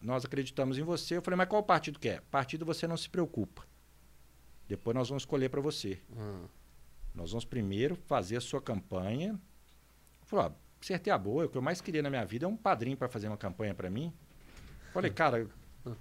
[0.01, 1.17] nós acreditamos em você.
[1.17, 2.21] Eu falei, mas qual partido que é?
[2.31, 3.67] Partido você não se preocupa.
[4.67, 5.99] Depois nós vamos escolher para você.
[6.15, 6.45] Ah.
[7.13, 9.39] Nós vamos primeiro fazer a sua campanha.
[10.25, 12.55] Falei, ó, acertei a boa, o que eu mais queria na minha vida é um
[12.55, 14.13] padrinho para fazer uma campanha para mim.
[14.93, 15.47] Falei, cara,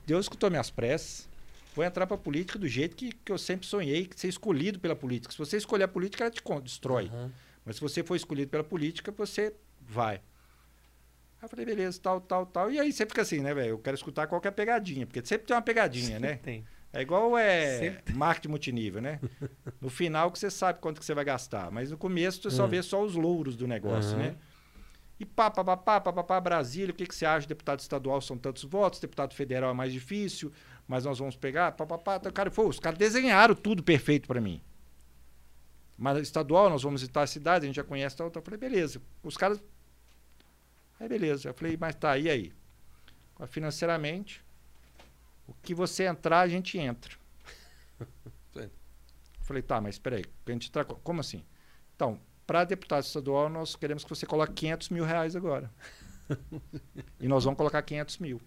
[0.06, 1.28] Deus escutou minhas preces.
[1.74, 4.80] Vou entrar para a política do jeito que, que eu sempre sonhei, que ser escolhido
[4.80, 5.32] pela política.
[5.32, 7.06] Se você escolher a política, ela te destrói.
[7.06, 7.32] Aham.
[7.64, 10.16] Mas se você for escolhido pela política, você vai.
[10.16, 10.22] Aí
[11.44, 12.70] eu falei, beleza, tal, tal, tal.
[12.70, 13.70] E aí você fica assim, né, velho?
[13.70, 16.36] Eu quero escutar qualquer pegadinha, porque sempre tem uma pegadinha, né?
[16.36, 16.66] Tem.
[16.92, 19.20] É igual é Sempre marketing multinível, né?
[19.80, 22.64] No final que você sabe quanto que você vai gastar, mas no começo você só
[22.64, 22.68] Hum.
[22.68, 24.30] vê só os louros do negócio, Aham.
[24.30, 24.36] né?
[25.20, 27.46] E pá, pá, pá, pá, pá, pá, pá, Brasília, o que, que você acha?
[27.46, 30.52] Deputado estadual são tantos votos, deputado federal é mais difícil,
[30.88, 32.16] mas nós vamos pegar, pá, pá, pá.
[32.16, 34.62] Então, cara, pô, os caras desenharam tudo perfeito para mim.
[35.98, 38.40] Mas estadual, nós vamos visitar a cidade, a gente já conhece tal, tal.
[38.40, 39.02] Eu falei, beleza.
[39.22, 39.62] Os caras.
[40.98, 41.50] Aí, beleza.
[41.50, 42.52] Eu falei, mas tá, e aí?
[43.48, 44.42] Financeiramente,
[45.46, 47.14] o que você entrar, a gente entra.
[49.42, 50.84] Falei, tá, mas espera aí, a gente tra...
[50.84, 51.42] como assim?
[51.96, 55.70] Então, para deputado estadual, nós queremos que você coloque 500 mil reais agora.
[57.18, 58.42] e nós vamos colocar 500 mil.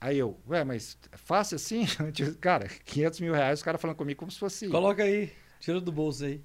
[0.00, 1.84] Aí eu, ué, mas é fácil assim?
[2.40, 4.68] cara, 500 mil reais, os caras falando comigo como se fosse...
[4.68, 5.32] Coloca aí.
[5.60, 6.42] Tira do bolso aí.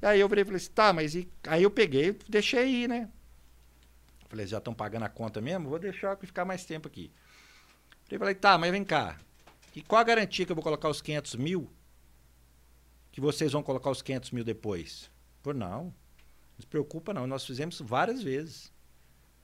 [0.00, 1.30] Aí eu virei e falei assim, tá, mas e...
[1.46, 3.10] aí eu peguei e deixei aí, né?
[4.28, 5.68] Falei, já estão pagando a conta mesmo?
[5.68, 7.12] Vou deixar ficar mais tempo aqui.
[8.10, 9.18] Eu falei, tá, mas vem cá.
[9.76, 11.70] E qual a garantia que eu vou colocar os 500 mil?
[13.12, 15.10] Que vocês vão colocar os 500 mil depois?
[15.42, 15.84] Por não.
[15.84, 15.92] Não
[16.60, 17.26] se preocupa não.
[17.26, 18.72] Nós fizemos várias vezes.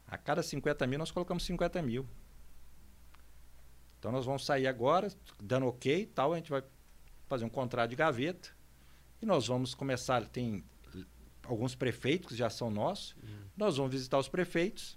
[0.07, 2.07] A cada 50 mil, nós colocamos 50 mil.
[4.01, 6.64] Então nós vamos sair agora, dando ok e tal, a gente vai
[7.28, 8.48] fazer um contrato de gaveta.
[9.20, 10.64] E nós vamos começar, tem
[11.44, 13.14] alguns prefeitos que já são nossos,
[13.55, 14.97] nós vamos visitar os prefeitos,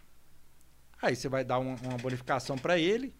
[1.01, 3.13] aí você vai dar um- uma bonificação para ele,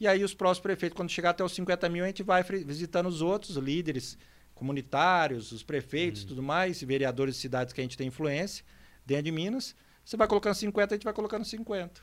[0.00, 3.06] e aí os próximos prefeitos, quando chegar até os 50 mil, a gente vai visitando
[3.06, 4.18] os outros líderes
[4.56, 8.64] comunitários, os prefeitos e tudo mais, vereadores de cidades que a gente tem influência,
[9.06, 12.02] dentro de Minas, você vai colocando 50, a gente vai colocando 50.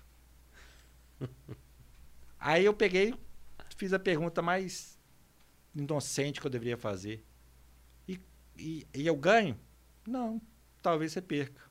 [2.40, 3.14] aí eu peguei,
[3.76, 4.98] fiz a pergunta mais
[5.76, 7.26] inocente que eu deveria fazer.
[8.07, 8.20] E,
[8.57, 9.60] e, e eu ganho?
[10.07, 10.41] Não,
[10.82, 11.70] talvez você perca.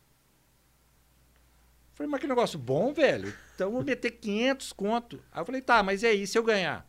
[1.95, 3.35] Falei, mas que negócio bom, velho.
[3.55, 5.21] Então eu vou meter 500 conto.
[5.33, 6.89] Aí eu falei, tá, mas aí, se eu ganhar?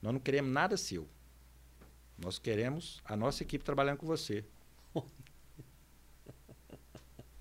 [0.00, 1.06] Nós não queremos nada seu.
[2.18, 4.44] Nós queremos a nossa equipe trabalhando com você.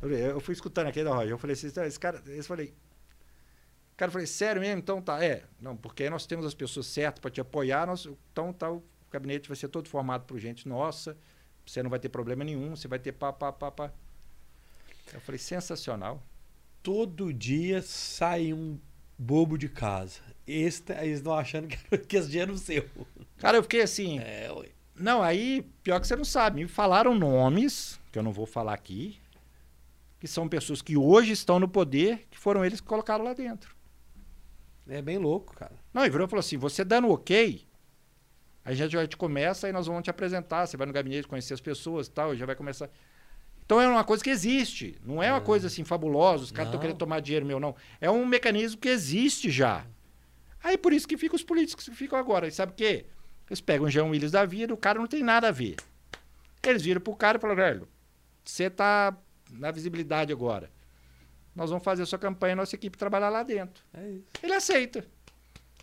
[0.02, 1.32] Eu fui escutando aqui da Roger.
[1.32, 2.76] Eu falei assim, esse cara, eu falei,
[3.98, 4.80] cara, eu falei, sério mesmo?
[4.80, 5.44] Então tá, é.
[5.60, 7.86] Não, porque aí nós temos as pessoas certas para te apoiar.
[7.86, 11.18] Nós, então tá, o gabinete vai ser todo formado por gente nossa
[11.66, 13.92] você não vai ter problema nenhum, você vai ter pá, pá, pá, pá.
[15.14, 16.24] Eu falei, sensacional.
[16.84, 18.80] Todo dia sai um
[19.18, 20.22] bobo de casa.
[20.46, 22.88] Esse, eles estão achando que, que esse dinheiro é seu.
[23.38, 24.20] Cara, eu fiquei assim.
[24.20, 24.70] É, ué.
[24.96, 26.62] Não, aí, pior que você não sabe.
[26.62, 29.20] Me falaram nomes, que eu não vou falar aqui,
[30.20, 33.75] que são pessoas que hoje estão no poder, que foram eles que colocaram lá dentro.
[34.88, 35.74] É bem louco, cara.
[35.94, 37.66] Não, e virou e falou assim: você dando ok,
[38.64, 40.66] a gente já te começa e nós vamos te apresentar.
[40.66, 42.90] Você vai no gabinete conhecer as pessoas e tal, e já vai começar.
[43.66, 45.00] Então é uma coisa que existe.
[45.04, 47.76] Não é uma coisa assim fabulosa, os caras estão querendo tomar dinheiro meu, não.
[48.00, 49.86] É um mecanismo que existe já.
[50.64, 52.48] Aí por isso que ficam os políticos que ficam agora.
[52.48, 53.06] E sabe o quê?
[53.48, 55.76] Eles pegam o Jean Willis da vida, o cara não tem nada a ver.
[56.64, 57.88] Eles viram pro cara e falaram, velho,
[58.44, 59.16] você tá
[59.52, 60.72] na visibilidade agora.
[61.56, 63.84] Nós vamos fazer a sua campanha, nossa equipe trabalhar lá dentro.
[63.94, 64.24] É isso.
[64.44, 65.06] Ele aceita.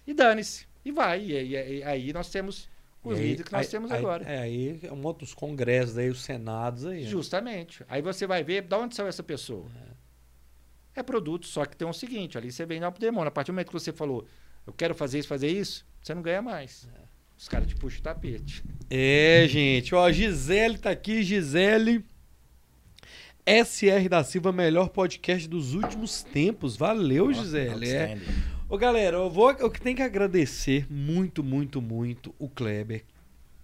[0.07, 0.66] E dane-se.
[0.85, 1.24] E vai.
[1.24, 2.69] E, aí- e aí nós temos
[3.03, 4.24] os E aí- líderes que nós aí- temos aí- agora.
[4.24, 7.03] É, aí é um outros congressos aí, os senados aí.
[7.05, 7.09] né?
[7.09, 7.85] Justamente.
[7.89, 9.66] Aí você vai ver de onde saiu essa pessoa.
[9.89, 9.93] É.
[11.03, 13.28] produto, só que tem o seguinte, ali você algo pro demônio.
[13.28, 14.27] A partir do momento que você falou,
[14.66, 16.86] eu quero fazer isso, fazer isso, você não ganha mais.
[17.39, 18.62] Os caras te puxam o tapete.
[18.90, 19.94] É, gente.
[19.94, 22.05] Ó, Gisele tá aqui, Gisele.
[23.44, 26.77] SR da Silva, melhor podcast dos últimos tempos.
[26.77, 27.90] Valeu, Gisele.
[27.90, 28.16] É.
[28.69, 33.05] Ô, galera, eu vou eu tenho que agradecer muito, muito, muito o Kleber.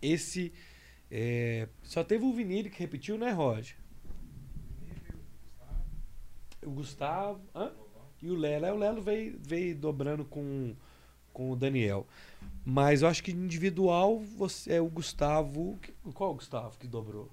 [0.02, 0.52] Esse
[1.08, 3.76] é, só teve o Vinílius que repetiu, né, Roger?
[6.66, 7.70] O Gustavo, hã?
[8.20, 8.66] E o Lelo.
[8.66, 10.74] Aí o Lelo veio, veio dobrando com,
[11.32, 12.04] com o Daniel.
[12.64, 15.78] Mas eu acho que individual você é o Gustavo.
[16.14, 17.30] Qual o Gustavo que dobrou?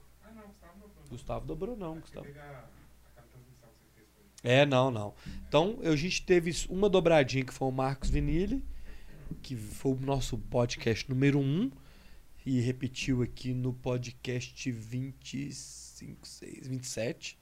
[1.10, 1.76] Gustavo dobrou.
[1.76, 2.27] Não, Gustavo.
[4.44, 5.14] É, não, não.
[5.48, 8.64] Então, a gente teve uma dobradinha que foi o Marcos Vinili,
[9.41, 11.72] que foi o nosso podcast número 1,
[12.45, 17.40] e repetiu aqui no podcast 25, 6, 27.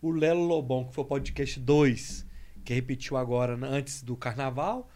[0.00, 2.26] O Lelo Lobão, que foi o podcast 2,
[2.64, 4.90] que repetiu agora antes do carnaval.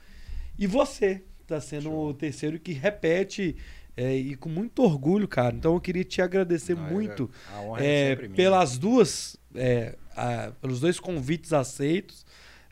[0.59, 2.09] E você, que tá sendo Show.
[2.09, 3.57] o terceiro que repete
[3.97, 5.55] é, e com muito orgulho, cara.
[5.55, 7.31] Então eu queria te agradecer Não, é- muito
[7.79, 12.25] é, é pelas duas, é, a- pelos dois convites aceitos.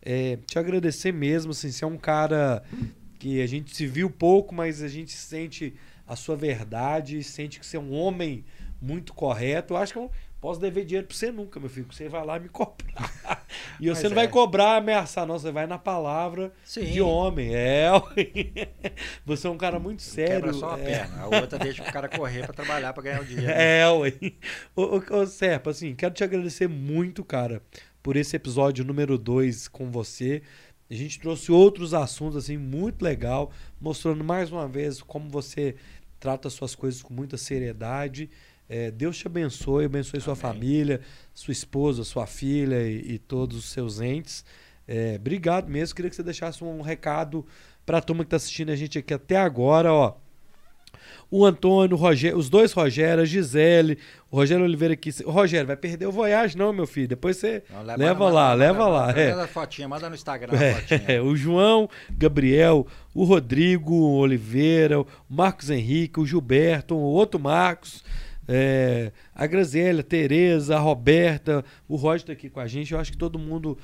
[0.02, 2.62] É, te agradecer mesmo, assim, você é um cara
[3.18, 5.74] que a gente se viu pouco, mas a gente sente
[6.06, 8.44] a sua verdade, sente que você é um homem
[8.80, 9.74] muito correto.
[9.74, 10.10] Eu acho que eu não
[10.40, 13.10] posso dever dinheiro pra você nunca, meu filho, porque você vai lá me cobrar.
[13.80, 14.14] E Mas você não é.
[14.14, 16.84] vai cobrar, ameaçar, não, você vai na palavra Sim.
[16.84, 17.54] de homem.
[17.54, 17.90] É,
[19.24, 20.36] você é um cara muito sério.
[20.36, 20.84] Quebra só a é.
[20.84, 21.22] perna.
[21.22, 23.50] A outra deixa o cara correr pra trabalhar, pra ganhar o dinheiro.
[23.50, 24.12] É, ué.
[24.76, 27.62] Ô, ô, ô, Serpa, assim, quero te agradecer muito, cara,
[28.02, 30.42] por esse episódio número 2 com você.
[30.90, 33.50] A gente trouxe outros assuntos, assim, muito legal,
[33.80, 35.74] mostrando mais uma vez como você
[36.18, 38.30] trata suas coisas com muita seriedade.
[38.72, 40.40] É, Deus te abençoe, abençoe sua Amém.
[40.42, 41.00] família,
[41.34, 44.44] sua esposa, sua filha e, e todos os seus entes.
[44.86, 45.94] É, obrigado mesmo.
[45.96, 47.44] Queria que você deixasse um recado
[47.84, 50.14] para a turma que está assistindo a gente aqui até agora, ó.
[51.32, 53.98] O Antônio, o Rogério, os dois Rogério, a Gisele,
[54.30, 55.10] o Rogério Oliveira aqui.
[55.24, 57.06] O Rogério, vai perder o Voyage, não, meu filho.
[57.08, 59.06] Depois você Não, leva manda- lá, manda- leva manda- lá.
[59.08, 59.32] Manda é.
[59.32, 61.04] a fotinha, manda no Instagram a fotinha.
[61.08, 62.84] É, o João, Gabriel,
[63.14, 68.04] o Rodrigo Oliveira, o Marcos Henrique, o Gilberto, o outro Marcos,
[68.52, 72.92] é, a Graziella, Tereza, a Roberta, o Roger tá aqui com a gente.
[72.92, 73.78] Eu acho que todo mundo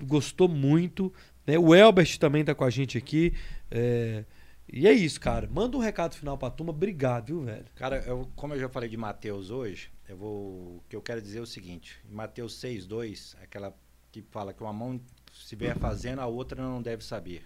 [0.00, 1.12] gostou muito.
[1.46, 1.58] né?
[1.58, 3.34] O Elbert também tá com a gente aqui.
[3.70, 4.24] é,
[4.72, 5.48] e é isso, cara.
[5.52, 6.70] Manda um recado final pra turma.
[6.70, 7.64] Obrigado, viu, velho?
[7.74, 11.20] Cara, eu- como eu já falei de Mateus hoje, eu vou, o que eu quero
[11.20, 13.76] dizer é o seguinte: Mateus 6,2, aquela
[14.12, 15.00] que fala que uma mão
[15.32, 17.44] estiver fazendo, a outra não deve saber.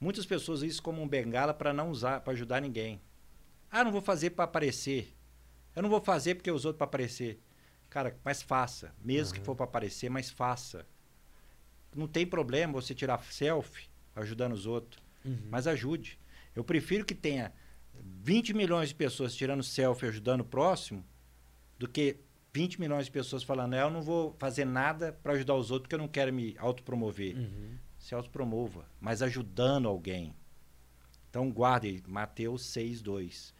[0.00, 3.00] Muitas pessoas usam isso como um bengala para não usar, para ajudar ninguém.
[3.70, 5.12] Ah, não vou fazer para aparecer.
[5.74, 7.40] Eu não vou fazer porque os outros para aparecer.
[7.88, 8.94] Cara, mas faça.
[9.02, 10.86] Mesmo que for para aparecer, mas faça.
[11.94, 15.02] Não tem problema você tirar selfie ajudando os outros.
[15.50, 16.18] Mas ajude.
[16.54, 17.52] Eu prefiro que tenha
[18.22, 21.04] 20 milhões de pessoas tirando selfie ajudando o próximo
[21.78, 22.16] do que
[22.52, 25.82] 20 milhões de pessoas falando, "É, eu não vou fazer nada para ajudar os outros
[25.82, 27.36] porque eu não quero me autopromover.
[27.36, 27.76] Uhum.
[27.98, 30.34] Se autopromova, mas ajudando alguém.
[31.28, 33.54] Então guarde Mateus 6:2.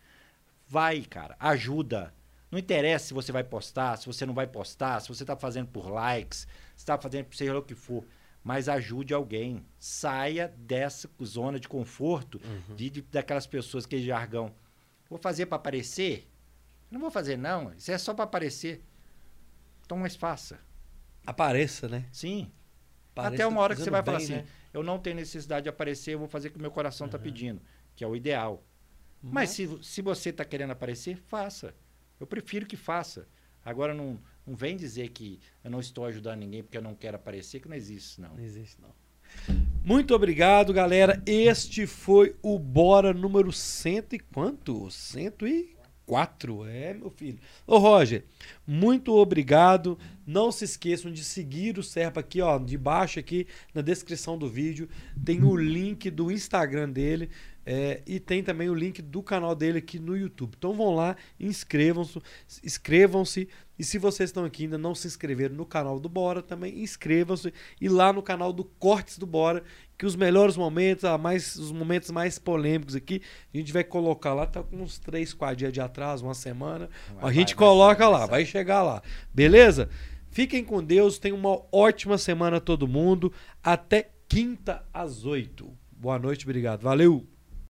[0.71, 2.15] Vai, cara, ajuda.
[2.49, 5.67] Não interessa se você vai postar, se você não vai postar, se você está fazendo
[5.67, 8.05] por likes, se está fazendo por seja lá o que for,
[8.45, 9.67] mas ajude alguém.
[9.81, 12.41] Saia dessa zona de conforto
[12.77, 14.55] de, de- daquelas pessoas que jargão.
[15.09, 16.31] Vou fazer para aparecer?
[16.89, 18.81] Não vou fazer não, isso é só para aparecer.
[19.85, 20.61] Então, mas faça.
[21.27, 22.07] Apareça, né?
[22.13, 22.49] Sim.
[23.13, 24.47] Apareça Até uma hora que você vai falar bem, assim, né?
[24.73, 27.19] eu não tenho necessidade de aparecer, eu vou fazer o que o meu coração está
[27.19, 27.61] pedindo,
[27.97, 28.63] que é o ideal.
[29.23, 31.75] Mas se, se você está querendo aparecer, faça.
[32.19, 33.27] Eu prefiro que faça.
[33.65, 37.17] Agora não, não vem dizer que eu não estou ajudando ninguém porque eu não quero
[37.17, 38.35] aparecer, que não existe não.
[38.35, 38.91] Não existe, não.
[39.85, 41.23] Muito obrigado, galera.
[41.27, 44.91] Este foi o Bora número cento e quanto?
[44.91, 46.67] Cento e quatro.
[46.67, 47.39] É, meu filho.
[47.67, 48.25] Ô, Roger,
[48.67, 49.97] muito obrigado.
[50.27, 54.49] Não se esqueçam de seguir o Serpa aqui, ó, de baixo aqui na descrição do
[54.49, 54.89] vídeo.
[55.25, 57.31] Tem o link do Instagram dele.
[57.65, 60.55] É, e tem também o link do canal dele aqui no YouTube.
[60.57, 62.21] Então vão lá, inscrevam-se,
[62.65, 63.49] inscrevam-se.
[63.79, 66.81] E se vocês estão aqui e ainda não se inscreveram no canal do Bora, também
[66.81, 67.53] inscrevam-se.
[67.81, 69.63] E lá no canal do Cortes do Bora,
[69.97, 73.23] que os melhores momentos, a mais, os momentos mais polêmicos aqui,
[73.53, 76.89] a gente vai colocar lá, tá com uns 3, 4 dias de atraso, uma semana.
[77.15, 79.03] Vai, a gente vai, coloca vai, lá, vai, vai chegar lá.
[79.33, 79.89] Beleza?
[80.31, 83.33] Fiquem com Deus, tenham uma ótima semana todo mundo.
[83.63, 85.71] Até quinta às 8.
[85.91, 86.83] Boa noite, obrigado.
[86.83, 87.40] Valeu!